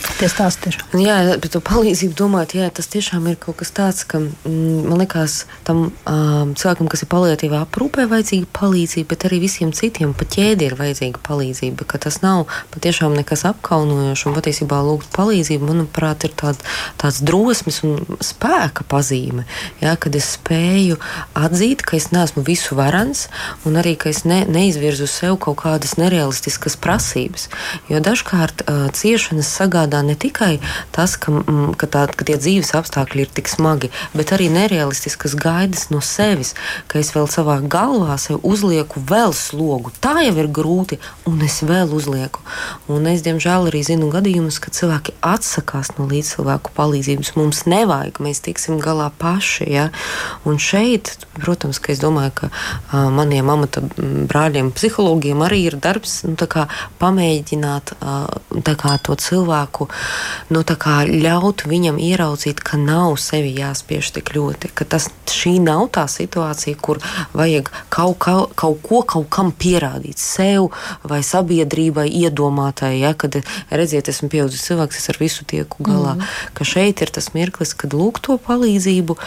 Tie 0.04 0.28
stāsti 0.28 0.72
ir. 0.72 0.78
Jā, 1.00 1.16
par 1.40 1.52
to 1.52 1.60
palīdzību 1.64 2.16
domāt, 2.18 2.54
jā, 2.58 2.68
tas 2.76 2.90
tiešām 2.92 3.26
ir 3.32 3.38
kaut 3.40 3.58
kas 3.62 3.72
tāds, 3.76 4.04
ka 4.08 4.20
mm, 4.20 4.84
man 4.90 5.00
liekas, 5.00 5.44
tam 5.68 5.86
um, 5.90 6.52
cilvēkam, 6.60 6.90
kas 6.92 7.06
ir 7.06 7.10
palietīvā 7.12 7.62
aprūpē, 7.64 8.06
vajadzīga 8.12 8.50
palīdzība, 8.56 9.10
bet 9.14 9.26
arī 9.30 9.40
visiem 9.44 9.72
citiem 9.76 10.12
pa 10.18 10.28
ķēdi 10.28 10.68
ir 10.68 10.76
vajadzīga 10.80 11.22
palīdzība. 11.24 11.88
Tas 12.04 12.20
nav 12.24 12.52
patiešām 12.74 13.16
nekas 13.16 13.46
apkaunojošs 13.48 14.26
un 14.28 14.36
patiesībā 14.36 14.82
lūgt 14.84 15.08
palīdzību, 15.16 15.70
manuprāt, 15.72 16.28
ir 16.28 16.36
tād, 16.40 16.60
tāds 17.00 17.22
drosmes 17.24 17.80
un 17.88 18.20
spēka 18.20 18.84
pazīme. 18.90 19.48
Jā, 19.84 19.96
kad 19.96 20.16
es 20.20 20.34
spēju 20.36 21.00
atzīt, 21.40 21.86
ka 21.88 21.96
es 22.00 22.10
neesmu 22.12 22.44
visu 22.48 22.76
varans 22.80 23.28
un 23.64 23.80
arī 23.80 23.96
ka 24.00 24.12
es 24.12 24.24
ne, 24.28 24.44
neizvirzu 24.50 25.08
sev 25.08 25.40
kaut 25.44 25.62
kādas 25.64 25.96
nerealistiskas 26.02 26.76
prasības. 26.80 27.48
Jo 27.92 28.04
dažkārt 28.04 28.66
uh, 28.66 28.88
ciešanas 28.96 29.52
sagādā 29.54 29.93
strādā 29.94 30.06
ne 30.06 30.16
tikai 30.16 30.60
tas, 30.92 31.16
ka, 31.18 31.32
mm, 31.32 31.76
ka, 31.78 31.88
tā, 31.88 32.08
ka 32.10 32.26
tie 32.26 32.38
dzīves 32.38 32.74
apstākļi 32.74 33.26
ir 33.26 33.30
tik 33.34 33.48
smagi, 33.48 33.92
bet 34.14 34.34
arī 34.34 34.50
nerealistiskas 34.50 35.36
gaidas 35.36 35.90
no 35.92 36.02
sevis, 36.02 36.54
ka 36.88 37.00
es 37.00 37.14
vēl 37.14 37.28
savā 37.28 37.62
galvā 37.62 38.18
sev 38.18 38.40
uzlieku 38.44 39.00
vēl 39.00 39.34
slogu. 39.34 39.92
Tā 40.02 40.24
jau 40.26 40.36
ir 40.38 40.50
grūti, 40.50 41.00
un 41.26 41.42
es 41.42 41.62
vēl 41.62 41.94
uzlieku. 41.94 42.42
Un 42.88 43.06
es, 43.08 43.22
diemžēl, 43.24 43.70
arī 43.70 43.84
zinu 43.84 44.10
gadījumus, 44.14 44.60
kad 44.60 44.74
cilvēki 44.74 45.16
atsakās 45.22 45.94
no 45.98 46.08
līdzcilvēku 46.10 46.74
palīdzības. 46.76 47.36
Mums 47.38 47.66
nevajag, 47.70 48.22
mēs 48.24 48.44
tiksim 48.44 48.80
galā 48.82 49.12
paši. 49.18 49.70
Ja? 49.70 49.90
Un 50.46 50.60
šeit, 50.62 51.16
protams, 51.38 51.80
ka 51.80 51.94
es 51.94 52.02
domāju, 52.02 52.34
ka 52.44 52.50
uh, 52.50 53.10
maniem 53.14 53.50
amata 53.50 53.84
brāļiem, 53.84 54.74
psihologiem 54.74 55.42
arī 55.46 55.64
ir 55.70 55.80
darbs 55.82 56.22
nu, 56.28 56.38
pamēģināt 57.02 57.96
uh, 58.00 58.64
kā, 58.64 58.98
to 59.04 59.16
cilvēku 59.20 59.83
cilvēku 59.88 60.54
nu, 60.54 60.64
ļaut 61.24 61.64
viņam 61.68 61.98
ieraudzīt, 62.00 62.62
ka 62.64 62.78
nav 62.78 63.18
sevi 63.18 63.54
jāspiež 63.58 64.12
tik 64.16 64.34
ļoti, 64.36 64.72
ka 64.74 64.86
tas 64.86 65.10
šī 65.30 65.60
nav 65.64 65.90
tā 65.94 66.06
situācija, 66.08 66.78
kur 66.82 67.00
vajag 67.34 67.70
kaut, 67.90 68.18
kaut, 68.20 68.54
kaut 68.56 68.82
ko 68.84 69.02
kaut 69.04 69.30
kam 69.30 69.52
pierādīt 69.52 70.18
sev 70.18 70.72
vai 71.04 71.22
sabiedrībai 71.24 72.08
iedomātai, 72.10 73.00
ja, 73.00 73.14
kad 73.14 73.42
redziet, 73.70 74.10
esmu 74.10 74.30
pieaudzis 74.30 74.66
cilvēks, 74.68 75.00
es 75.00 75.10
ar 75.10 75.20
visu 75.20 75.46
tieku 75.46 75.84
galā, 75.84 76.16
mm. 76.18 76.28
ka 76.54 76.68
šeit 76.68 77.02
ir 77.02 77.12
tas 77.14 77.32
mirklis, 77.34 77.74
kad 77.74 77.94
lūk 77.94 78.22
to 78.24 78.38
palīdzību, 78.38 79.18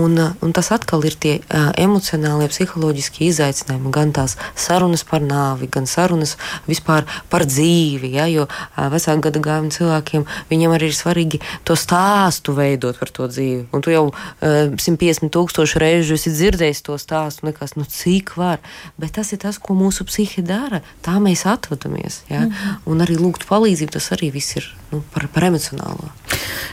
un, 0.00 0.18
un 0.18 0.52
tas 0.56 0.72
atkal 0.74 1.04
ir 1.06 1.16
tie 1.16 1.38
uh, 1.40 1.70
emocionālie, 1.80 2.50
psiholoģiskie 2.52 3.28
izaicinājumi, 3.30 3.92
gan 3.94 4.12
tās 4.16 4.36
sarunas 4.58 5.04
par 5.08 5.22
nāvi, 5.24 5.70
gan 5.72 5.86
sarunas 5.86 6.36
vispār 6.66 7.06
par 7.32 7.46
dzīvi, 7.48 8.14
ja, 8.16 8.28
jo 8.30 8.48
uh, 8.48 8.88
vecāku 8.92 9.28
gadu 9.28 9.42
gājumu 9.44 9.72
cilvēkiem 10.02 10.26
viņiem 10.50 10.74
arī 10.74 10.90
ir 10.90 10.96
svarīgi 10.96 11.40
to 11.64 11.74
stāstu 11.76 12.54
veidot 12.56 12.98
par 12.98 13.10
to 13.10 13.28
dzīvi, 13.28 13.68
un 13.72 13.82
tu 13.82 13.90
jau 13.90 14.10
uh, 14.10 14.72
150 14.76 15.30
tūkstoši 15.32 15.78
reižu 15.78 16.14
esi 16.14 16.32
dzirdējis 16.32 16.82
to 16.82 16.98
stāstu, 16.98 17.46
nekas, 17.46 17.76
nu 17.76 17.84
cik 17.84 18.36
var, 18.36 18.60
bet 18.98 19.12
tas 19.12 19.32
ir 19.32 19.38
tas, 19.38 19.58
ko 19.58 19.74
mūsu 19.74 20.04
psihi 20.04 20.42
dara, 20.42 20.82
tā 21.02 21.18
mēs 21.22 21.46
atvadamies, 21.46 22.24
ja, 22.28 22.40
mm 22.40 22.50
-hmm. 22.50 22.76
un 22.86 23.00
arī 23.00 23.16
lūgt 23.16 23.46
palīdzību, 23.48 23.92
tas 23.92 24.12
arī 24.12 24.32
viss 24.32 24.56
ir 24.56 24.64
nu, 24.92 25.02
par, 25.14 25.28
par 25.28 25.44
emocionālo. 25.44 26.10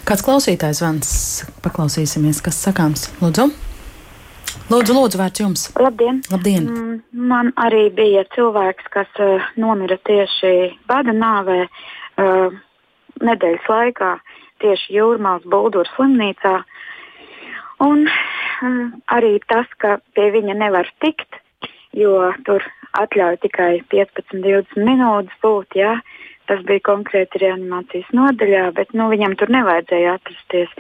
Kāds 0.06 0.24
klausītājs 0.24 0.82
vans, 0.82 1.46
paklausīsimies, 1.62 2.42
kas 2.42 2.66
sakāms. 2.66 3.10
Lūdzu! 3.22 3.52
Lūdzu, 4.70 4.94
lūdzu, 4.94 5.18
vārds 5.18 5.42
jums. 5.42 5.62
Labdien! 5.80 6.22
Labdien. 6.30 6.66
Mm, 6.70 7.02
man 7.12 7.52
arī 7.58 7.90
bija 7.90 8.24
cilvēks, 8.36 8.90
kas 8.94 9.08
uh, 9.20 9.42
nomira 9.58 9.98
tieši 9.98 10.78
bada 10.86 11.10
nāvē 11.10 11.66
uh, 11.66 12.54
nedēļas 13.26 13.68
laikā, 13.70 14.14
tieši 14.64 14.96
Jūrmālas 14.98 15.48
Buldūras 15.50 15.92
slimnīcā. 15.96 16.56
Un 17.84 18.08
uh, 18.08 18.80
arī 19.16 19.38
tas, 19.48 19.70
ka 19.80 19.98
pie 20.18 20.30
viņa 20.36 20.58
nevar 20.60 20.90
tikt, 21.04 21.40
jo 21.96 22.32
tur 22.48 22.66
atļauj 23.00 23.40
tikai 23.46 23.72
15-20 23.92 24.84
minūtes 24.88 25.44
būt. 25.44 25.80
Ja? 25.80 26.00
Tas 26.50 26.64
bija 26.66 26.84
konkrēti 26.90 27.44
reanimācijas 27.44 28.10
nodaļā, 28.16 28.66
bet 28.78 28.96
nu, 28.98 29.08
viņam 29.12 29.38
tur 29.40 29.54
nevajadzēja 29.54 30.18
atrasties. 30.18 30.74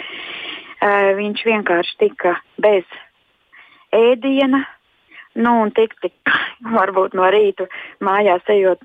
Uh, 0.79 1.13
viņš 1.19 1.45
vienkārši 1.45 1.97
tika 1.99 2.37
bez 2.61 2.87
ēdiena, 3.95 4.63
nu, 5.39 5.55
un 5.63 5.73
tik, 5.75 5.95
tik 6.03 6.33
varbūt 6.77 7.15
no 7.17 7.27
rīta 7.31 7.67
mājās 8.03 8.47
ejot 8.51 8.83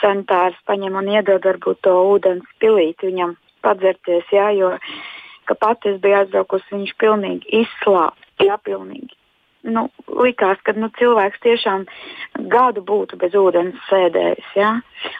sanitārs 0.00 0.58
paņem 0.68 0.98
un 1.00 1.12
iedod 1.14 1.46
varbūt 1.46 1.82
to 1.86 1.94
ūdens 2.14 2.50
pilīti 2.62 3.10
viņam 3.10 3.36
padzerties, 3.64 4.26
jā, 4.32 4.50
jo, 4.56 4.74
ka 5.48 5.56
pati 5.60 5.94
es 5.94 6.02
biju 6.02 6.22
aizbraukusi, 6.22 6.72
viņš 6.74 6.92
pilnīgi 7.02 7.64
izslāpst, 7.64 8.30
jā, 8.44 8.56
pilnīgi 8.64 9.19
nu, 9.66 9.86
likās, 10.20 10.60
ka 10.64 10.72
nu, 10.76 10.88
cilvēks 10.98 11.40
tiešām 11.44 11.84
gadu 12.52 12.82
būtu 12.86 13.18
bez 13.20 13.34
ūdens 13.36 13.76
sēdējis. 13.88 14.48
Ja? 14.56 14.70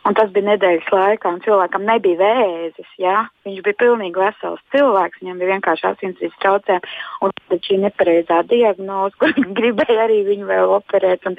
Un 0.08 0.16
tas 0.16 0.30
bija 0.34 0.50
nedēļas 0.52 0.88
laikā, 0.94 1.32
un 1.34 1.42
cilvēkam 1.44 1.84
nebija 1.88 2.20
vēzis. 2.20 2.90
Ja? 3.02 3.26
Viņš 3.46 3.62
bija 3.66 3.80
pilnīgi 3.82 4.22
vesels 4.22 4.62
cilvēks, 4.74 5.20
viņam 5.22 5.42
bija 5.42 5.52
vienkārši 5.54 5.88
asinsrites 5.90 6.40
traucējumi. 6.44 6.96
Un 7.26 7.36
tad 7.52 7.68
šī 7.68 7.80
nepareizā 7.84 8.42
diagnoze, 8.50 9.16
kur 9.20 9.34
gribēja 9.60 10.06
arī 10.06 10.22
viņu 10.28 10.50
vēl 10.50 10.76
operēt, 10.80 11.28
un 11.28 11.38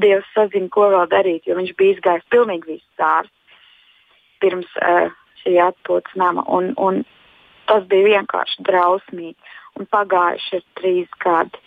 Dievs 0.00 0.28
sazina, 0.34 0.70
ko 0.72 0.90
vēl 0.92 1.08
darīt, 1.12 1.48
jo 1.48 1.56
viņš 1.58 1.76
bija 1.78 1.96
izgājis 1.96 2.28
pilnīgi 2.32 2.76
viss 2.76 3.04
ārsts 3.04 3.36
pirms 4.40 4.68
uh, 4.80 5.10
šī 5.42 5.58
atpūtas 5.60 6.16
nama. 6.16 6.44
Un, 6.48 6.72
un 6.80 7.02
tas 7.68 7.84
bija 7.90 8.16
vienkārši 8.16 8.64
drausmīgi. 8.64 9.36
Un 9.78 9.86
pagājuši 9.88 10.56
ir 10.58 10.64
trīs 10.76 11.12
gadi 11.22 11.60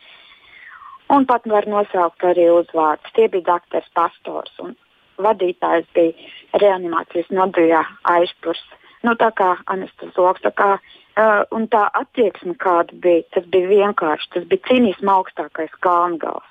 un 1.16 1.26
pat 1.30 1.46
var 1.50 1.68
nosaukt 1.70 2.24
arī 2.26 2.48
uzvārdus. 2.54 3.14
Tie 3.16 3.28
bija 3.30 3.54
doktors 3.54 3.90
Pastors 3.98 4.64
un 4.64 4.76
vadītājs 5.22 5.86
bija 5.94 6.62
reanimācijas 6.62 7.30
nodaļā 7.30 7.84
aizpurs. 8.16 8.64
Nu, 9.04 9.18
tā 9.20 9.30
kā 9.36 9.50
anesteziologs, 9.74 10.42
tā 10.46 10.54
kā 10.56 10.70
uh, 10.78 11.44
un 11.52 11.68
tā 11.68 11.84
attieksme, 12.00 12.56
kāda 12.56 12.96
bija, 13.04 13.26
tas 13.36 13.46
bija 13.52 13.68
vienkārši, 13.72 14.30
tas 14.38 14.48
bija 14.48 14.70
cīnisma 14.70 15.18
augstākais 15.20 15.76
kalngals. 15.84 16.50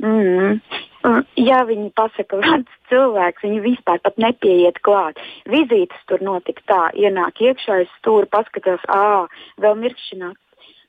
Mm 0.00 0.20
-hmm. 0.20 1.24
Ja 1.36 1.64
viņi 1.64 1.90
pasaka, 1.96 2.40
ka 2.40 2.62
cilvēks 2.88 3.42
viņi 3.42 3.60
vispār 3.60 4.00
nepieiet 4.16 4.80
klāt, 4.80 5.20
vizītes 5.44 6.00
tur 6.06 6.22
notika 6.22 6.62
tā, 6.66 6.82
ienāk 6.94 7.40
iekšā, 7.40 7.72
aiz 7.72 7.88
stūra, 7.98 8.26
paskatās, 8.26 8.80
ah, 8.88 9.28
vēl 9.60 9.74
mirkšķināt, 9.74 10.36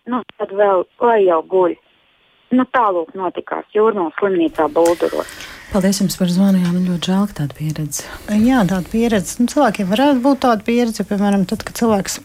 nu, 0.06 0.24
tad 0.38 0.50
vēl 0.52 0.86
lai 1.00 1.26
jau 1.26 1.44
guļ. 1.44 1.76
Nu, 2.52 2.66
tālūk 2.76 3.14
notikās 3.16 3.68
Jūrmālas 3.76 4.18
slimnīcā 4.20 4.68
Bulduros. 4.76 5.30
Paldies 5.72 6.02
jums 6.02 6.18
par 6.20 6.28
zvanu. 6.28 6.60
Jā, 6.60 6.72
man 6.74 6.84
ļoti 6.90 7.08
žēl, 7.14 7.28
ka 7.30 7.38
tāda 7.38 7.56
pieredze. 7.56 8.08
Jā, 8.36 8.64
tāda 8.68 8.92
pieredze. 8.92 9.38
Nu, 9.40 9.48
cilvēkiem 9.54 9.88
varētu 9.88 10.24
būt 10.26 10.42
tāda 10.44 10.68
pieredze, 10.68 11.06
piemēram, 11.08 11.46
tad, 11.48 11.64
kad 11.68 11.80
cilvēks 11.80 12.18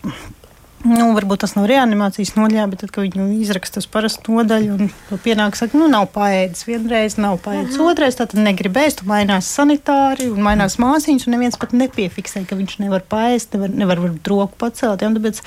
Nu, 0.86 1.08
varbūt 1.16 1.42
tas 1.42 1.54
nav 1.56 1.66
reanimācijas 1.70 2.34
nodaļā, 2.36 2.64
bet 2.70 2.82
tad, 2.84 2.92
kad 2.94 3.06
viņi 3.06 3.40
izraksta 3.42 3.80
uz 3.82 3.88
parastu 3.90 4.34
nodaļu 4.36 4.76
un 4.76 4.90
pienāk, 5.24 5.56
saka, 5.58 5.78
nu, 5.78 5.88
nav 5.90 6.06
paēdis 6.14 6.66
vienreiz, 6.68 7.16
nav 7.18 7.40
paēdis 7.42 7.74
-huh. 7.78 7.90
otrais, 7.90 8.18
tad 8.18 8.34
negribēs, 8.38 9.00
tu 9.00 9.06
mainās 9.08 9.48
sanitāri 9.50 10.28
un 10.30 10.44
mainās 10.46 10.78
māsīņas, 10.82 11.26
un 11.26 11.34
neviens 11.34 11.58
pat 11.58 11.74
nepiefiksē, 11.74 12.44
ka 12.46 12.58
viņš 12.58 12.78
nevar 12.84 13.02
paēst, 13.10 13.56
nevar, 13.56 13.74
nevar 13.82 14.02
roku 14.26 14.54
pacelt. 14.58 15.02
Ja, 15.02 15.10
tāpēc, 15.10 15.40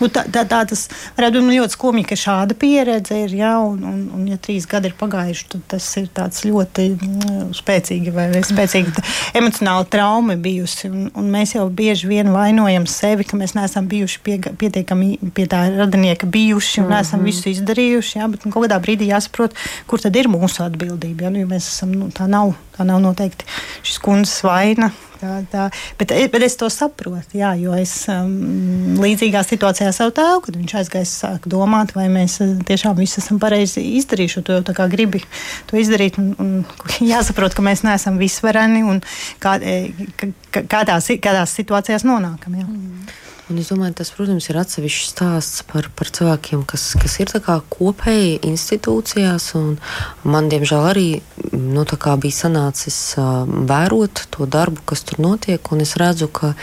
nu, 0.00 0.10
tā, 0.12 0.26
tā, 0.28 0.44
tā 0.44 0.60
tas 0.68 0.88
varētu 1.16 1.40
būt 1.40 1.56
ļoti 1.56 1.76
skumji, 1.78 2.04
ka 2.04 2.20
šāda 2.24 2.58
pieredze 2.58 3.22
ir, 3.24 3.34
ja, 3.40 3.54
un, 3.64 3.80
un, 3.84 4.04
un 4.18 4.28
ja 4.28 4.36
trīs 4.36 4.68
gadi 4.68 4.92
ir 4.92 4.96
pagājuši, 5.00 5.48
tad 5.54 5.64
tas 5.76 5.88
ir 5.96 6.10
tāds 6.12 6.44
ļoti 6.44 6.88
mm, 6.98 7.48
spēcīgi 7.56 8.12
vai 8.12 8.28
spēcīgi 8.44 9.06
emocionāli 9.40 9.88
trauma 9.88 10.36
bijusi, 10.36 10.92
un, 10.92 11.08
un 11.16 11.32
mēs 11.32 11.56
jau 11.56 11.68
bieži 11.70 12.12
vien 12.12 12.32
vainojam 12.34 12.86
sevi, 12.86 13.24
ka 13.24 13.40
mēs 13.40 13.56
neesam 13.56 13.88
bijuši 13.88 14.20
pie, 14.22 14.38
pietiekami 14.58 14.81
pietiekami 14.82 15.32
pie 15.34 15.46
tā 15.46 15.62
radinieka 15.76 16.26
bijuši 16.26 16.80
un 16.80 16.86
mm 16.86 16.92
-hmm. 16.92 17.00
esam 17.00 17.24
visu 17.24 17.48
izdarījuši. 17.48 18.18
Jā, 18.18 18.30
bet 18.30 18.44
nu, 18.44 18.52
kādā 18.52 18.80
brīdī 18.80 19.08
jāsaprot, 19.08 19.54
kur 19.86 20.00
tad 20.00 20.16
ir 20.16 20.28
mūsu 20.28 20.64
atbildība. 20.64 21.24
Jā, 21.24 21.30
nu, 21.30 21.46
mēs 21.46 21.68
esam, 21.68 21.92
nu, 21.92 22.08
tā, 22.08 22.26
nav, 22.26 22.54
tā 22.76 22.84
nav 22.84 23.00
noteikti 23.00 23.44
šis 23.82 23.98
kundzes 23.98 24.42
vaina. 24.42 24.90
Tā, 25.22 25.44
tā. 25.52 25.70
Bet, 25.98 26.10
bet 26.32 26.42
es 26.42 26.56
to 26.56 26.66
saprotu, 26.66 27.38
jā, 27.38 27.54
jo 27.54 27.72
es 27.74 28.08
um, 28.08 28.98
līdzīgā 28.98 29.44
situācijā 29.46 29.92
savu 29.92 30.10
tēvu, 30.10 30.40
kad 30.42 30.56
viņš 30.56 30.74
aizgāja, 30.74 31.06
sāk 31.06 31.46
domāt, 31.46 31.94
vai 31.94 32.08
mēs 32.08 32.40
uh, 32.40 32.58
tiešām 32.66 32.96
visu 32.98 33.20
esam 33.20 33.38
pareizi 33.38 33.84
izdarījuši. 34.00 34.42
To 34.42 34.52
jau 34.52 34.62
tā 34.62 34.74
kā 34.74 34.88
gribi 34.90 35.22
to 35.66 35.76
izdarīt. 35.76 36.18
Un, 36.18 36.34
un 36.38 36.64
jāsaprot, 37.12 37.54
ka 37.54 37.62
mēs 37.62 37.82
neesam 37.86 38.18
visvareni 38.18 38.82
un 38.82 39.00
kā, 39.38 39.60
e, 39.62 39.94
kādās, 40.50 41.06
kādās 41.22 41.54
situācijās 41.54 42.02
nonākam. 42.02 42.58
Jā. 42.58 42.66
Mm. 42.66 43.21
Un 43.52 43.58
es 43.60 43.68
domāju, 43.68 43.92
tas, 43.98 44.08
protams, 44.16 44.46
ir 44.48 44.56
atsevišķs 44.56 45.08
stāsts 45.12 45.64
par, 45.68 45.90
par 45.92 46.08
cilvēkiem, 46.08 46.62
kas, 46.64 46.86
kas 46.96 47.18
ir 47.20 47.28
kopēji 47.74 48.38
institūcijās. 48.48 49.50
Man, 50.24 50.48
diemžēl, 50.48 50.86
arī 50.88 51.04
nu, 51.52 51.84
bija 51.84 52.36
sanācis 52.38 52.96
vērot 53.68 54.24
to 54.32 54.48
darbu, 54.48 54.80
kas 54.88 55.04
tur 55.04 55.20
notiek. 55.20 55.68
Es 55.84 55.92
redzu, 56.00 56.30
ka 56.32 56.54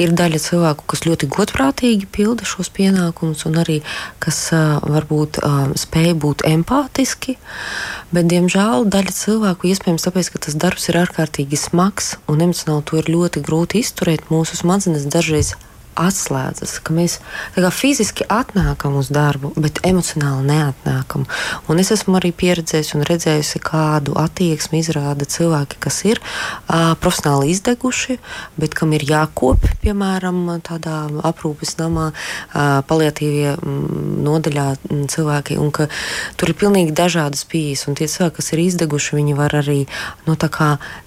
ir 0.00 0.16
daļa 0.16 0.40
cilvēku, 0.46 0.88
kas 0.88 1.04
ļoti 1.04 1.28
godprātīgi 1.36 2.08
pilda 2.16 2.48
šos 2.48 2.72
pienākumus, 2.72 3.44
un 3.44 3.60
arī 3.60 3.82
kas 4.16 4.40
varbūt 4.88 5.44
spēj 5.84 6.16
būt 6.16 6.48
empātiski. 6.48 7.36
Bet, 8.08 8.32
diemžēl, 8.32 8.88
daļa 8.88 9.18
cilvēku, 9.20 9.68
iespējams, 9.68 10.08
tāpēc, 10.08 10.32
ka 10.32 10.46
tas 10.48 10.56
darbs 10.56 10.88
ir 10.88 11.02
ārkārtīgi 11.04 11.60
smags 11.60 12.14
un 12.24 12.40
emocionāli 12.48 12.88
to 12.88 13.02
ir 13.02 13.16
ļoti 13.18 13.44
grūti 13.44 13.84
izturēt, 13.84 14.30
mūsu 14.32 14.56
smadzenes 14.64 15.04
dažreiz 15.12 15.58
atslēdzas, 15.98 16.78
ka 16.84 16.94
mēs 16.96 17.18
fiziski 17.74 18.26
atnākam 18.30 18.96
uz 19.00 19.10
darbu, 19.12 19.52
bet 19.58 19.80
emocionāli 19.86 20.46
neatnākam. 20.48 21.26
Un 21.68 21.82
es 21.82 21.92
esmu 21.94 22.18
arī 22.18 22.32
pieredzējusi 22.36 22.96
un 22.98 23.06
redzējusi, 23.08 23.62
kādu 23.64 24.16
attieksmi 24.18 24.82
izrāda 24.82 25.26
cilvēki, 25.28 25.80
kas 25.82 26.00
ir 26.08 26.20
uh, 26.22 26.94
profesionāli 27.00 27.52
izdeguši, 27.54 28.18
bet 28.60 28.76
kam 28.78 28.94
ir 28.96 29.06
jākopja, 29.08 29.74
piemēram, 29.82 30.40
tādā 30.66 31.00
aprūpes 31.28 31.76
namā, 31.80 32.10
uh, 32.12 32.80
paliatīvie 32.88 33.56
mm, 33.56 34.22
nodaļā 34.26 34.68
mm, 34.76 35.04
cilvēki, 35.12 35.58
un 35.60 35.72
tur 36.38 36.52
ir 36.52 36.58
pilnīgi 36.58 36.94
dažādas 36.96 37.44
pieejas, 37.48 37.86
un 37.90 37.98
tie 37.98 38.08
cilvēki, 38.10 38.38
kas 38.40 38.52
ir 38.54 38.64
izdeguši, 38.64 39.18
viņi 39.18 39.36
var 39.38 39.58
arī 39.60 39.80
nu, 40.26 40.36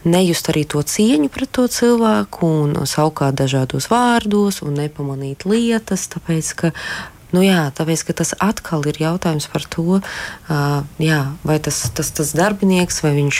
nejust 0.03 0.49
arī 0.51 0.63
to 0.69 0.81
cieņu 0.85 1.29
pret 1.33 1.51
to 1.55 1.67
cilvēku 1.71 2.47
un 2.47 2.75
savukārt 2.89 3.37
dažādos 3.39 3.89
vārdos 3.91 4.61
un 4.65 4.80
nepamanīt 4.81 5.47
lietas, 5.49 6.09
tāpēc 6.11 6.53
ka 6.59 6.75
Nu, 7.31 7.39
jā, 7.45 7.69
tāpēc 7.71 8.03
tas 8.11 8.33
atkal 8.43 8.83
ir 8.91 8.97
jautājums 8.99 9.47
par 9.51 9.63
to, 9.71 9.99
uh, 10.01 10.81
jā, 10.99 11.19
vai 11.47 11.57
tas, 11.63 11.79
tas, 11.95 12.09
tas 12.11 12.33
darbinieks, 12.35 12.99
vai 13.05 13.13
viņš 13.15 13.39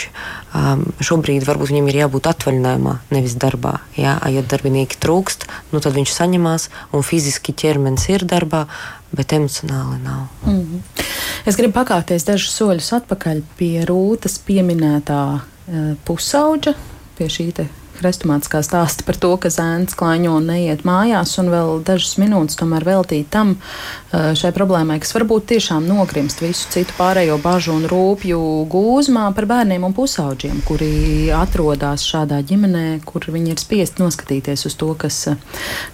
um, 0.56 0.86
šobrīd 1.04 1.44
varbūt 1.44 1.74
viņam 1.74 1.90
ir 1.92 1.98
jābūt 2.00 2.30
atvaļinājumā, 2.30 2.94
nevis 3.12 3.36
darbā. 3.36 3.74
Jā, 3.98 4.16
ja 4.32 4.44
darbinieki 4.48 4.96
trūkst, 5.02 5.44
nu, 5.74 5.82
tad 5.84 5.92
viņš 5.98 6.14
saņemās 6.16 6.70
un 6.96 7.04
fiziski 7.04 7.52
ķermenis 7.52 8.08
ir 8.14 8.24
darbā, 8.28 8.64
bet 9.12 9.36
emocionāli 9.36 10.00
nav. 10.00 10.24
Mm 10.46 10.56
-hmm. 10.56 11.04
Es 11.44 11.60
gribu 11.60 11.76
pakāpties 11.76 12.24
dažus 12.24 12.56
soļus 12.56 12.92
atpakaļ 12.96 13.42
pie 13.60 13.84
Rūtas 13.84 14.40
pieminētā 14.40 15.22
uh, 15.36 15.94
pusauģa, 16.08 16.74
pie 17.18 17.28
šī 17.28 17.52
hrestomātiskā 18.00 18.62
stāsta 18.64 19.04
par 19.06 19.18
to, 19.20 19.32
ka 19.40 19.50
zēns 19.52 19.96
klāņo 19.98 20.36
un 20.38 20.48
neiet 20.50 20.84
mājās, 20.88 21.34
un 21.42 21.50
vēl 21.52 21.82
dažas 21.86 22.16
minūtes 22.22 22.58
tomēr 22.60 22.86
veltīt 22.86 23.30
tam 23.32 23.54
eh, 23.56 24.32
šai 24.38 24.52
problēmai, 24.56 24.98
kas 25.02 25.14
varbūt 25.16 25.48
tiešām 25.54 25.86
nogrimst 25.88 26.42
visu 26.44 26.70
citu 26.74 26.96
pārējo 26.98 27.38
bažu 27.42 27.76
un 27.76 27.88
rūpju 27.90 28.42
gūzmā 28.72 29.28
par 29.36 29.48
bērniem 29.50 29.88
un 29.88 29.96
pusauģiem, 29.96 30.62
kuri 30.68 30.92
atrodas 31.36 32.06
šādā 32.08 32.42
ģimenē, 32.46 32.86
kur 33.08 33.28
viņi 33.32 33.54
ir 33.54 33.62
spiest 33.62 34.02
noskatīties 34.02 34.68
uz 34.68 34.78
to, 34.78 34.92
kas, 34.98 35.24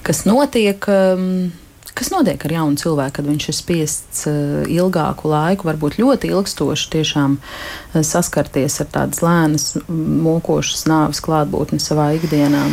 kas 0.07 0.27
notiek. 0.29 0.85
Um, 0.89 1.51
Kas 1.99 2.13
notiek 2.15 2.45
ar 2.47 2.53
jaunu 2.55 2.79
cilvēku, 2.79 3.17
kad 3.17 3.27
viņš 3.27 3.49
ir 3.51 3.57
spiests 3.59 4.27
uh, 4.31 4.61
ilgāku 4.71 5.33
laiku, 5.33 5.67
varbūt 5.67 5.97
ļoti 5.99 6.31
ilgstoši, 6.31 6.91
tiešām 6.93 7.35
uh, 7.41 8.03
saskarties 8.07 8.79
ar 8.85 8.91
tādas 8.95 9.19
lēnas, 9.25 9.73
mokošas 9.89 10.87
nāves 10.87 11.19
klātbūtni 11.25 11.83
savā 11.83 12.13
ikdienā? 12.21 12.69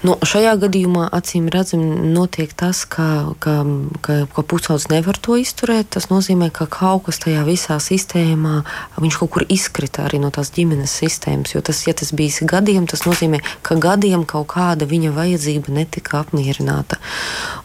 Nu, 0.00 0.14
šajā 0.24 0.54
gadījumā 0.62 1.10
acīm 1.12 1.50
redzami 1.52 2.08
notiek 2.14 2.54
tas, 2.56 2.86
ka, 2.88 3.34
ka, 3.36 3.58
ka, 4.00 4.14
ka 4.32 4.44
pusaudzis 4.48 4.88
nevar 4.88 5.18
to 5.20 5.36
izturēt. 5.36 5.90
Tas 5.92 6.08
nozīmē, 6.08 6.48
ka 6.56 6.64
kaut 6.72 7.04
kas 7.10 7.20
tajā 7.20 7.42
visā 7.44 7.76
sistēmā 7.84 8.62
viņš 8.96 9.18
kaut 9.20 9.30
kur 9.34 9.44
izkrita 9.52 10.06
arī 10.06 10.22
no 10.22 10.30
tās 10.32 10.54
ģimenes 10.56 10.94
sistēmas. 11.02 11.52
Jo 11.52 11.60
tas, 11.60 11.82
ja 11.84 11.92
tas 11.92 12.14
bijis 12.16 12.40
gadiem, 12.48 12.86
tas 12.88 13.04
nozīmē, 13.04 13.42
ka 13.66 13.76
gadiem 13.76 14.24
kaut 14.24 14.48
kāda 14.54 14.88
viņa 14.88 15.12
vajadzība 15.18 15.76
netika 15.82 16.22
apmierināta. 16.24 16.96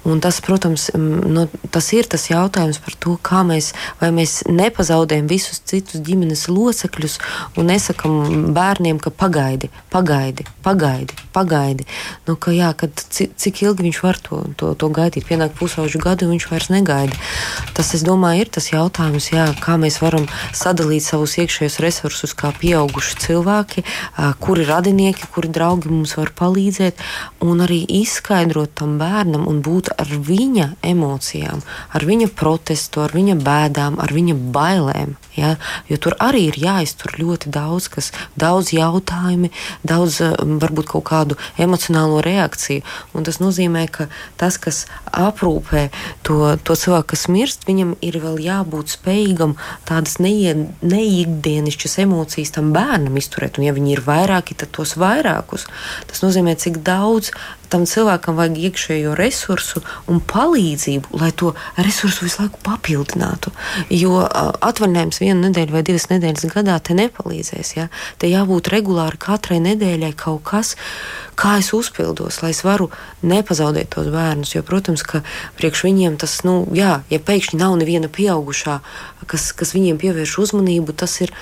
Un 0.03 0.19
tas, 0.19 0.41
protams, 0.43 0.89
no, 0.99 1.47
tas 1.71 1.87
ir 1.95 2.11
tas 2.11 2.27
jautājums 2.27 2.81
par 2.83 2.99
to, 2.99 3.15
kā 3.23 3.45
mēs, 3.47 3.71
mēs 4.03 4.41
nepazaudējam 4.51 5.31
visus 5.31 5.63
citus 5.63 6.03
ģimenes 6.03 6.49
locekļus 6.51 7.17
un 7.55 7.71
nesakam 7.71 8.51
bērniem, 8.51 8.99
ka 8.99 9.15
pagaidi, 9.23 9.71
pagaidi, 9.95 10.43
pagaidi. 10.67 11.15
pagaidi 11.31 11.87
nu, 12.27 12.35
ka, 12.35 12.53
jā, 12.55 12.71
kad, 12.77 12.91
cik, 13.13 13.61
ilgi 13.65 13.85
viņš 13.87 13.99
var 14.03 14.19
to, 14.21 14.41
to, 14.57 14.71
to 14.77 14.89
gaidīt. 14.93 15.27
Pienāk 15.29 15.55
pusauģu 15.59 16.01
gadu, 16.01 16.29
viņš 16.31 16.47
vairs 16.51 16.69
negaida. 16.73 17.17
Tas, 17.77 17.93
es 17.97 18.05
domāju, 18.05 18.45
ir 18.45 18.51
tas 18.57 18.71
jautājums, 18.71 19.29
jā, 19.33 19.47
kā 19.61 19.77
mēs 19.81 19.99
varam 20.03 20.27
sadalīt 20.55 21.05
savus 21.05 21.37
iekšējos 21.41 21.79
resursus 21.83 22.35
kā 22.37 22.51
pieauguši 22.55 23.19
cilvēki, 23.25 23.85
kuri 24.43 24.65
radinieki, 24.69 25.29
kuri 25.33 25.51
draugi 25.53 25.91
mums 25.93 26.15
var 26.17 26.33
palīdzēt, 26.37 27.01
un 27.45 27.63
arī 27.65 27.81
izskaidrot 28.01 28.75
tam 28.79 28.97
bērnam 29.01 29.45
un 29.49 29.61
būt 29.65 29.93
ar 29.99 30.09
viņa 30.09 30.71
emocijām, 30.85 31.61
ar 31.95 32.07
viņa 32.07 32.31
protestu, 32.35 33.03
ar 33.05 33.13
viņa 33.15 33.37
bēdām, 33.45 33.99
ar 34.01 34.13
viņa 34.15 34.37
bailēm. 34.55 35.15
Ja? 35.35 35.55
Jo 35.91 35.99
tur 36.01 36.15
arī 36.23 36.45
ir 36.49 36.59
jāiztur 36.59 37.17
ļoti 37.19 37.51
daudz, 37.53 37.89
kas, 37.91 38.11
daudz 38.39 38.71
jautājumu, 38.75 39.51
daudz 39.83 40.21
varbūt 40.63 40.89
kaut 40.95 41.05
kādu 41.09 41.39
emocionālu 41.61 42.14
emocionālo 42.15 42.21
reakciju. 42.21 42.81
Un 43.13 43.23
tas 43.23 43.39
nozīmē, 43.39 43.87
ka 43.91 44.07
tas, 44.37 44.57
kas 44.57 44.85
aprūpē 45.11 45.89
to, 46.23 46.57
to 46.63 46.75
cilvēku, 46.75 47.13
kas 47.13 47.27
mirst, 47.27 47.67
viņam 47.67 47.95
ir 48.01 48.19
vēl 48.19 48.39
jābūt 48.39 48.95
spējīgam 48.97 49.55
tādas 49.85 50.19
neikdienišķas 50.19 51.99
emocijas 52.03 52.51
tam 52.55 52.73
bērnam 52.73 53.17
izturēt. 53.17 53.57
Un, 53.57 53.65
ja 53.67 53.73
viņi 53.73 53.95
ir 53.95 54.03
vairāki, 54.05 54.55
tad 54.55 54.71
tos 54.71 54.95
vairākus. 54.97 55.67
Tas 56.07 56.23
nozīmē, 56.23 56.55
cik 56.55 56.81
daudz 56.83 57.31
tam 57.71 57.85
cilvēkam 57.89 58.37
vajag 58.37 58.57
iekšējo 58.69 59.13
resursu 59.17 59.81
un 60.11 60.21
palīdzību, 60.23 61.15
lai 61.19 61.31
to 61.37 61.53
resursu 61.77 62.25
visu 62.25 62.43
laiku 62.43 62.59
papildinātu. 62.65 63.53
Jo 63.93 64.21
atvaļinājums 64.25 65.21
vienu 65.21 65.47
nedēļu 65.47 65.75
vai 65.75 65.83
divas 65.87 66.07
nedēļas 66.11 66.47
gadā 66.53 66.77
te 66.79 66.95
nepalīdzēs. 66.97 67.75
Ja? 67.77 67.87
Te 68.21 68.29
jābūt 68.31 68.69
regulāri 68.73 69.19
katrai 69.21 69.61
nedēļai 69.63 70.11
kaut 70.19 70.43
kas, 70.47 70.75
kā 71.39 71.57
es 71.61 71.71
uzpildos, 71.75 72.41
lai 72.43 72.53
es 72.55 72.63
varu 72.65 72.89
nepazaudēt 73.25 73.93
tos 73.95 74.09
bērnus. 74.13 74.55
Jo, 74.55 74.65
protams, 74.67 75.05
ka 75.05 75.23
priekš 75.59 75.85
viņiem 75.87 76.19
tas, 76.21 76.41
nu, 76.47 76.61
jā, 76.75 76.99
ja 77.11 77.21
pēkšņi 77.21 77.61
nav 77.61 77.77
neviena 77.81 78.11
pieaugušā, 78.11 78.79
kas, 79.29 79.51
kas 79.57 79.73
viņiem 79.77 80.01
pievērš 80.01 80.37
uzmanību, 80.47 80.95
tas 80.97 81.19
ir. 81.25 81.33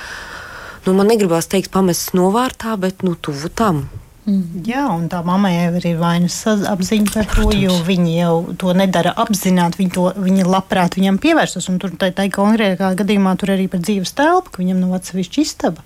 Nu, 0.84 0.92
man 0.98 1.08
negribās 1.08 1.48
teikt, 1.48 1.72
pamests 1.72 2.12
novārtā, 2.12 2.76
bet 2.76 3.06
nu, 3.08 3.16
tuvu 3.16 3.48
tam. 3.48 3.86
Mm. 4.24 4.64
Jā, 4.64 4.86
un 4.88 5.10
tā 5.12 5.20
mammai 5.26 5.52
jau 5.52 5.72
ir 5.82 5.88
vainas 6.00 6.38
apziņa 6.48 7.12
par 7.12 7.28
to, 7.28 7.50
jo 7.60 7.76
viņi 7.84 8.14
jau 8.22 8.36
to 8.60 8.76
nedara 8.78 9.12
apzināti. 9.20 9.82
Viņi, 9.82 9.94
to, 9.98 10.10
viņi 10.16 10.46
labprāt 10.48 10.96
viņam 11.00 11.20
pievērstos. 11.24 11.68
Un 11.74 11.82
tur 11.84 11.96
tā, 12.00 12.14
tā 12.16 12.30
konkrētā 12.32 12.94
gadījumā 13.00 13.36
tur 13.40 13.56
arī 13.58 13.68
par 13.72 13.84
dzīves 13.84 14.16
telpu, 14.16 14.56
ka 14.56 14.64
viņam 14.64 14.86
nav 14.86 15.02
atsevišķa 15.02 15.44
istaba 15.44 15.84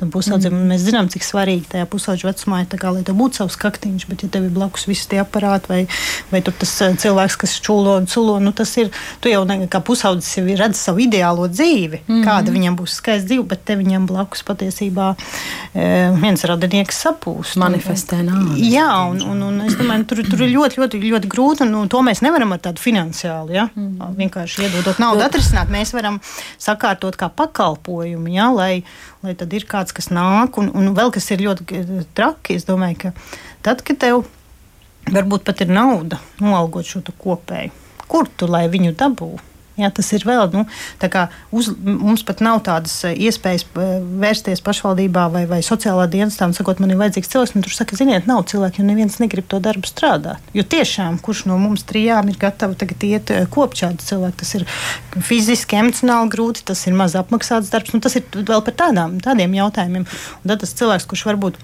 tam 0.00 0.10
pusaudzim. 0.14 0.54
Mm. 0.54 0.72
Mēs 0.72 0.84
zinām, 0.86 1.08
cik 1.12 1.24
svarīgi 1.24 1.70
tajā 1.72 1.86
pusaudža 1.90 2.30
vecumā 2.30 2.62
ir, 2.62 2.78
kā, 2.80 2.92
lai 2.94 3.04
tev 3.06 3.16
būtu 3.18 3.40
savs 3.40 3.56
kaktiņš, 3.60 4.06
bet 4.10 4.24
ja 4.26 4.30
tev 4.32 4.48
ir 4.48 4.54
blakus 4.54 4.86
visi 4.88 5.08
tie 5.10 5.20
aparāti 5.22 5.70
vai, 5.72 5.80
vai 6.32 6.42
tas 6.44 6.74
eh, 6.84 6.96
cilvēks, 7.02 7.38
kas 7.40 7.56
čūlo 7.64 7.96
un 8.00 8.08
culo, 8.10 8.36
nu 8.42 8.52
tas 8.56 8.72
ir, 8.80 8.92
tu 9.24 9.32
jau 9.32 9.44
ne, 9.48 9.58
kā 9.72 9.80
pusaudzis 9.84 10.38
jau 10.38 10.44
redz 10.46 10.80
savu 10.80 11.02
ideālo 11.06 11.48
dzīvi, 11.50 12.02
mm. 12.04 12.22
kāda 12.26 12.54
viņam 12.54 12.76
būs 12.78 12.98
skaista 13.00 13.30
dzīve, 13.30 13.46
bet 13.50 13.64
te 13.68 13.76
viņam 13.78 14.06
blakus 14.08 14.44
patiesībā 14.46 15.08
e, 15.16 15.86
viens 16.20 16.44
radinieks 16.48 17.00
sapūst. 17.06 17.58
Manifestē 17.60 18.20
nāvi. 18.26 18.68
Jā, 18.72 18.88
un, 19.10 19.22
un, 19.24 19.42
un 19.48 19.64
es 19.66 19.76
domāju, 19.78 20.06
tur, 20.12 20.22
tur 20.28 20.44
ir 20.46 20.52
ļoti, 20.54 20.80
ļoti, 20.82 21.02
ļoti 21.14 21.32
grūti, 21.32 21.64
un 21.66 21.72
nu, 21.74 21.84
to 21.92 22.02
mēs 22.06 22.22
nevaram 22.24 22.54
ar 22.56 22.62
tādu 22.68 22.82
finansiālu, 22.84 23.54
ja? 23.56 23.68
mm. 23.74 24.16
vienkārši 24.20 24.66
iedodot 24.66 25.00
naudu 25.02 25.24
atrisināt. 25.26 25.72
Mēs 25.72 25.94
varam 25.96 26.20
sakārtot 26.62 27.18
kā 27.20 27.30
pakalpojumu, 27.32 28.32
ja? 28.36 28.50
lai, 28.54 28.84
lai 29.26 29.34
tad 29.38 29.52
ir 29.56 29.66
kāds, 29.68 29.94
kas 29.96 30.08
nāk, 30.14 30.60
un, 30.60 30.70
un 30.76 30.94
vēl 30.96 31.10
kas 31.14 31.26
ir 31.34 31.42
ļoti 31.46 31.82
traki. 32.16 32.56
Es 32.58 32.66
domāju, 32.68 33.06
ka 33.06 33.12
tad, 33.66 33.82
kad 33.86 33.98
tev 34.02 34.22
varbūt 35.10 35.46
pat 35.46 35.64
ir 35.64 35.74
nauda 35.74 36.20
noalgot 36.42 36.86
šo 36.88 37.02
kopēju, 37.10 37.74
kur 38.06 38.30
tu 38.38 38.48
lai 38.50 38.66
viņu 38.70 38.94
dabūtu? 38.98 39.55
Jā, 39.76 39.90
tas 39.92 40.08
ir 40.16 40.22
vēl. 40.24 40.48
Nu, 40.54 40.62
uz, 41.52 41.66
mums 41.84 42.22
pat 42.24 42.40
nav 42.44 42.62
tādas 42.64 42.94
eh, 43.04 43.16
iespējas 43.28 43.66
eh, 43.76 43.98
vērsties 44.22 44.62
pašvaldībā 44.64 45.26
vai, 45.34 45.42
vai 45.50 45.58
sociālā 45.64 46.06
dienestā 46.08 46.48
un 46.48 46.56
sakot, 46.56 46.80
man 46.80 46.94
ir 46.94 47.00
vajadzīgs 47.00 47.28
cilvēks. 47.34 47.52
Tur 47.66 47.76
saka, 47.76 47.98
ziniet, 47.98 48.28
nav 48.30 48.46
cilvēku, 48.48 48.80
jo 48.80 48.88
neviens 48.88 49.18
negrib 49.20 49.48
to 49.52 49.60
darbu 49.60 49.88
strādāt. 49.90 50.40
Jo 50.56 50.64
tiešām, 50.64 51.20
kurš 51.20 51.44
no 51.50 51.60
mums 51.60 51.84
trijām 51.88 52.32
ir 52.32 52.40
gatavs 52.40 52.80
tagad 52.80 53.04
iet 53.04 53.34
eh, 53.34 53.44
kopt 53.52 53.84
šādu 53.84 54.08
cilvēku, 54.08 54.40
tas 54.40 54.56
ir 54.56 54.66
fiziski, 55.28 55.76
emocionāli 55.82 56.32
grūti, 56.32 56.64
tas 56.72 56.86
ir 56.88 56.96
maz 56.96 57.18
apmaksāts 57.20 57.72
darbs. 57.72 57.92
Nu, 57.92 58.00
tas 58.00 58.16
ir 58.16 58.24
vēl 58.32 58.64
par 58.64 58.80
tādām, 58.80 59.20
tādiem 59.24 59.60
jautājumiem. 59.60 60.08
Un 60.40 60.52
tad 60.54 60.64
tas 60.64 60.72
cilvēks, 60.80 61.08
kurš 61.12 61.28
varbūt 61.28 61.60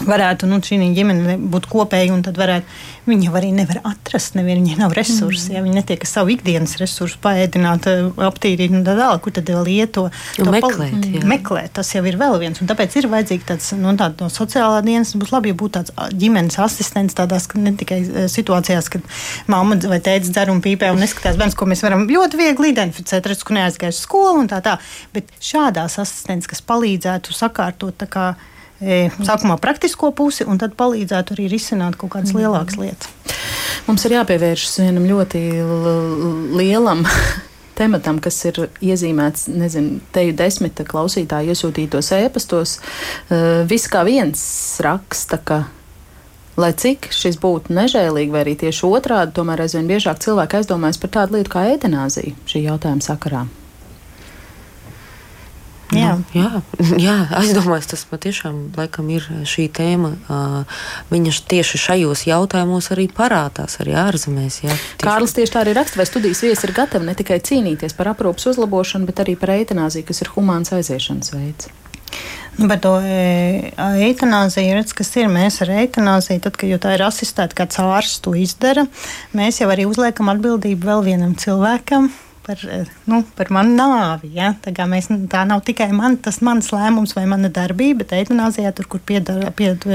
varētu 0.00 0.48
nu, 0.50 0.58
šī 0.64 0.78
ģimene 0.96 1.36
būt 1.52 1.66
kopēja, 1.70 2.12
un 2.14 2.22
tad 2.24 2.38
varētu, 2.40 2.66
viņi 3.06 3.28
jau 3.28 3.34
arī 3.38 3.50
nevar 3.54 3.80
atrast, 3.92 4.36
nevienu, 4.38 4.62
viņiem 4.64 4.80
nav 4.82 4.94
resursi, 4.96 5.50
mm. 5.50 5.56
ja 5.56 5.62
viņi 5.64 5.78
netiek 5.78 6.06
savu 6.08 6.32
ikdienas 6.34 6.74
resursu 6.80 7.18
paēdināt, 7.22 7.88
eh, 7.90 8.22
aptīrīt 8.26 8.74
un 8.74 8.84
tā 8.86 8.96
tālāk, 8.98 9.22
kur 9.24 9.34
tad 9.36 9.50
vēl 9.52 9.70
iet 9.72 9.94
to, 9.96 10.06
to 10.36 10.46
meklēt, 10.48 10.94
pal... 10.94 10.98
Mm. 10.98 11.26
meklēt. 11.32 11.72
Tas 11.78 11.92
jau 11.94 12.02
ir 12.08 12.18
vēl 12.20 12.38
viens, 12.42 12.62
un 12.62 12.70
tāpēc 12.70 12.96
ir 12.98 13.08
vajadzīgi 13.12 13.48
tāds, 13.48 13.72
nu, 13.78 13.94
tāda 14.00 14.26
no 14.26 14.30
sociālā 14.32 14.82
dienas, 14.86 15.14
būtu 15.18 15.36
labi, 15.36 15.52
ja 15.52 15.58
būtu 15.62 15.76
tāds 15.78 16.14
ģimenes 16.18 16.58
asistents 16.62 17.18
tādās, 17.18 17.48
ka 17.50 17.60
ne 17.62 17.74
tikai 17.78 18.00
situācijās, 18.32 18.90
kad 18.92 19.06
mamma 19.50 19.78
vai 19.90 20.00
tēvs 20.04 20.32
dzer 20.32 20.52
un 20.52 20.62
pīpē 20.64 20.92
un 20.94 21.02
neskatās 21.02 21.38
bērns, 21.40 21.58
ko 21.58 21.68
mēs 21.70 21.84
varam 21.84 22.06
ļoti 22.10 22.40
viegli 22.40 22.72
identificēt, 22.74 23.28
redz, 23.30 23.44
ka 23.46 23.58
neaizgājuši 23.58 24.06
skolu 24.06 24.44
un 24.44 24.50
tā 24.50 24.62
tā, 24.64 24.78
bet 25.14 25.30
šādās 25.42 25.98
asistents, 26.02 26.50
kas 26.50 26.64
palīdzētu 26.66 27.34
sakārtot 27.36 27.98
tā 28.02 28.10
kā 28.10 28.32
E, 28.32 28.51
sākumā 28.82 29.56
praktisko 29.62 30.10
pusi, 30.16 30.46
un 30.48 30.58
tad 30.60 30.74
palīdzētu 30.78 31.36
arī 31.36 31.48
risināt 31.52 31.96
kaut 32.00 32.14
kādas 32.16 32.34
lielākas 32.36 32.78
lietas. 32.80 33.10
Mums 33.86 34.04
ir 34.06 34.16
jāpievēršas 34.18 34.80
vienam 34.82 35.06
ļoti 35.08 35.42
lielam 36.58 37.04
tematam, 37.78 38.18
kas 38.22 38.38
ir 38.50 38.64
iezīmēts, 38.84 39.48
nezinu, 39.52 40.00
teju 40.14 40.34
desmita 40.38 40.86
klausītāju 40.88 41.54
iesūtītos 41.54 42.12
ēpastos. 42.18 42.76
Uh, 42.78 43.62
viss 43.68 43.90
kā 43.90 44.04
viens 44.06 44.42
raksta, 44.84 45.38
ka, 45.38 45.62
lai 46.60 46.72
cik 46.78 47.10
šis 47.14 47.40
būtu 47.42 47.74
nežēlīgi, 47.74 48.34
vai 48.34 48.44
arī 48.44 48.58
tieši 48.60 48.86
otrādi, 48.90 49.34
tomēr 49.38 49.64
aizvien 49.64 49.90
biežāk 49.90 50.22
cilvēki 50.22 50.60
aizdomājas 50.60 51.00
par 51.02 51.16
tādu 51.18 51.38
lietu 51.38 51.54
kā 51.56 51.66
eitanāzija 51.72 52.36
šī 52.50 52.66
jautājuma 52.68 53.08
sakarā. 53.08 53.46
Jā, 55.92 56.12
nu, 56.16 56.24
jā, 56.36 56.62
jā 57.00 57.16
aizdomājos, 57.36 57.90
tas 57.90 58.04
patiešām 58.08 58.60
laikam 58.78 59.10
ir 59.12 59.26
šī 59.48 59.66
tēma. 59.76 60.12
Viņa 61.12 61.34
tieši 61.52 61.80
šajos 61.82 62.24
jautājumos 62.28 62.90
arī 62.94 63.08
parādās, 63.12 63.78
arī 63.82 63.96
ārzemēs. 64.00 64.62
Jā, 64.64 64.72
tieši. 64.72 65.04
Kārlis 65.04 65.36
tieši 65.36 65.54
tā 65.54 65.62
arī 65.64 65.76
raksta, 65.76 66.00
vai 66.00 66.08
studijas 66.08 66.42
viesi 66.46 66.68
ir 66.68 66.74
gatavi 66.76 67.08
ne 67.08 67.16
tikai 67.18 67.42
cīnīties 67.44 67.96
par 67.98 68.14
aprūpas 68.14 68.48
uzlabošanu, 68.54 69.08
bet 69.10 69.22
arī 69.24 69.36
par 69.40 69.54
eitanāziju, 69.58 70.08
kas 70.08 70.24
ir 70.24 70.32
humāns 70.36 70.72
aiziešanas 70.74 71.34
veids. 71.36 71.72
Nu, 72.56 72.68
par 72.68 72.80
to 72.84 72.98
e, 73.00 73.72
eitanāziju, 74.04 74.74
redz, 74.76 74.92
kas 74.96 75.08
ir. 75.16 75.30
Mēs 75.32 75.62
ar 75.64 75.72
eitanāziju, 75.82 76.42
tad, 76.44 76.58
kad 76.60 76.82
tā 76.84 76.96
ir 76.98 77.04
asistēta, 77.06 77.56
kāds 77.62 77.80
ārsts 77.80 78.20
to 78.24 78.34
izdara, 78.36 78.84
mēs 79.36 79.62
jau 79.62 79.70
arī 79.72 79.86
uzliekam 79.88 80.28
atbildību 80.32 80.90
vēl 80.90 81.06
vienam 81.06 81.32
cilvēkam, 81.40 82.10
par, 82.46 82.58
nu, 83.10 83.20
par 83.36 83.50
manu 83.54 83.76
nāvi. 83.78 84.32
Ja? 84.36 84.52
Tā, 84.62 84.72
mēs, 84.90 85.08
tā 85.30 85.42
nav 85.48 85.62
tikai 85.66 85.88
man, 85.94 86.16
tas 86.22 86.40
mans 86.44 86.70
lēmums 86.74 87.14
vai 87.16 87.24
mana 87.30 87.50
darbība, 87.52 88.02
bet 88.02 88.14
eitanāzijā, 88.18 88.72
tur, 88.76 88.88
kur 88.90 89.02
piedal, 89.06 89.44
pied, 89.58 89.86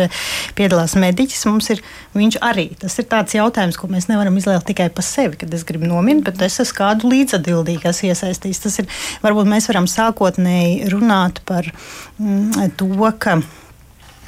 piedalās 0.58 0.96
mediķis, 1.00 1.46
mums 1.50 1.70
ir 1.74 1.84
viņš 2.18 2.40
arī. 2.46 2.70
Tas 2.80 2.98
ir 3.02 3.10
tāds 3.12 3.38
jautājums, 3.38 3.80
ko 3.80 3.92
mēs 3.92 4.10
nevaram 4.12 4.40
izlēkt 4.40 4.70
tikai 4.72 4.90
par 4.96 5.06
sevi, 5.08 5.40
kad 5.42 5.54
es 5.54 5.68
gribu 5.68 5.90
nomirt, 5.90 6.26
bet 6.30 6.42
es 6.48 6.60
esmu 6.64 6.80
kādu 6.80 7.12
līdzatbildīgu, 7.12 7.84
kas 7.84 8.04
iesaistīts. 8.08 8.64
Tas 8.64 8.82
ir, 8.84 8.90
varbūt 9.26 9.52
mēs 9.52 9.70
varam 9.72 9.90
sākotnēji 9.92 10.92
runāt 10.94 11.44
par 11.48 11.70
mm, 12.18 12.74
to, 12.80 13.14
ka. 13.20 13.40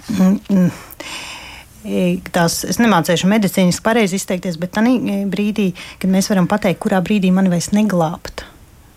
Mm, 0.09 0.39
mm, 0.49 0.71
tās, 1.83 2.61
es 2.67 2.79
nemācīšu 2.81 3.29
medicīniski 3.31 3.83
pareizi 3.83 4.19
izteikties, 4.19 4.59
bet 4.59 4.75
tā 4.75 4.83
brīdī, 5.31 5.71
kad 5.99 6.11
mēs 6.11 6.29
varam 6.31 6.47
pateikt, 6.49 6.81
kurā 6.83 7.01
brīdī 7.03 7.31
mani 7.31 7.51
vairs 7.51 7.71
neglābt. 7.75 8.45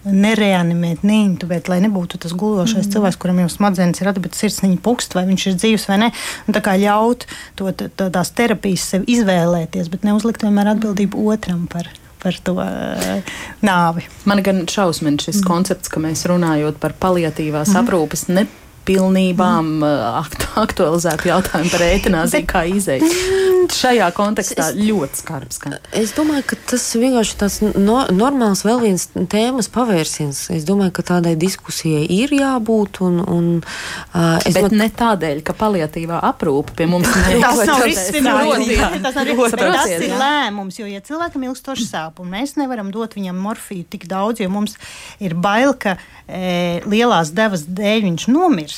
Nereanimēt, 0.03 1.05
neintubēt, 1.07 1.69
lai 1.71 1.79
nebūtu 1.85 2.19
tas 2.25 2.33
gulošais 2.35 2.89
mm. 2.89 2.91
cilvēks, 2.91 3.19
kuram 3.23 3.39
jau 3.39 3.51
smadzenes 3.53 4.03
ir 4.03 4.09
atbildīgs, 4.11 4.41
sirsniņa 4.43 4.81
pukst, 4.83 5.15
vai 5.15 5.23
viņš 5.29 5.45
ir 5.47 5.59
dzīves 5.61 5.85
vai 5.87 5.99
nē. 6.03 6.09
Un 6.51 6.57
tā 6.57 6.63
kā 6.65 6.75
ļaut 6.75 7.29
to, 7.55 7.71
to, 7.71 8.09
tās 8.11 8.33
terapijas 8.35 8.89
sev 8.97 9.07
izvēlēties, 9.07 9.93
bet 9.93 10.03
neuzlikt 10.09 10.43
vienmēr 10.43 10.73
atbildību 10.73 11.23
otram 11.31 11.69
par, 11.71 11.87
par 12.25 12.41
to 12.43 12.57
uh, 12.59 13.39
nāvi. 13.63 14.09
Man 14.27 14.43
gan 14.43 14.65
šausmīgi 14.67 15.29
šis 15.29 15.39
mm. 15.39 15.47
koncepts, 15.47 15.93
ka 15.93 16.03
mēs 16.03 16.27
runājot 16.27 16.83
par 16.83 16.99
paliatīvās 16.99 17.71
mm. 17.71 17.85
aprūpes, 17.85 18.27
ne 18.35 18.49
pilnībām 18.87 19.71
mm. 19.81 20.35
aktualizētu 20.63 21.31
jautājumu 21.31 21.73
par 21.73 21.85
eitanāziju 21.87 22.49
kā 22.51 22.65
izēju. 22.71 23.11
Šajā 23.73 24.09
kontekstā 24.17 24.69
es, 24.73 24.79
ļoti 24.79 25.21
skarbs. 25.21 25.61
Kā. 25.63 25.77
Es 25.97 26.13
domāju, 26.17 26.45
ka 26.51 26.59
tas 26.73 26.85
vienkārši 26.99 27.37
tāds 27.39 27.59
no, 27.63 28.01
normāls 28.11 28.65
vēl 28.67 28.81
viens 28.83 29.07
tēmas 29.15 29.71
pavērsiens. 29.73 30.41
Es 30.57 30.67
domāju, 30.69 30.95
ka 30.99 31.05
tādai 31.13 31.35
diskusijai 31.39 32.03
ir 32.11 32.35
jābūt. 32.35 33.03
Un, 33.07 33.21
un, 33.23 33.49
uh, 33.63 34.43
Bet 34.43 34.67
no... 34.67 34.81
ne 34.83 34.89
tādēļ, 34.99 35.45
ka 35.47 35.55
paliatīvā 35.59 36.19
aprūpe 36.33 36.75
pie 36.81 36.89
mums 36.91 37.11
tas 37.15 37.63
nav 37.71 37.85
risinājums. 37.87 39.55
Tas 39.63 39.95
ir 39.95 40.09
lēmums, 40.19 40.81
jo, 40.83 40.89
ja 40.91 41.03
cilvēkam 41.05 41.47
ilgstoši 41.51 41.87
sāp 41.87 42.21
un 42.23 42.33
mēs 42.35 42.57
nevaram 42.59 42.91
dot 42.95 43.17
viņam 43.19 43.39
morfiju 43.43 43.87
tik 43.95 44.09
daudz, 44.11 44.43
jo 44.43 44.51
mums 44.53 44.77
ir 45.23 45.37
bail, 45.39 45.75
ka 45.79 45.97
e, 46.27 46.83
lielās 46.89 47.33
devas 47.37 47.65
dēļ 47.69 48.07
viņš 48.09 48.29
nomirs 48.33 48.72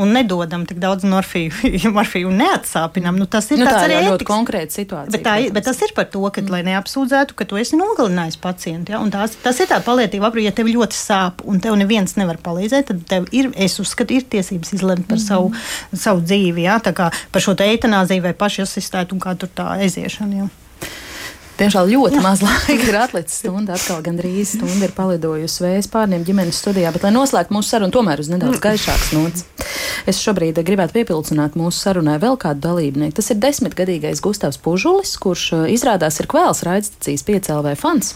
un 0.00 0.12
nedodam 0.16 0.64
tik 0.68 0.80
daudz 0.82 1.04
morfiju, 1.08 1.52
morfiju 1.96 2.30
un 2.30 2.40
neatsāpinām. 2.40 3.18
Nu, 3.20 3.26
tas 3.30 3.50
ir 3.52 3.60
nu, 3.60 3.68
tā 3.68 3.84
arī 3.86 4.00
ļoti 4.06 4.26
konkrēta 4.28 4.76
situācija. 4.78 5.12
Bet, 5.14 5.24
tā, 5.26 5.36
bet 5.54 5.66
tas 5.68 5.80
ir 5.84 5.94
par 5.96 6.08
to, 6.12 6.22
ka, 6.28 6.42
mm. 6.42 6.52
lai 6.54 6.62
neapsūdzētu, 6.70 7.36
ka 7.38 7.48
tu 7.48 7.60
esi 7.60 7.78
nogalinājis 7.80 8.40
pacientu. 8.42 8.94
Ja? 8.94 9.02
Tās, 9.12 9.36
tas 9.42 9.60
ir 9.62 9.70
tā 9.70 9.80
palietība 9.84 10.30
aprūpe, 10.30 10.46
ja 10.48 10.54
tev 10.56 10.70
ļoti 10.72 10.98
sāp 10.98 11.44
un 11.48 11.60
tev 11.62 11.76
neviens 11.80 12.16
nevar 12.20 12.40
palīdzēt, 12.44 12.90
tad 12.92 13.04
tev 13.10 13.28
ir, 13.36 13.50
es 13.60 13.78
uzskatu, 13.82 14.16
ir 14.16 14.28
tiesības 14.30 14.74
izlemt 14.76 15.08
par 15.10 15.20
mm. 15.20 15.26
savu, 15.26 15.52
savu 15.92 16.24
dzīvi, 16.24 16.66
ja? 16.68 16.80
par 16.80 17.44
šo 17.44 17.56
eitanāziju 17.60 18.24
vai 18.24 18.34
pašu 18.36 18.64
asistētu 18.66 19.16
un 19.16 19.22
kā 19.22 19.36
tur 19.38 19.52
tā 19.54 19.68
aiziešana. 19.80 20.44
Ja? 20.44 20.50
Diemžēl 21.60 21.90
ļoti 21.92 22.16
Jā. 22.16 22.22
maz 22.28 22.40
laika 22.40 22.86
ir 22.88 22.96
atlicis. 22.96 23.42
Stunda 23.42 23.76
atkal 23.76 24.00
gandrīz 24.04 24.54
stunda 24.56 24.86
ir 24.88 24.94
palidojusi 24.96 25.64
vējas 25.66 25.90
pārniem 25.92 26.24
ģimenes 26.24 26.60
studijā, 26.62 26.92
bet, 26.94 27.04
lai 27.04 27.12
noslēgtu 27.12 27.52
mūsu 27.56 27.74
sarunu, 27.74 27.92
tomēr 27.92 28.22
uz 28.22 28.30
nedaudz 28.32 28.62
gaišāks 28.64 29.12
nots. 29.16 29.44
Es 30.08 30.20
šobrīd 30.24 30.56
gribētu 30.64 30.96
piepildīt 30.96 31.58
mūsu 31.60 31.76
sarunai 31.76 32.16
vēl 32.22 32.38
kādu 32.40 32.64
dalībnieku. 32.64 33.12
Tas 33.18 33.28
ir 33.34 33.40
desmitgadīgais 33.42 34.22
Gustavs 34.24 34.56
Pužulis, 34.62 35.12
kurš 35.20 35.44
uh, 35.52 35.66
izrādās 35.68 36.16
ir 36.22 36.28
kvēls 36.30 36.62
raidstacijas 36.64 37.26
piecēlvē 37.28 37.74
fans. 37.78 38.14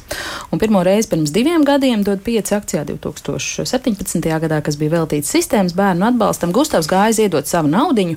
Un 0.49 0.62
pirmo 0.62 0.80
reizi 0.86 1.11
pirms 1.12 1.34
diviem 1.34 1.66
gadiem 1.68 2.03
dod 2.07 2.24
pieci 2.24 2.57
akcijā 2.57 2.86
2017. 2.88 4.24
gadā, 4.47 4.62
kas 4.64 4.80
bija 4.80 4.97
veltīts 4.97 5.32
sistēmas 5.36 5.76
bērnu 5.76 6.09
atbalstam. 6.09 6.55
Gustavs 6.57 6.88
gāja 6.90 7.12
ziedot 7.20 7.49
savu 7.51 7.68
naudiņu, 7.74 8.16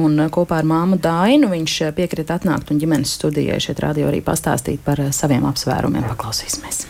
un 0.00 0.16
uh, 0.24 0.32
kopā 0.32 0.62
ar 0.62 0.68
māmu 0.72 0.96
Dainu 1.02 1.52
viņš 1.52 1.78
uh, 1.84 1.94
piekrita 1.96 2.40
atnākt 2.40 2.72
un 2.72 2.80
ģimenes 2.80 3.12
studijai 3.20 3.60
šeit 3.60 3.84
radio 3.84 4.08
arī 4.08 4.24
pastāstīt 4.24 4.61
pastāstīt 4.62 4.82
par 4.84 5.00
eh, 5.00 5.12
saviem 5.12 5.44
apsvērumiem. 5.46 6.04
Paklausīsimies! 6.12 6.86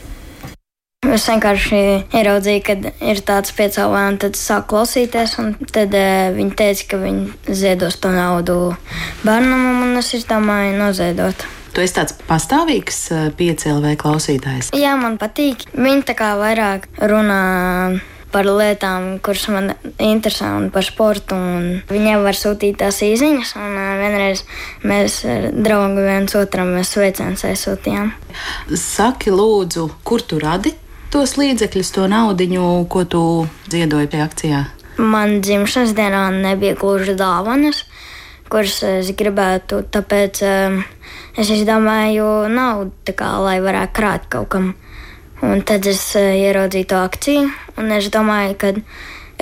Es 1.03 1.27
vienkārši 1.27 1.79
ieraudzīju, 2.14 2.62
ka 2.62 2.77
ir 3.03 3.20
tāds 3.27 3.53
piecēlājums, 3.57 4.20
tad 4.23 4.37
sāku 4.39 4.77
klausīties. 4.77 5.35
Tad 5.75 5.97
uh, 5.99 6.31
viņi 6.37 6.55
teica, 6.55 6.85
ka 6.93 7.01
viņi 7.03 7.55
ziedos 7.59 7.99
to 7.99 8.12
naudu 8.14 8.77
bērnam, 9.25 9.83
un 9.83 9.99
es 9.99 10.12
izdomāju 10.14 10.79
noziedot. 10.79 11.43
Tu 11.75 11.83
esi 11.83 11.97
tāds 11.97 12.14
pastāvīgs 12.29 13.01
eh, 13.11 13.27
piecēlēju 13.35 13.99
klausītājs. 13.99 14.70
Jā, 14.77 14.95
man 15.01 15.18
patīk. 15.18 15.66
Viņi 15.75 16.07
tā 16.07 16.14
kā 16.14 16.35
vairāk 16.39 16.87
runā 17.01 17.99
par 18.33 18.49
lietām, 18.49 19.16
kuras 19.24 19.47
man 19.53 19.72
interesē, 20.03 20.51
un 20.59 20.70
par 20.74 20.87
sportu. 20.87 21.37
Un 21.37 21.83
viņiem 21.91 22.24
var 22.24 22.39
sūtīt 22.39 22.80
tās 22.83 23.03
īsiņas, 23.05 23.55
un 23.61 23.78
vienreiz 24.01 24.45
mēs 24.89 25.22
ar 25.28 25.51
draugu 25.53 26.07
viens 26.07 26.37
otram 26.39 26.74
sveicienus 26.87 27.45
aizsūtījām. 27.49 28.12
Saki, 28.72 29.33
lūdzu, 29.35 29.89
kur 30.07 30.24
tu 30.24 30.41
radi 30.43 30.74
tos 31.12 31.37
līdzekļus, 31.37 31.93
to 31.93 32.07
naudu, 32.09 32.49
ko 32.89 33.05
tu 33.05 33.22
ziedoji 33.72 34.09
pie 34.09 34.22
akcijā? 34.24 34.62
Man 35.03 35.41
dzimšanas 35.45 35.93
dienā 35.97 36.26
nebija 36.35 36.76
gluži 36.76 37.14
dāvanas, 37.16 37.85
kuras 38.53 38.83
es 38.85 39.11
gribētu, 39.16 39.83
tāpēc 39.93 40.43
uh, 40.45 40.80
es 41.37 41.53
izdomāju 41.53 42.49
naudu, 42.53 43.14
kā, 43.16 43.35
lai 43.45 43.59
varētu 43.64 43.97
krāt 43.97 44.28
kaut 44.33 44.51
kam. 44.53 44.72
Un 45.43 45.62
tad 45.66 45.86
es 45.90 46.01
uh, 46.18 46.32
ieraudzīju 46.38 46.88
to 46.93 46.99
akciju, 47.03 47.47
un 47.80 47.95
es 47.97 48.09
domāju, 48.14 48.55
ka 48.61 48.72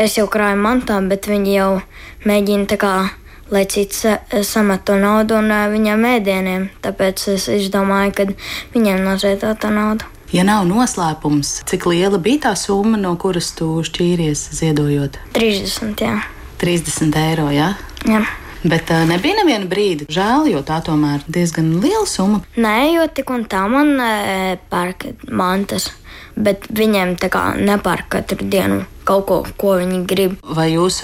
es 0.00 0.16
jau 0.16 0.26
krāju 0.32 0.56
mantām, 0.60 1.10
bet 1.12 1.28
viņi 1.28 1.56
jau 1.58 1.72
mēģina 2.28 2.68
tā 2.70 2.78
kā, 2.80 2.94
lai 3.52 3.66
cits 3.68 4.06
samet 4.46 4.86
to 4.88 4.96
naudu 5.00 5.36
un 5.36 5.52
uh, 5.52 5.66
viņam 5.72 6.06
ēdieniem. 6.14 6.70
Tāpēc 6.80 7.26
es 7.34 7.50
izdomāju, 7.52 8.16
ka 8.16 8.28
viņiem 8.72 9.04
noziedot 9.04 9.60
to 9.60 9.72
naudu. 9.74 10.08
Ja 10.30 10.44
nav 10.46 10.62
noslēpums, 10.68 11.56
cik 11.66 11.88
liela 11.90 12.20
bija 12.22 12.44
tā 12.44 12.52
summa, 12.56 12.94
no 13.00 13.16
kuras 13.18 13.48
tu 13.58 13.80
šķīries 13.82 14.44
ziedojot? 14.60 15.18
30, 15.34 16.04
jā. 16.06 16.20
30 16.62 17.18
eiro, 17.18 17.48
jā? 17.50 17.72
Jā. 18.06 18.22
Bet 18.62 18.90
uh, 18.92 19.06
nebija 19.08 19.40
neviena 19.40 19.68
brīdi 19.70 20.08
žēl, 20.12 20.50
jo 20.52 20.60
tā 20.66 20.82
tomēr 20.84 21.22
ir 21.22 21.32
diezgan 21.40 21.72
liela 21.80 22.06
summa. 22.08 22.42
Nē, 22.60 22.92
jo 22.96 23.08
tik 23.14 23.32
un 23.32 23.46
tā 23.48 23.64
man 23.72 23.94
e, 23.96 24.58
pērk 24.72 25.06
mantas, 25.32 25.88
bet 26.36 26.66
viņiem 26.68 27.16
tā 27.20 27.30
kā 27.32 27.44
nepērk 27.56 28.10
katru 28.18 28.48
dienu 28.52 28.82
kaut 29.10 29.24
ko, 29.26 29.38
ko 29.58 29.74
viņi 29.80 30.00
grib. 30.08 30.36
Vai 30.56 30.68
jūs 30.74 31.00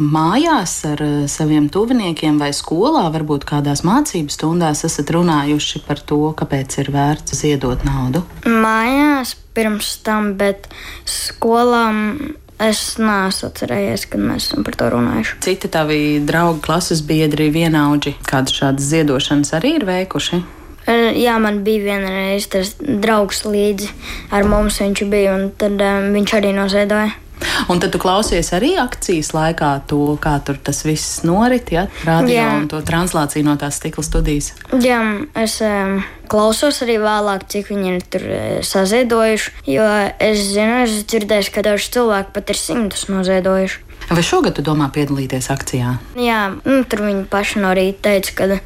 mājās 0.00 0.74
ar 0.88 1.02
saviem 1.30 1.68
tuviniekiem 1.72 2.40
vai 2.40 2.50
skolā, 2.56 3.04
varbūt 3.14 3.46
kādās 3.48 3.84
mācību 3.86 4.32
stundās, 4.32 4.82
esat 4.88 5.12
runājuši 5.14 5.84
par 5.86 6.02
to, 6.02 6.20
kāpēc 6.38 6.80
ir 6.82 6.90
vērts 6.94 7.36
ziedot 7.38 7.84
naudu? 7.86 8.24
Mājās 8.48 9.36
pirms 9.54 9.98
tam, 10.06 10.32
bet 10.40 10.66
skolām 11.06 12.34
Es 12.62 12.80
neesmu 13.02 13.48
atcerējies, 13.48 14.04
kad 14.12 14.22
mēs 14.22 14.48
esam 14.48 14.62
par 14.66 14.76
to 14.78 14.86
runājuši. 14.92 15.38
Citi 15.42 15.70
tavi 15.72 16.20
draugi, 16.22 16.62
klases 16.62 17.02
biedri, 17.02 17.48
vienaudži, 17.50 18.14
kādas 18.28 18.54
šādas 18.54 18.86
ziedošanas 18.92 19.50
arī 19.58 19.74
ir 19.80 19.86
veikuši? 19.88 20.38
E, 20.86 20.94
jā, 21.18 21.34
man 21.42 21.62
bija 21.66 21.82
vienreiz 21.88 22.46
tas 22.52 22.76
draugs 22.78 23.42
līdzi 23.48 23.90
ar 24.36 24.46
mums, 24.46 24.78
viņš 24.84 25.04
bija, 25.10 25.34
un 25.34 25.50
tad 25.58 25.82
um, 25.82 26.10
viņš 26.14 26.34
arī 26.38 26.54
noziedoja. 26.54 27.23
Un 27.68 27.80
tad 27.82 27.94
tu 27.94 28.00
klausies 28.02 28.50
arī 28.56 28.74
akcijas 28.80 29.32
laikā 29.36 29.70
to, 29.90 30.16
kā 30.22 30.36
tur 30.44 30.58
tas 30.62 30.82
viss 30.86 31.22
norit, 31.26 31.72
ja? 31.74 31.86
Radio 32.06 32.44
un 32.58 32.68
to 32.70 32.80
translāciju 32.84 33.46
no 33.46 33.56
tās 33.60 33.78
stikla 33.80 34.04
studijas. 34.06 34.52
Jā, 34.84 35.00
es 35.40 35.56
um, 35.64 35.98
klausos 36.30 36.82
arī 36.86 36.98
vēlāk, 37.02 37.46
cik 37.50 37.72
viņi 37.72 37.92
ir 37.94 38.06
tur 38.12 38.26
uh, 38.28 38.44
saziedojuši, 38.66 39.54
jo 39.74 39.88
es 40.22 40.44
zinu, 40.52 40.84
es 40.84 41.00
dzirdēju, 41.10 41.52
ka 41.54 41.64
daži 41.66 41.90
cilvēki 41.98 42.34
pat 42.36 42.54
ir 42.54 42.60
simtus 42.60 43.08
noziedojuši. 43.12 43.82
Vai 44.10 44.24
šogad 44.26 44.58
tu 44.58 44.64
domā 44.64 44.90
piedalīties 44.92 45.48
akcijā? 45.52 45.96
Jā, 46.20 46.40
nu, 46.66 46.82
tur 46.88 47.06
viņi 47.06 47.24
paši 47.32 47.62
no 47.64 47.72
rīta 47.76 48.10
teica, 48.10 48.34
ka, 48.36 48.60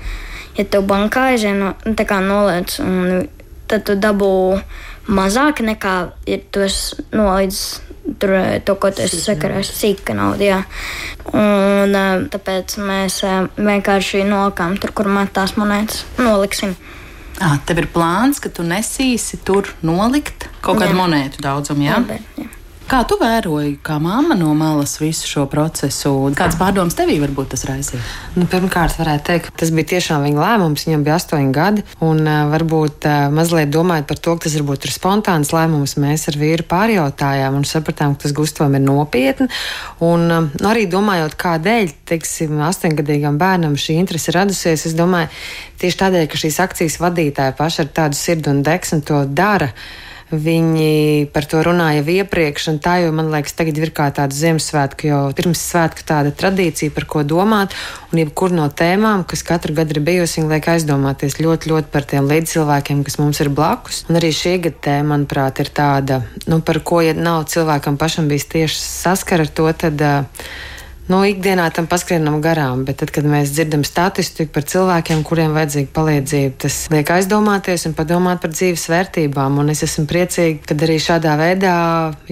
ja 0.59 0.65
tev 0.67 0.87
bankā 0.91 1.29
aizien, 1.35 1.61
no, 1.63 1.75
tā 1.99 2.09
kā 2.09 2.19
noliec 2.25 2.75
un 2.83 3.29
tad 3.69 3.85
tu 3.87 3.95
dabū 4.01 4.33
mazāk 5.09 5.63
nekā 5.65 5.99
ir 6.29 6.49
tos 6.55 6.97
nolīdz. 7.15 7.63
Tur 8.19 8.31
to, 8.65 8.73
ko 8.81 8.89
tu 8.89 9.03
esi 9.05 9.19
sakarājis, 9.21 9.69
sīka 9.77 10.15
nauda. 10.17 10.41
Jā. 10.41 10.59
Un 11.37 11.93
tāpēc 12.33 12.79
mēs 12.81 13.19
vienkārši 13.59 14.23
nolikām 14.25 14.79
tur, 14.81 14.95
kur 14.97 15.11
met 15.13 15.35
tās 15.37 15.59
monētas. 15.61 16.07
Noliksim. 16.17 16.73
À, 17.37 17.59
tev 17.69 17.85
ir 17.85 17.91
plāns, 17.93 18.41
ka 18.41 18.49
tu 18.49 18.65
nesīsi 18.67 19.39
tur 19.45 19.69
nolikt 19.85 20.49
kaut 20.65 20.81
kādu 20.81 20.97
jā. 20.97 20.99
monētu 20.99 21.45
daudzumu, 21.45 21.85
jā? 21.85 22.01
Labi, 22.01 22.17
jā. 22.41 22.49
Kā 22.89 23.03
tu 23.05 23.19
vēroji, 23.21 23.75
kā 23.85 23.99
mamma 24.01 24.33
no 24.33 24.55
malas 24.57 24.95
visu 24.97 25.27
šo 25.29 25.43
procesu? 25.53 26.09
Kāds 26.39 26.57
pārdoms 26.57 26.95
tevī 26.97 27.19
varbūt 27.21 27.51
tas 27.53 27.67
raisīja? 27.69 28.01
Nu, 28.33 28.47
pirmkārt, 28.49 28.95
varētu 28.97 29.27
teikt, 29.27 29.51
tas 29.61 29.73
bija 29.77 29.91
tiešām 29.91 30.25
viņa 30.25 30.41
lēmums. 30.41 30.87
Viņam 30.89 31.05
bija 31.05 31.19
astoņi 31.21 31.53
gadi, 31.53 31.85
un 32.01 32.25
varbūt 32.49 33.05
mazliet 33.37 33.69
domājot 33.75 34.09
par 34.09 34.23
to, 34.25 34.39
ka 34.39 34.47
tas 34.47 34.57
varbūt 34.57 34.89
ir 34.89 34.95
spontāns 34.95 35.53
lēmums, 35.53 35.99
mēs 36.01 36.25
ar 36.33 36.41
vīru 36.41 36.65
pārjautājām 36.73 37.61
un 37.61 37.69
sapratām, 37.69 38.17
ka 38.17 38.25
tas 38.25 38.37
gustam 38.41 38.81
ir 38.81 38.87
nopietni. 38.87 39.51
Un 40.09 40.27
uh, 40.33 40.51
arī 40.73 40.89
domājot, 40.89 41.37
kādēļ, 41.45 41.93
teiksim, 42.09 42.57
astoņgadīgam 42.73 43.37
bērnam 43.37 43.77
šī 43.77 44.01
interese 44.01 44.33
radusies, 44.33 44.89
es 44.89 44.97
domāju, 44.97 45.29
tieši 45.85 46.05
tādēļ, 46.07 46.29
ka 46.33 46.41
šīs 46.41 46.63
akcijas 46.65 47.03
vadītāji 47.05 47.61
paši 47.61 47.85
ar 47.85 47.97
tādu 48.01 48.25
sirdi 48.25 48.55
un 48.57 48.65
deksmu 48.65 49.05
to 49.05 49.27
dara. 49.29 49.75
Viņi 50.29 51.31
par 51.33 51.47
to 51.49 51.63
runāja 51.65 52.03
jau 52.03 52.13
iepriekš, 52.21 52.67
un 52.75 52.79
tā 52.85 52.99
jau, 53.01 53.13
man 53.17 53.31
liekas, 53.33 53.55
tagad 53.57 53.79
ir 53.81 53.93
kā 53.97 54.11
tāda 54.13 54.37
Ziemassvētka, 54.37 55.09
jau 55.09 55.21
pirms 55.39 55.63
svētku 55.71 56.05
tāda 56.05 56.35
tradīcija, 56.37 56.93
par 56.93 57.09
ko 57.09 57.25
domāt. 57.25 57.73
Un 58.13 58.21
jebkur 58.21 58.53
no 58.53 58.67
tēmām, 58.69 59.25
kas 59.29 59.41
katru 59.47 59.73
gadu 59.79 59.97
ir 59.97 60.03
bijusi, 60.05 60.43
viņi 60.43 60.53
liek 60.53 60.69
aizdomāties 60.75 61.39
ļoti, 61.41 61.73
ļoti 61.73 61.93
par 61.95 62.05
tiem 62.09 62.29
līdzcilvēkiem, 62.29 63.05
kas 63.09 63.17
mums 63.23 63.41
ir 63.41 63.53
blakus. 63.57 64.05
Un 64.09 64.21
arī 64.21 64.35
šī 64.37 64.59
gada 64.69 64.85
tēma, 64.89 65.15
manuprāt, 65.15 65.65
ir 65.65 65.73
tāda, 65.73 66.21
nu, 66.45 66.61
par 66.61 66.83
ko, 66.85 67.01
ja 67.05 67.17
nav 67.17 67.47
cilvēkam 67.49 67.97
pašam 67.97 68.29
bijis 68.29 68.51
tieši 68.53 68.83
saskara 68.85 69.49
ar 69.49 69.55
to, 69.57 69.73
tad. 69.81 70.05
Uh, 70.05 70.77
nu, 71.13 71.21
ikdienā 71.27 71.69
tam 71.75 71.89
paskrienam 71.91 72.39
garām, 72.45 72.85
bet 72.89 73.01
tad, 73.03 73.13
kad 73.15 73.27
mēs 73.29 73.53
dzirdam 73.55 73.85
statistiku 73.87 74.53
par 74.55 74.67
cilvēkiem, 74.69 75.25
kuriem 75.27 75.57
vajadzīga 75.57 75.93
palīdzība, 75.97 76.55
tas 76.65 76.81
liek 76.93 77.13
aizdomāties 77.17 77.89
un 77.89 77.97
padomāt 77.99 78.43
par 78.45 78.55
dzīves 78.55 78.89
vērtībām. 78.93 79.61
Un 79.63 79.73
es 79.75 79.85
esmu 79.87 80.07
priecīga, 80.11 80.63
ka 80.69 80.79
arī 80.89 80.99
šādā 81.03 81.39
veidā, 81.41 81.79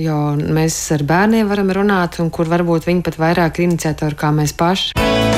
jo 0.01 0.21
mēs 0.37 0.79
ar 0.97 1.07
bērniem 1.09 1.49
varam 1.51 1.73
runāt, 1.81 2.21
un 2.23 2.31
kur 2.31 2.53
varbūt 2.53 2.89
viņi 2.89 3.05
pat 3.07 3.21
vairāk 3.23 3.61
ir 3.61 3.71
iniciatori 3.71 4.21
kā 4.21 4.33
mēs 4.37 4.57
paši. 4.57 5.36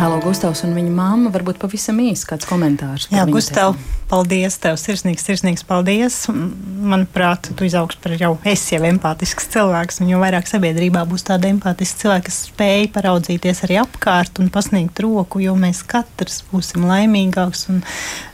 Tālāk, 0.00 0.22
Gustavs 0.24 0.62
un 0.64 0.70
viņa 0.72 0.92
mamma, 0.96 1.30
varbūt 1.34 1.58
pavisam 1.60 1.98
īsi 2.00 2.24
kāds 2.24 2.46
komentārs. 2.48 3.04
Jā, 3.12 3.26
Gustav, 3.28 3.74
paldies 4.08 4.56
tev, 4.62 4.78
sirsnīgs, 4.80 5.26
sirsnīgs 5.26 5.66
paldies. 5.68 6.16
Manuprāt, 6.32 7.50
tu 7.52 7.66
izaugsi 7.68 8.00
par 8.00 8.14
jau, 8.16 8.30
esi 8.48 8.78
jau 8.78 8.80
empātisks 8.88 9.50
cilvēks, 9.52 10.00
un 10.00 10.08
jo 10.14 10.22
vairāk 10.22 10.48
sabiedrībā 10.48 11.04
būs 11.10 11.26
tāda 11.28 11.50
empātiska 11.52 12.06
cilvēka, 12.06 12.30
kas 12.30 12.40
spēj 12.48 12.88
paraudzīties 12.96 13.60
arī 13.68 13.76
apkārt 13.82 14.40
un 14.40 14.48
pasniegt 14.54 15.04
roku, 15.04 15.44
jo 15.44 15.52
mēs 15.60 15.84
katrs 15.84 16.46
būsim 16.48 16.88
laimīgāks 16.88 17.68
un, 17.74 17.84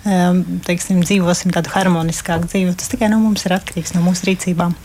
um, 0.07 0.45
teiksim, 0.71 1.03
dzīvosim 1.03 1.51
tādu 1.57 1.75
harmoniskāku 1.75 2.47
dzīvi. 2.47 2.79
Tas 2.79 2.95
tikai 2.95 3.11
no 3.11 3.19
mums 3.27 3.43
ir 3.49 3.59
atkarīgs, 3.59 3.97
no 3.99 4.07
mūsu 4.07 4.31
rīcībām. 4.31 4.79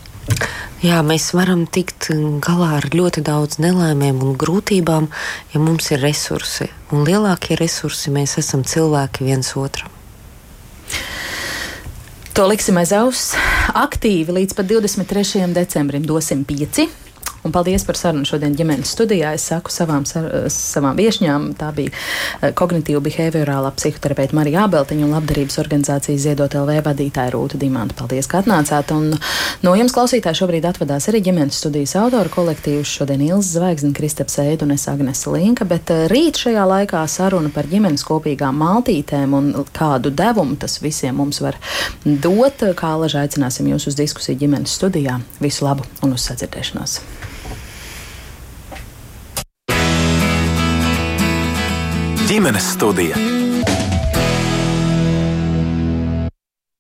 Jā, 0.81 1.03
mēs 1.05 1.27
varam 1.37 1.67
tikt 1.69 2.07
galā 2.41 2.71
ar 2.79 2.87
ļoti 2.89 3.21
daudz 3.25 3.59
nelaimēm 3.61 4.23
un 4.25 4.37
grūtībām, 4.39 5.09
ja 5.53 5.61
mums 5.61 5.91
ir 5.93 6.01
resursi. 6.01 6.71
Un 6.89 7.05
lielākie 7.05 7.57
resursi 7.59 8.13
mēs 8.13 8.39
esam 8.41 8.65
cilvēki 8.65 9.27
viens 9.27 9.53
otram. 9.59 9.93
To 12.33 12.47
liksim 12.47 12.79
aiz 12.81 12.93
auss. 12.95 13.35
Aktīvi 13.77 14.33
līdz 14.39 14.57
pat 14.57 14.69
23. 14.71 15.45
decembrim 15.53 16.05
dosim 16.07 16.45
pieci 16.47 16.87
Un 17.43 17.51
paldies 17.51 17.81
par 17.87 17.97
sarunu 17.97 18.27
šodien 18.27 18.53
ģimenes 18.53 18.91
studijā. 18.93 19.31
Es 19.33 19.47
saku 19.49 19.71
savām, 19.73 20.03
savām 20.05 20.97
viesņām, 20.99 21.47
tā 21.57 21.71
bija 21.73 21.89
eh, 21.89 22.51
kognitīva 22.57 23.01
behaviorālā 23.01 23.71
psihoterapeita 23.73 24.37
Marija 24.37 24.67
Abeltiņa 24.67 25.07
un 25.07 25.15
labdarības 25.15 25.57
organizācijas 25.63 26.21
Ziedot 26.27 26.53
LV 26.59 26.83
vadītāja 26.85 27.33
Rūta 27.33 27.57
Dimanta. 27.61 27.97
Paldies, 27.97 28.29
ka 28.29 28.43
atnācāt. 28.43 28.93
Un 28.93 29.15
no 29.65 29.73
jums 29.77 29.95
klausītāji 29.95 30.41
šobrīd 30.43 30.67
atvadās 30.69 31.09
arī 31.09 31.23
ģimenes 31.25 31.57
studijas 31.63 31.95
autoru 32.03 32.29
kolektīvs. 32.35 32.93
Šodien 32.99 33.25
Ilza 33.25 33.57
Zvaigzne, 33.57 33.95
Kristaps 33.97 34.37
Eidu 34.45 34.69
un 34.69 34.75
es 34.77 34.85
Agnese 34.91 35.33
Linka, 35.33 35.65
bet 35.65 35.89
eh, 35.89 36.05
rīt 36.13 36.37
šajā 36.43 36.67
laikā 36.75 37.01
saruna 37.09 37.49
par 37.55 37.69
ģimenes 37.73 38.05
kopīgām 38.05 38.61
maltītēm 38.61 39.33
un 39.37 39.49
kādu 39.73 40.13
devumu 40.13 40.59
tas 40.61 40.77
visiem 40.83 41.17
mums 41.17 41.41
var 41.41 41.57
dot. 42.05 42.61
Kā 42.77 42.93
laži 43.01 43.17
aicināsim 43.23 43.73
jūs 43.73 43.89
uz 43.89 43.97
diskusiju 43.97 44.43
ģimenes 44.45 44.77
studijā. 44.77 45.17
Visu 45.41 45.65
labu 45.65 45.89
un 46.05 46.13
uz 46.13 46.29
sadzirdēšanos! 46.29 46.99
Ģimenes 52.31 52.63
studija. 52.77 53.50